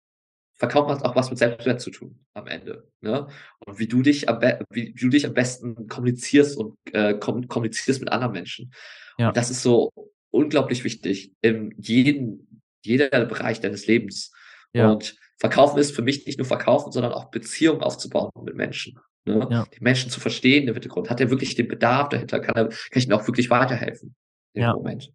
Verkauf 0.55 0.87
hat 0.87 1.03
auch 1.03 1.15
was 1.15 1.29
mit 1.29 1.39
Selbstwert 1.39 1.81
zu 1.81 1.89
tun 1.89 2.19
am 2.33 2.47
Ende. 2.47 2.87
Ne? 3.01 3.27
Und 3.65 3.79
wie 3.79 3.87
du 3.87 4.01
dich 4.01 4.29
am, 4.29 4.39
wie, 4.69 4.93
wie 4.95 5.01
du 5.01 5.09
dich 5.09 5.25
am 5.25 5.33
besten 5.33 5.87
kommunizierst 5.87 6.57
und 6.57 6.77
äh, 6.91 7.15
kommunizierst 7.15 7.99
mit 7.99 8.11
anderen 8.11 8.33
Menschen. 8.33 8.71
Ja. 9.17 9.29
Und 9.29 9.37
das 9.37 9.49
ist 9.49 9.63
so 9.63 9.91
unglaublich 10.31 10.83
wichtig 10.83 11.33
in 11.41 11.73
jedem, 11.77 12.61
jeder 12.83 13.25
Bereich 13.25 13.61
deines 13.61 13.87
Lebens. 13.87 14.31
Ja. 14.73 14.91
Und 14.91 15.15
Verkaufen 15.37 15.79
ist 15.79 15.95
für 15.95 16.01
mich 16.01 16.25
nicht 16.25 16.37
nur 16.37 16.47
Verkaufen, 16.47 16.91
sondern 16.91 17.11
auch 17.11 17.31
Beziehungen 17.31 17.81
aufzubauen 17.81 18.31
mit 18.43 18.55
Menschen. 18.55 18.99
Ne? 19.25 19.47
Ja. 19.49 19.65
Die 19.73 19.83
Menschen 19.83 20.09
zu 20.09 20.19
verstehen 20.19 20.67
im 20.67 20.73
Hintergrund. 20.73 21.09
Hat 21.09 21.19
er 21.19 21.29
wirklich 21.29 21.55
den 21.55 21.67
Bedarf 21.67 22.09
dahinter? 22.09 22.39
Kann, 22.39 22.55
er, 22.55 22.67
kann 22.67 22.77
ich 22.95 23.07
ihm 23.07 23.13
auch 23.13 23.27
wirklich 23.27 23.49
weiterhelfen 23.49 24.15
im 24.53 24.61
ja. 24.61 24.73
Moment? 24.73 25.11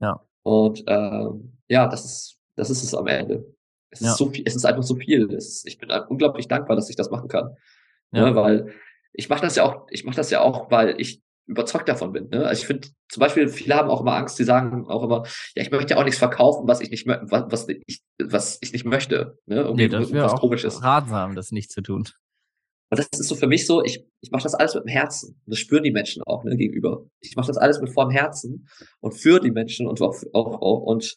Ja. 0.00 0.24
Und 0.42 0.84
ähm, 0.86 1.58
ja, 1.68 1.86
das 1.86 2.04
ist, 2.04 2.38
das 2.56 2.70
ist 2.70 2.82
es 2.82 2.94
am 2.94 3.06
Ende. 3.06 3.44
Es 3.90 4.00
ja. 4.00 4.10
ist 4.10 4.18
so 4.18 4.30
viel, 4.30 4.42
es 4.46 4.54
ist 4.54 4.64
einfach 4.64 4.82
so 4.82 4.96
viel. 4.96 5.32
Ist, 5.32 5.66
ich 5.66 5.78
bin 5.78 5.90
unglaublich 6.08 6.48
dankbar, 6.48 6.76
dass 6.76 6.90
ich 6.90 6.96
das 6.96 7.10
machen 7.10 7.28
kann. 7.28 7.56
Ja. 8.12 8.30
Ne, 8.30 8.36
weil 8.36 8.74
ich 9.12 9.28
mache 9.28 9.42
das 9.42 9.56
ja 9.56 9.64
auch, 9.64 9.86
ich 9.90 10.04
mache 10.04 10.16
das 10.16 10.30
ja 10.30 10.40
auch, 10.40 10.70
weil 10.70 11.00
ich 11.00 11.22
überzeugt 11.46 11.88
davon 11.88 12.12
bin. 12.12 12.28
Ne? 12.28 12.46
Also 12.46 12.60
ich 12.60 12.66
finde, 12.66 12.88
zum 13.08 13.20
Beispiel, 13.20 13.48
viele 13.48 13.74
haben 13.74 13.88
auch 13.88 14.02
immer 14.02 14.14
Angst, 14.14 14.38
die 14.38 14.44
sagen 14.44 14.86
auch 14.86 15.02
immer, 15.02 15.24
ja, 15.56 15.62
ich 15.62 15.70
möchte 15.70 15.94
ja 15.94 16.00
auch 16.00 16.04
nichts 16.04 16.18
verkaufen, 16.18 16.68
was 16.68 16.80
ich 16.80 16.90
nicht 16.90 17.06
was, 17.06 17.44
was 17.48 17.68
ich, 17.68 18.02
was 18.22 18.58
ich 18.60 18.72
nicht 18.72 18.84
möchte. 18.84 19.38
Ne? 19.46 19.56
Irgendwie 19.62 19.84
nee, 19.84 19.88
das 19.88 20.12
wäre 20.12 20.30
auch 20.30 20.40
komisches. 20.40 20.82
ratsam, 20.82 21.34
das 21.34 21.50
nicht 21.50 21.70
zu 21.70 21.80
tun. 21.80 22.04
Und 22.90 22.98
das 22.98 23.08
ist 23.12 23.28
so 23.28 23.34
für 23.34 23.46
mich 23.46 23.66
so, 23.66 23.82
ich, 23.82 24.06
ich 24.20 24.30
mache 24.30 24.42
das 24.42 24.54
alles 24.54 24.74
mit 24.74 24.84
dem 24.84 24.88
Herzen. 24.88 25.40
Das 25.46 25.58
spüren 25.58 25.82
die 25.82 25.90
Menschen 25.90 26.22
auch 26.22 26.44
ne, 26.44 26.56
gegenüber. 26.56 27.04
Ich 27.20 27.36
mache 27.36 27.48
das 27.48 27.58
alles 27.58 27.80
mit 27.80 27.92
vollem 27.92 28.10
Herzen 28.10 28.68
und 29.00 29.12
für 29.12 29.40
die 29.40 29.50
Menschen 29.50 29.86
und 29.86 30.00
auch, 30.00 30.16
auch, 30.32 30.60
auch 30.60 30.82
und 30.82 31.16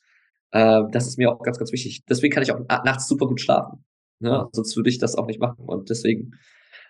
äh, 0.52 0.84
das 0.92 1.08
ist 1.08 1.18
mir 1.18 1.32
auch 1.32 1.42
ganz, 1.42 1.58
ganz 1.58 1.72
wichtig. 1.72 2.04
Deswegen 2.10 2.34
kann 2.34 2.44
ich 2.44 2.52
auch 2.52 2.60
nachts 2.84 3.08
super 3.08 3.28
gut 3.28 3.42
schlafen. 3.42 3.84
Ne? 4.20 4.48
Sonst 4.52 4.76
würde 4.76 4.90
ich 4.90 5.00
das 5.00 5.16
auch 5.16 5.26
nicht 5.26 5.40
machen. 5.40 5.66
Und 5.66 5.90
deswegen, 5.90 6.32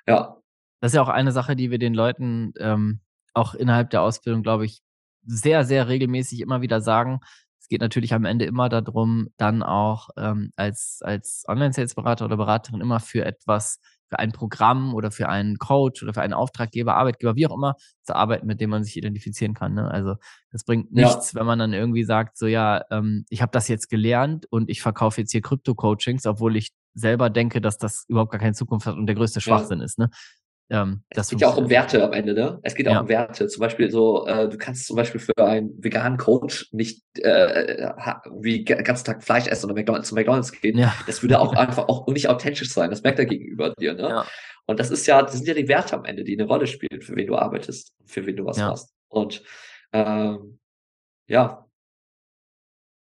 ja. 0.08 0.38
Das 0.82 0.92
ist 0.92 0.96
ja 0.96 1.02
auch 1.02 1.10
eine 1.10 1.32
Sache, 1.32 1.56
die 1.56 1.72
wir 1.72 1.80
den 1.80 1.94
Leuten 1.94 2.54
ähm, 2.60 3.00
auch 3.34 3.54
innerhalb 3.54 3.90
der 3.92 4.02
Ausbildung, 4.02 4.44
glaube 4.44 4.66
ich, 4.66 4.82
sehr, 5.24 5.64
sehr 5.64 5.88
regelmäßig 5.88 6.42
immer 6.42 6.62
wieder 6.62 6.82
sagen, 6.82 7.20
es 7.60 7.68
geht 7.68 7.82
natürlich 7.82 8.14
am 8.14 8.26
Ende 8.26 8.46
immer 8.46 8.70
darum, 8.70 9.30
dann 9.38 9.64
auch 9.64 10.10
ähm, 10.18 10.52
als, 10.56 11.00
als 11.04 11.46
Online-Sales-Berater 11.48 12.26
oder 12.26 12.38
Beraterin 12.38 12.82
immer 12.82 13.00
für 13.00 13.24
etwas, 13.24 13.80
für 14.12 14.20
ein 14.20 14.34
Programm 14.34 14.94
oder 14.94 15.10
für 15.10 15.30
einen 15.30 15.58
Coach 15.58 16.04
oder 16.04 16.14
für 16.14 16.22
einen 16.22 16.34
Auftraggeber, 16.34 16.96
Arbeitgeber, 16.96 17.38
wie 17.38 17.48
auch 17.48 17.56
immer, 17.56 17.76
zu 18.04 18.14
arbeiten, 18.14 18.46
mit 18.46 18.60
dem 18.60 18.70
man 18.70 18.84
sich 18.84 18.98
identifizieren 18.98 19.54
kann. 19.54 19.74
Ne? 19.74 19.90
Also 19.90 20.16
das 20.52 20.66
bringt 20.66 20.92
nichts, 20.92 21.32
ja. 21.32 21.40
wenn 21.40 21.48
man 21.48 21.60
dann 21.60 21.72
irgendwie 21.72 22.04
sagt, 22.04 22.38
so 22.38 22.46
ja, 22.46 22.84
ähm, 22.92 23.26
ich 23.30 23.42
habe 23.42 23.54
das 23.54 23.70
jetzt 23.70 23.90
gelernt 23.90 24.46
und 24.50 24.70
ich 24.70 24.82
verkaufe 24.82 25.22
jetzt 25.22 25.32
hier 25.32 25.42
Krypto-Coachings, 25.42 26.26
obwohl 26.26 26.58
ich 26.58 26.72
selber 26.94 27.30
denke, 27.30 27.62
dass 27.62 27.78
das 27.78 28.04
überhaupt 28.10 28.32
gar 28.32 28.42
keine 28.42 28.54
Zukunft 28.54 28.86
hat 28.86 28.98
und 28.98 29.08
der 29.08 29.16
größte 29.16 29.40
Schwachsinn 29.40 29.80
ja. 29.80 29.86
ist. 29.86 29.98
Ne? 29.98 30.10
Ähm, 30.72 31.04
es 31.10 31.30
geht 31.30 31.42
ja 31.42 31.50
auch 31.50 31.58
um 31.58 31.70
Werte 31.70 32.02
am 32.02 32.14
Ende, 32.14 32.34
ne? 32.34 32.58
Es 32.64 32.76
geht 32.76 32.86
ja 32.86 32.98
auch 32.98 33.02
um 33.02 33.10
Werte. 33.10 33.48
Zum 33.48 33.60
Beispiel 33.60 33.92
so, 33.92 34.26
äh, 34.26 34.48
du 34.48 34.58
kannst 34.58 34.88
zum 34.88 34.96
Beispiel 34.96 35.20
für 35.20 35.38
einen 35.38 35.72
veganen 35.84 36.18
Coach 36.18 36.70
nicht 36.72 37.04
äh, 37.18 37.92
wie 38.40 38.64
den 38.64 38.82
ganzen 38.86 39.04
Tag 39.04 39.22
Fleisch 39.22 39.48
essen 39.48 39.66
oder 39.66 39.76
McDonald's, 39.76 40.08
zu 40.08 40.16
McDonalds 40.16 40.54
gehen. 40.54 40.78
Ja. 40.78 40.96
Das 41.08 41.22
würde 41.22 41.42
auch 41.42 41.54
einfach 41.54 41.90
auch 41.90 42.08
nicht 42.08 42.30
authentisch 42.30 42.70
sein. 42.72 42.90
Das 42.90 43.04
merkt 43.04 43.20
er 43.20 43.26
gegenüber 43.26 43.74
dir, 43.78 43.96
ne? 43.96 44.02
Ja. 44.10 44.26
Und 44.66 44.80
das 44.80 44.92
ist 44.92 45.06
ja, 45.08 45.22
das 45.22 45.34
sind 45.34 45.46
ja 45.46 45.54
die 45.54 45.68
Werte 45.68 45.94
am 45.98 46.06
Ende, 46.06 46.24
die 46.24 46.40
eine 46.40 46.48
Rolle 46.48 46.68
spielen, 46.68 47.02
für 47.02 47.18
wen 47.18 47.28
du 47.28 47.36
arbeitest, 47.36 47.94
für 48.06 48.26
wen 48.26 48.38
du 48.38 48.46
was 48.46 48.58
machst. 48.58 48.94
Und 49.10 49.44
ähm, 49.92 50.58
ja. 51.28 51.66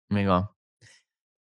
Mega. 0.09 0.55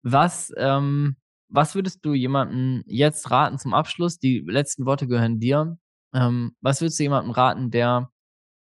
Was, 0.02 0.52
ähm, 0.58 1.18
was 1.50 1.76
würdest 1.76 2.04
du 2.04 2.16
jemandem 2.16 2.84
jetzt 2.88 3.30
raten 3.30 3.60
zum 3.60 3.76
Abschluss? 3.76 4.18
Die 4.18 4.44
letzten 4.48 4.88
Worte 4.88 5.06
gehören 5.06 5.40
dir. 5.40 5.78
Ähm, 6.14 6.56
was 6.62 6.82
würdest 6.82 7.00
du 7.00 7.04
jemandem 7.04 7.32
raten, 7.32 7.72
der 7.72 8.12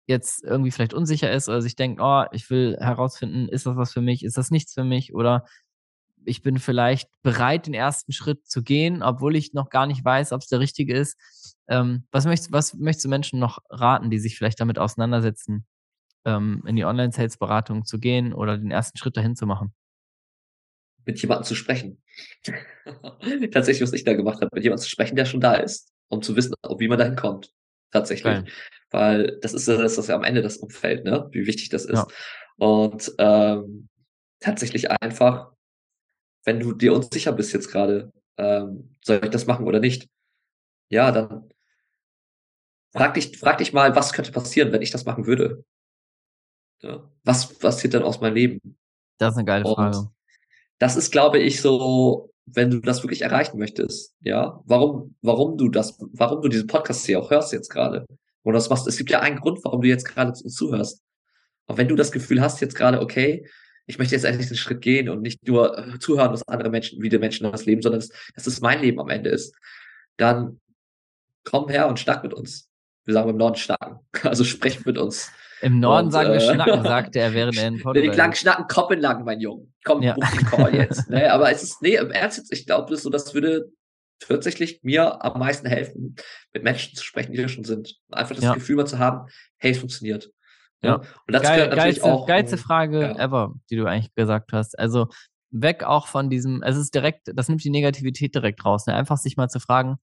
jetzt 0.07 0.43
irgendwie 0.43 0.71
vielleicht 0.71 0.93
unsicher 0.93 1.31
ist 1.31 1.47
oder 1.49 1.61
sich 1.61 1.75
denkt, 1.75 2.01
oh, 2.01 2.23
ich 2.31 2.49
will 2.49 2.77
herausfinden, 2.79 3.47
ist 3.47 3.65
das 3.65 3.75
was 3.75 3.93
für 3.93 4.01
mich, 4.01 4.23
ist 4.23 4.37
das 4.37 4.51
nichts 4.51 4.73
für 4.73 4.83
mich 4.83 5.13
oder 5.13 5.45
ich 6.25 6.41
bin 6.41 6.57
vielleicht 6.59 7.09
bereit, 7.21 7.67
den 7.67 7.73
ersten 7.73 8.13
Schritt 8.13 8.47
zu 8.47 8.63
gehen, 8.63 9.03
obwohl 9.03 9.35
ich 9.35 9.53
noch 9.53 9.69
gar 9.69 9.85
nicht 9.85 10.03
weiß, 10.03 10.31
ob 10.31 10.41
es 10.41 10.47
der 10.47 10.59
richtige 10.59 10.95
ist. 10.95 11.17
Ähm, 11.67 12.05
was, 12.11 12.25
möchtest, 12.25 12.51
was 12.51 12.73
möchtest 12.75 13.05
du 13.05 13.09
Menschen 13.09 13.39
noch 13.39 13.59
raten, 13.69 14.09
die 14.09 14.19
sich 14.19 14.37
vielleicht 14.37 14.59
damit 14.59 14.79
auseinandersetzen, 14.79 15.65
ähm, 16.25 16.63
in 16.65 16.75
die 16.75 16.85
Online-Sales-Beratung 16.85 17.85
zu 17.85 17.99
gehen 17.99 18.33
oder 18.33 18.57
den 18.57 18.71
ersten 18.71 18.97
Schritt 18.97 19.17
dahin 19.17 19.35
zu 19.35 19.45
machen? 19.45 19.73
Mit 21.05 21.21
jemandem 21.21 21.43
zu 21.43 21.55
sprechen. 21.55 22.01
Tatsächlich, 23.51 23.81
was 23.81 23.93
ich 23.93 24.05
da 24.05 24.13
gemacht 24.13 24.37
habe, 24.37 24.49
mit 24.53 24.63
jemandem 24.63 24.83
zu 24.83 24.89
sprechen, 24.89 25.17
der 25.17 25.25
schon 25.25 25.41
da 25.41 25.55
ist 25.55 25.93
um 26.13 26.21
zu 26.21 26.35
wissen, 26.35 26.53
wie 26.77 26.87
man 26.87 26.99
dahin 26.99 27.15
kommt. 27.15 27.51
Tatsächlich. 27.91 28.33
Geil. 28.33 28.45
Weil 28.91 29.39
das 29.41 29.53
ist, 29.53 29.67
das 29.67 29.97
ist 29.97 30.07
ja 30.07 30.15
am 30.15 30.23
Ende 30.23 30.41
das 30.41 30.57
Umfeld, 30.57 31.03
ne? 31.03 31.27
Wie 31.31 31.45
wichtig 31.45 31.69
das 31.69 31.85
ist. 31.85 31.97
Ja. 31.97 32.07
Und 32.57 33.13
ähm, 33.17 33.89
tatsächlich 34.39 34.91
einfach, 34.91 35.51
wenn 36.43 36.59
du 36.59 36.73
dir 36.73 36.93
unsicher 36.93 37.31
bist 37.31 37.53
jetzt 37.53 37.71
gerade, 37.71 38.11
ähm, 38.37 38.95
soll 39.03 39.21
ich 39.23 39.29
das 39.29 39.45
machen 39.45 39.65
oder 39.65 39.79
nicht? 39.79 40.09
Ja, 40.89 41.11
dann 41.11 41.49
frag 42.91 43.13
dich, 43.15 43.37
frag 43.37 43.57
dich 43.57 43.73
mal, 43.73 43.95
was 43.95 44.13
könnte 44.13 44.31
passieren, 44.31 44.71
wenn 44.71 44.81
ich 44.81 44.91
das 44.91 45.05
machen 45.05 45.25
würde? 45.25 45.63
Ja. 46.81 47.09
Was 47.23 47.57
passiert 47.57 47.93
dann 47.93 48.03
aus 48.03 48.21
meinem 48.21 48.35
Leben? 48.35 48.77
Das 49.17 49.33
ist 49.33 49.37
eine 49.37 49.45
geile 49.45 49.63
Frage. 49.63 49.97
Und 49.97 50.09
das 50.79 50.95
ist, 50.95 51.11
glaube 51.11 51.39
ich, 51.39 51.61
so 51.61 52.32
wenn 52.45 52.69
du 52.69 52.79
das 52.79 53.03
wirklich 53.03 53.21
erreichen 53.21 53.57
möchtest, 53.57 54.15
ja, 54.21 54.59
warum, 54.65 55.15
warum 55.21 55.57
du 55.57 55.69
das, 55.69 55.97
warum 56.13 56.41
du 56.41 56.49
diesen 56.49 56.67
Podcast 56.67 57.05
hier 57.05 57.19
auch 57.19 57.31
hörst 57.31 57.53
jetzt 57.53 57.69
gerade 57.69 58.05
oder 58.43 58.55
das 58.55 58.69
machst, 58.69 58.87
es 58.87 58.97
gibt 58.97 59.09
ja 59.09 59.21
einen 59.21 59.39
Grund, 59.39 59.63
warum 59.63 59.81
du 59.81 59.87
jetzt 59.87 60.05
gerade 60.05 60.31
uns 60.31 60.41
zuhörst. 60.53 61.01
Und 61.65 61.77
wenn 61.77 61.87
du 61.87 61.95
das 61.95 62.11
Gefühl 62.11 62.41
hast 62.41 62.59
jetzt 62.59 62.75
gerade, 62.75 63.01
okay, 63.01 63.47
ich 63.85 63.97
möchte 63.97 64.15
jetzt 64.15 64.25
endlich 64.25 64.47
den 64.47 64.57
Schritt 64.57 64.81
gehen 64.81 65.09
und 65.09 65.21
nicht 65.21 65.47
nur 65.47 65.77
äh, 65.77 65.99
zuhören, 65.99 66.31
was 66.31 66.47
andere 66.47 66.69
Menschen, 66.69 67.01
wie 67.01 67.09
die 67.09 67.17
Menschen 67.17 67.49
das 67.49 67.65
leben, 67.65 67.81
sondern 67.81 68.01
dass, 68.01 68.09
dass 68.35 68.47
es 68.47 68.61
mein 68.61 68.81
Leben 68.81 68.99
am 68.99 69.09
Ende 69.09 69.29
ist, 69.29 69.55
dann 70.17 70.59
komm 71.43 71.69
her 71.69 71.87
und 71.87 71.99
schnack 71.99 72.23
mit 72.23 72.33
uns. 72.33 72.69
Wir 73.05 73.13
sagen 73.13 73.29
im 73.29 73.37
Norden 73.37 73.55
schnacken. 73.55 73.99
Also 74.23 74.45
sprech 74.45 74.85
mit 74.85 74.97
uns. 74.97 75.31
Im 75.61 75.79
Norden 75.79 76.07
und, 76.07 76.11
sagen 76.11 76.29
wir 76.29 76.35
äh, 76.35 76.53
Schnacken, 76.53 76.83
sagte 76.83 77.19
er, 77.19 77.33
während 77.33 77.57
er 77.57 77.67
in 77.67 77.81
Portugal. 77.81 78.09
Die 78.09 78.17
lang 78.17 78.33
Schnacken, 78.33 78.67
Koppen 78.67 78.99
lang, 78.99 79.25
mein 79.25 79.39
Junge. 79.39 79.67
Komm, 79.83 80.01
ja. 80.01 80.15
Call 80.49 80.75
jetzt. 80.75 81.09
ne, 81.09 81.31
aber 81.33 81.51
es 81.51 81.63
ist, 81.63 81.81
nee, 81.81 81.95
im 81.95 82.11
Ernst 82.11 82.51
ich 82.51 82.65
glaube, 82.65 82.91
das, 82.91 83.03
so, 83.03 83.09
das 83.09 83.33
würde 83.33 83.71
tatsächlich 84.19 84.79
mir 84.83 85.23
am 85.23 85.39
meisten 85.39 85.67
helfen, 85.67 86.15
mit 86.53 86.63
Menschen 86.63 86.95
zu 86.95 87.03
sprechen, 87.03 87.33
die 87.33 87.41
da 87.41 87.47
schon 87.47 87.63
sind. 87.63 87.95
Einfach 88.11 88.35
das 88.35 88.43
ja. 88.43 88.53
Gefühl 88.53 88.77
mal 88.77 88.85
zu 88.85 88.99
haben, 88.99 89.27
hey, 89.57 89.71
es 89.71 89.79
funktioniert. 89.79 90.31
Ja. 90.81 90.95
Und 90.95 91.05
das 91.27 91.43
Geil, 91.43 91.59
natürlich 91.59 91.77
geilste, 91.77 92.03
auch. 92.03 92.27
Geilste 92.27 92.57
Frage 92.57 93.01
ja. 93.01 93.15
ever, 93.17 93.53
die 93.69 93.75
du 93.75 93.85
eigentlich 93.85 94.13
gesagt 94.15 94.51
hast. 94.53 94.77
Also 94.77 95.07
weg 95.51 95.83
auch 95.83 96.07
von 96.07 96.29
diesem, 96.29 96.61
es 96.63 96.77
ist 96.77 96.93
direkt, 96.93 97.31
das 97.33 97.47
nimmt 97.47 97.63
die 97.63 97.69
Negativität 97.69 98.35
direkt 98.35 98.65
raus. 98.65 98.85
Ne? 98.87 98.95
Einfach 98.95 99.17
sich 99.17 99.37
mal 99.37 99.49
zu 99.49 99.59
fragen, 99.59 99.97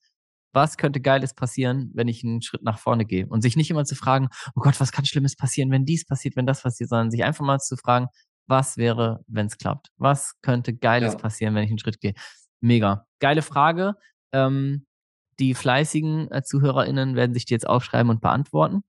was 0.53 0.77
könnte 0.77 1.01
Geiles 1.01 1.35
passieren, 1.35 1.91
wenn 1.95 2.09
ich 2.09 2.25
einen 2.25 2.43
Schritt 2.43 2.63
nach 2.63 2.79
vorne 2.79 3.05
gehe? 3.05 3.27
Und 3.27 3.43
sich 3.43 3.57
nicht 3.57 3.71
immer 3.71 3.85
zu 3.85 3.95
fragen, 3.95 4.29
oh 4.57 4.61
Gott, 4.61 4.81
was 4.81 4.91
kann 4.91 5.05
Schlimmes 5.05 5.37
passieren, 5.37 5.71
wenn 5.71 5.85
dies 5.85 6.07
passiert, 6.07 6.35
wenn 6.37 6.47
das 6.47 6.63
passiert, 6.63 6.91
sondern 6.91 7.11
sich 7.11 7.23
einfach 7.25 7.45
mal 7.45 7.59
zu 7.59 7.77
fragen, 7.77 8.09
was 8.51 8.77
wäre, 8.77 9.25
wenn 9.27 9.47
es 9.47 9.57
klappt? 9.57 9.89
Was 9.97 10.35
könnte 10.43 10.77
Geiles 10.77 11.15
ja. 11.15 11.19
passieren, 11.19 11.55
wenn 11.55 11.65
ich 11.65 11.71
einen 11.71 11.79
Schritt 11.79 12.01
gehe? 12.01 12.15
Mega. 12.61 13.07
Geile 13.21 13.43
Frage. 13.43 13.95
Ähm, 14.33 14.87
die 15.39 15.55
fleißigen 15.55 16.31
äh, 16.31 16.43
ZuhörerInnen 16.43 17.17
werden 17.17 17.33
sich 17.33 17.47
die 17.47 17.55
jetzt 17.55 17.67
aufschreiben 17.67 18.11
und 18.11 18.21
beantworten. 18.21 18.83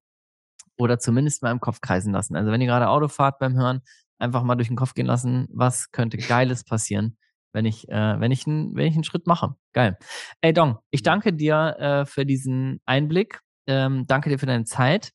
Oder 0.77 0.99
zumindest 0.99 1.43
mal 1.43 1.51
im 1.51 1.59
Kopf 1.59 1.79
kreisen 1.79 2.11
lassen. 2.11 2.35
Also 2.35 2.51
wenn 2.51 2.59
ihr 2.59 2.67
gerade 2.67 2.89
Auto 2.89 3.07
fahrt 3.07 3.39
beim 3.39 3.55
Hören, 3.55 3.81
einfach 4.19 4.43
mal 4.43 4.55
durch 4.55 4.67
den 4.67 4.77
Kopf 4.77 4.93
gehen 4.93 5.05
lassen, 5.05 5.47
was 5.51 5.91
könnte 5.91 6.17
Geiles 6.17 6.63
passieren, 6.63 7.17
wenn 7.53 7.65
ich, 7.65 7.89
äh, 7.89 8.19
wenn 8.19 8.31
ich, 8.31 8.45
ein, 8.47 8.75
wenn 8.75 8.87
ich 8.87 8.95
einen 8.95 9.03
Schritt 9.03 9.27
mache. 9.27 9.55
Geil. 9.73 9.97
Ey, 10.41 10.53
Dong, 10.53 10.79
ich 10.91 11.03
danke 11.03 11.33
dir 11.33 11.77
äh, 11.79 12.05
für 12.05 12.25
diesen 12.25 12.81
Einblick. 12.85 13.41
Ähm, 13.67 14.05
danke 14.07 14.29
dir 14.29 14.39
für 14.39 14.45
deine 14.45 14.65
Zeit. 14.65 15.11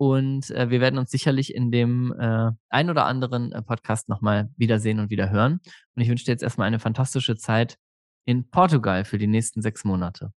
Und 0.00 0.50
äh, 0.52 0.70
wir 0.70 0.80
werden 0.80 0.98
uns 0.98 1.10
sicherlich 1.10 1.54
in 1.54 1.70
dem 1.70 2.10
äh, 2.18 2.52
ein 2.70 2.88
oder 2.88 3.04
anderen 3.04 3.52
äh, 3.52 3.60
Podcast 3.60 4.08
nochmal 4.08 4.48
wiedersehen 4.56 4.98
und 4.98 5.10
wieder 5.10 5.28
hören. 5.28 5.60
Und 5.94 6.02
ich 6.02 6.08
wünsche 6.08 6.24
dir 6.24 6.30
jetzt 6.30 6.42
erstmal 6.42 6.66
eine 6.68 6.78
fantastische 6.78 7.36
Zeit 7.36 7.76
in 8.24 8.48
Portugal 8.48 9.04
für 9.04 9.18
die 9.18 9.26
nächsten 9.26 9.60
sechs 9.60 9.84
Monate. 9.84 10.32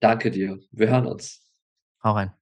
Danke 0.00 0.32
dir. 0.32 0.58
Wir 0.72 0.88
hören 0.88 1.06
uns. 1.06 1.46
Hau 2.02 2.10
rein. 2.10 2.32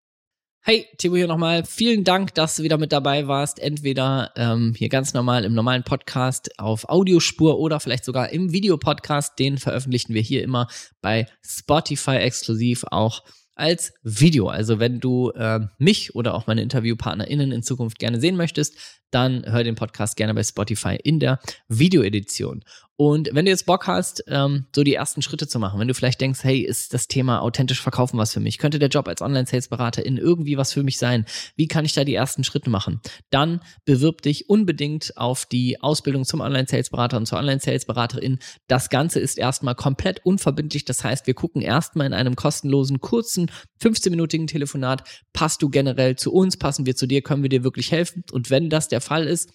Hey, 0.62 0.86
Timo 0.96 1.16
hier 1.16 1.26
nochmal. 1.26 1.62
Vielen 1.66 2.04
Dank, 2.04 2.32
dass 2.32 2.56
du 2.56 2.62
wieder 2.62 2.78
mit 2.78 2.92
dabei 2.92 3.28
warst. 3.28 3.58
Entweder 3.58 4.32
ähm, 4.34 4.72
hier 4.74 4.88
ganz 4.88 5.12
normal 5.12 5.44
im 5.44 5.52
normalen 5.52 5.82
Podcast 5.82 6.58
auf 6.58 6.88
Audiospur 6.88 7.58
oder 7.58 7.80
vielleicht 7.80 8.06
sogar 8.06 8.30
im 8.30 8.50
Videopodcast. 8.50 9.38
Den 9.38 9.58
veröffentlichen 9.58 10.14
wir 10.14 10.22
hier 10.22 10.42
immer 10.42 10.68
bei 11.02 11.26
Spotify 11.44 12.16
exklusiv 12.16 12.84
auch 12.90 13.24
als 13.60 13.92
Video. 14.02 14.48
Also 14.48 14.78
wenn 14.80 14.98
du 15.00 15.30
äh, 15.30 15.60
mich 15.78 16.14
oder 16.14 16.34
auch 16.34 16.46
meine 16.46 16.62
InterviewpartnerInnen 16.62 17.52
in 17.52 17.62
Zukunft 17.62 17.98
gerne 17.98 18.20
sehen 18.20 18.36
möchtest, 18.36 18.76
dann 19.10 19.44
hör 19.46 19.64
den 19.64 19.74
Podcast 19.74 20.16
gerne 20.16 20.34
bei 20.34 20.42
Spotify 20.42 20.96
in 20.96 21.20
der 21.20 21.38
Videoedition. 21.68 22.64
Und 23.00 23.30
wenn 23.32 23.46
du 23.46 23.50
jetzt 23.50 23.64
Bock 23.64 23.86
hast, 23.86 24.24
ähm, 24.28 24.66
so 24.76 24.84
die 24.84 24.92
ersten 24.92 25.22
Schritte 25.22 25.48
zu 25.48 25.58
machen, 25.58 25.80
wenn 25.80 25.88
du 25.88 25.94
vielleicht 25.94 26.20
denkst, 26.20 26.40
hey, 26.44 26.60
ist 26.60 26.92
das 26.92 27.08
Thema 27.08 27.40
authentisch 27.40 27.80
verkaufen 27.80 28.18
was 28.18 28.34
für 28.34 28.40
mich? 28.40 28.58
Könnte 28.58 28.78
der 28.78 28.90
Job 28.90 29.08
als 29.08 29.22
Online-Sales-Berater 29.22 30.04
in 30.04 30.18
irgendwie 30.18 30.58
was 30.58 30.74
für 30.74 30.82
mich 30.82 30.98
sein? 30.98 31.24
Wie 31.56 31.66
kann 31.66 31.86
ich 31.86 31.94
da 31.94 32.04
die 32.04 32.12
ersten 32.12 32.44
Schritte 32.44 32.68
machen? 32.68 33.00
Dann 33.30 33.62
bewirb 33.86 34.20
dich 34.20 34.50
unbedingt 34.50 35.16
auf 35.16 35.46
die 35.46 35.80
Ausbildung 35.80 36.26
zum 36.26 36.42
Online-Sales-Berater 36.42 37.16
und 37.16 37.24
zur 37.24 37.38
Online-Sales-Beraterin. 37.38 38.38
Das 38.68 38.90
Ganze 38.90 39.18
ist 39.18 39.38
erstmal 39.38 39.76
komplett 39.76 40.20
unverbindlich. 40.26 40.84
Das 40.84 41.02
heißt, 41.02 41.26
wir 41.26 41.32
gucken 41.32 41.62
erstmal 41.62 42.06
in 42.06 42.12
einem 42.12 42.36
kostenlosen, 42.36 43.00
kurzen, 43.00 43.50
15-minütigen 43.82 44.46
Telefonat, 44.46 45.04
passt 45.32 45.62
du 45.62 45.70
generell 45.70 46.16
zu 46.16 46.34
uns, 46.34 46.58
passen 46.58 46.84
wir 46.84 46.94
zu 46.96 47.06
dir, 47.06 47.22
können 47.22 47.42
wir 47.42 47.48
dir 47.48 47.64
wirklich 47.64 47.92
helfen? 47.92 48.24
Und 48.30 48.50
wenn 48.50 48.68
das 48.68 48.88
der 48.88 49.00
Fall 49.00 49.26
ist, 49.26 49.48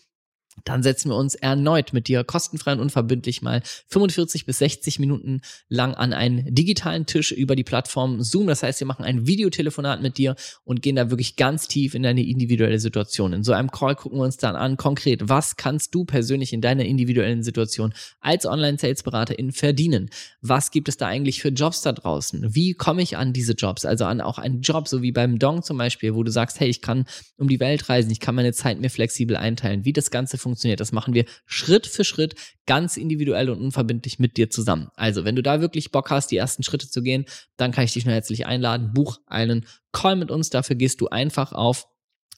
dann 0.64 0.84
setzen 0.84 1.10
wir 1.10 1.16
uns 1.16 1.36
erneut 1.36 1.94
mit 1.94 2.08
dir 2.08 2.24
kostenfrei 2.24 2.74
und 2.74 2.80
unverbindlich 2.80 3.42
mal 3.42 3.62
45 3.88 4.46
bis 4.46 4.60
60 4.60 5.00
Minuten 5.00 5.42
lang 5.70 5.94
an 5.94 6.14
einen 6.14 6.54
digitalen 6.54 7.06
Tisch 7.06 7.32
über 7.32 7.56
die 7.56 7.64
Plattform 7.64 8.22
Zoom. 8.24 8.48
Das 8.48 8.64
heißt, 8.64 8.80
wir 8.80 8.88
machen 8.88 9.06
ein 9.06 9.28
Videotelefonat 9.28 10.02
mit 10.02 10.18
dir 10.18 10.36
und 10.64 10.82
gehen 10.82 10.96
da 10.96 11.10
wirklich 11.10 11.36
ganz 11.36 11.68
tief 11.68 11.94
in 11.94 12.04
deine 12.04 12.24
individuelle 12.24 12.80
Situation. 12.80 13.34
In 13.34 13.44
so 13.44 13.52
einem 13.52 13.70
Call 13.70 13.96
gucken 13.96 14.20
wir 14.20 14.24
uns 14.24 14.38
dann 14.38 14.56
an, 14.56 14.78
konkret, 14.78 15.28
was 15.28 15.56
kannst 15.58 15.94
du 15.94 16.06
persönlich 16.06 16.54
in 16.54 16.62
deiner 16.62 16.86
individuellen 16.86 17.44
Situation 17.44 17.94
als 18.22 18.46
Online-Sales-Beraterin 18.46 19.52
verdienen? 19.52 20.10
Was 20.42 20.72
gibt 20.72 20.88
es 20.90 20.98
da 20.98 21.08
eigentlich 21.08 21.42
für 21.42 21.50
Jobs 21.50 21.82
da 21.82 21.92
draußen? 21.92 22.56
Wie 22.56 22.74
komme 22.74 23.02
ich 23.02 23.18
an 23.18 23.34
diese 23.34 23.54
Jobs? 23.54 23.86
Also 23.86 24.06
an 24.06 24.22
auch 24.22 24.38
einen 24.38 24.62
Job, 24.62 24.88
so 24.88 25.02
wie 25.02 25.12
beim 25.12 25.38
Dong 25.38 25.64
zum 25.64 25.78
Beispiel, 25.78 26.16
wo 26.16 26.24
du 26.24 26.32
sagst, 26.32 26.60
hey, 26.60 26.70
ich 26.70 26.82
kann 26.82 27.06
um 27.38 27.48
die 27.48 27.60
Welt 27.60 27.90
reisen, 27.90 28.12
ich 28.12 28.20
kann 28.20 28.36
meine 28.36 28.54
Zeit 28.54 28.80
mir 28.80 28.90
flexibel 28.90 29.36
einteilen. 29.36 29.86
Wie 29.86 29.94
das 29.94 30.12
Ganze 30.12 30.38
funktioniert. 30.46 30.80
Das 30.80 30.92
machen 30.92 31.14
wir 31.16 31.26
Schritt 31.46 31.88
für 31.88 32.04
Schritt, 32.04 32.36
ganz 32.66 32.96
individuell 32.98 33.50
und 33.50 33.60
unverbindlich 33.60 34.20
mit 34.20 34.38
dir 34.38 34.50
zusammen. 34.50 34.90
Also, 34.96 35.26
wenn 35.26 35.36
du 35.36 35.42
da 35.42 35.60
wirklich 35.60 35.92
Bock 35.92 36.12
hast, 36.12 36.32
die 36.32 36.38
ersten 36.38 36.62
Schritte 36.64 36.88
zu 36.90 37.02
gehen, 37.02 37.26
dann 37.58 37.72
kann 37.72 37.84
ich 37.84 37.94
dich 37.94 38.06
nur 38.06 38.14
herzlich 38.14 38.46
einladen. 38.46 38.94
Buch 38.94 39.18
einen 39.26 39.66
Call 39.92 40.16
mit 40.16 40.30
uns. 40.32 40.52
Dafür 40.52 40.76
gehst 40.76 41.02
du 41.02 41.10
einfach 41.10 41.52
auf 41.52 41.88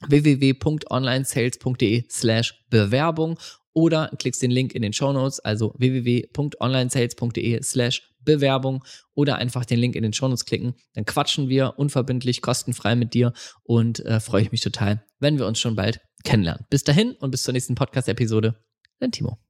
www.onlinesales.de 0.07 2.05
slash 2.09 2.65
Bewerbung 2.69 3.37
oder 3.73 4.09
klickst 4.17 4.41
den 4.41 4.49
Link 4.51 4.73
in 4.73 4.81
den 4.81 4.93
Show 4.93 5.13
Notes, 5.13 5.39
also 5.39 5.75
www.onlinesales.de 5.77 7.61
slash 7.61 8.01
Bewerbung 8.27 8.83
oder 9.15 9.37
einfach 9.37 9.65
den 9.65 9.79
Link 9.79 9.95
in 9.95 10.03
den 10.03 10.13
Show 10.13 10.27
Notes 10.27 10.45
klicken. 10.45 10.75
Dann 10.93 11.05
quatschen 11.05 11.49
wir 11.49 11.73
unverbindlich, 11.77 12.41
kostenfrei 12.43 12.95
mit 12.95 13.15
dir 13.15 13.33
und 13.63 14.05
äh, 14.05 14.19
freue 14.19 14.43
ich 14.43 14.51
mich 14.51 14.61
total, 14.61 15.03
wenn 15.19 15.39
wir 15.39 15.47
uns 15.47 15.59
schon 15.59 15.75
bald 15.75 16.01
kennenlernen. 16.23 16.65
Bis 16.69 16.83
dahin 16.83 17.13
und 17.13 17.31
bis 17.31 17.43
zur 17.43 17.53
nächsten 17.53 17.75
Podcast-Episode. 17.75 18.63
Dein 18.99 19.11
Timo. 19.11 19.46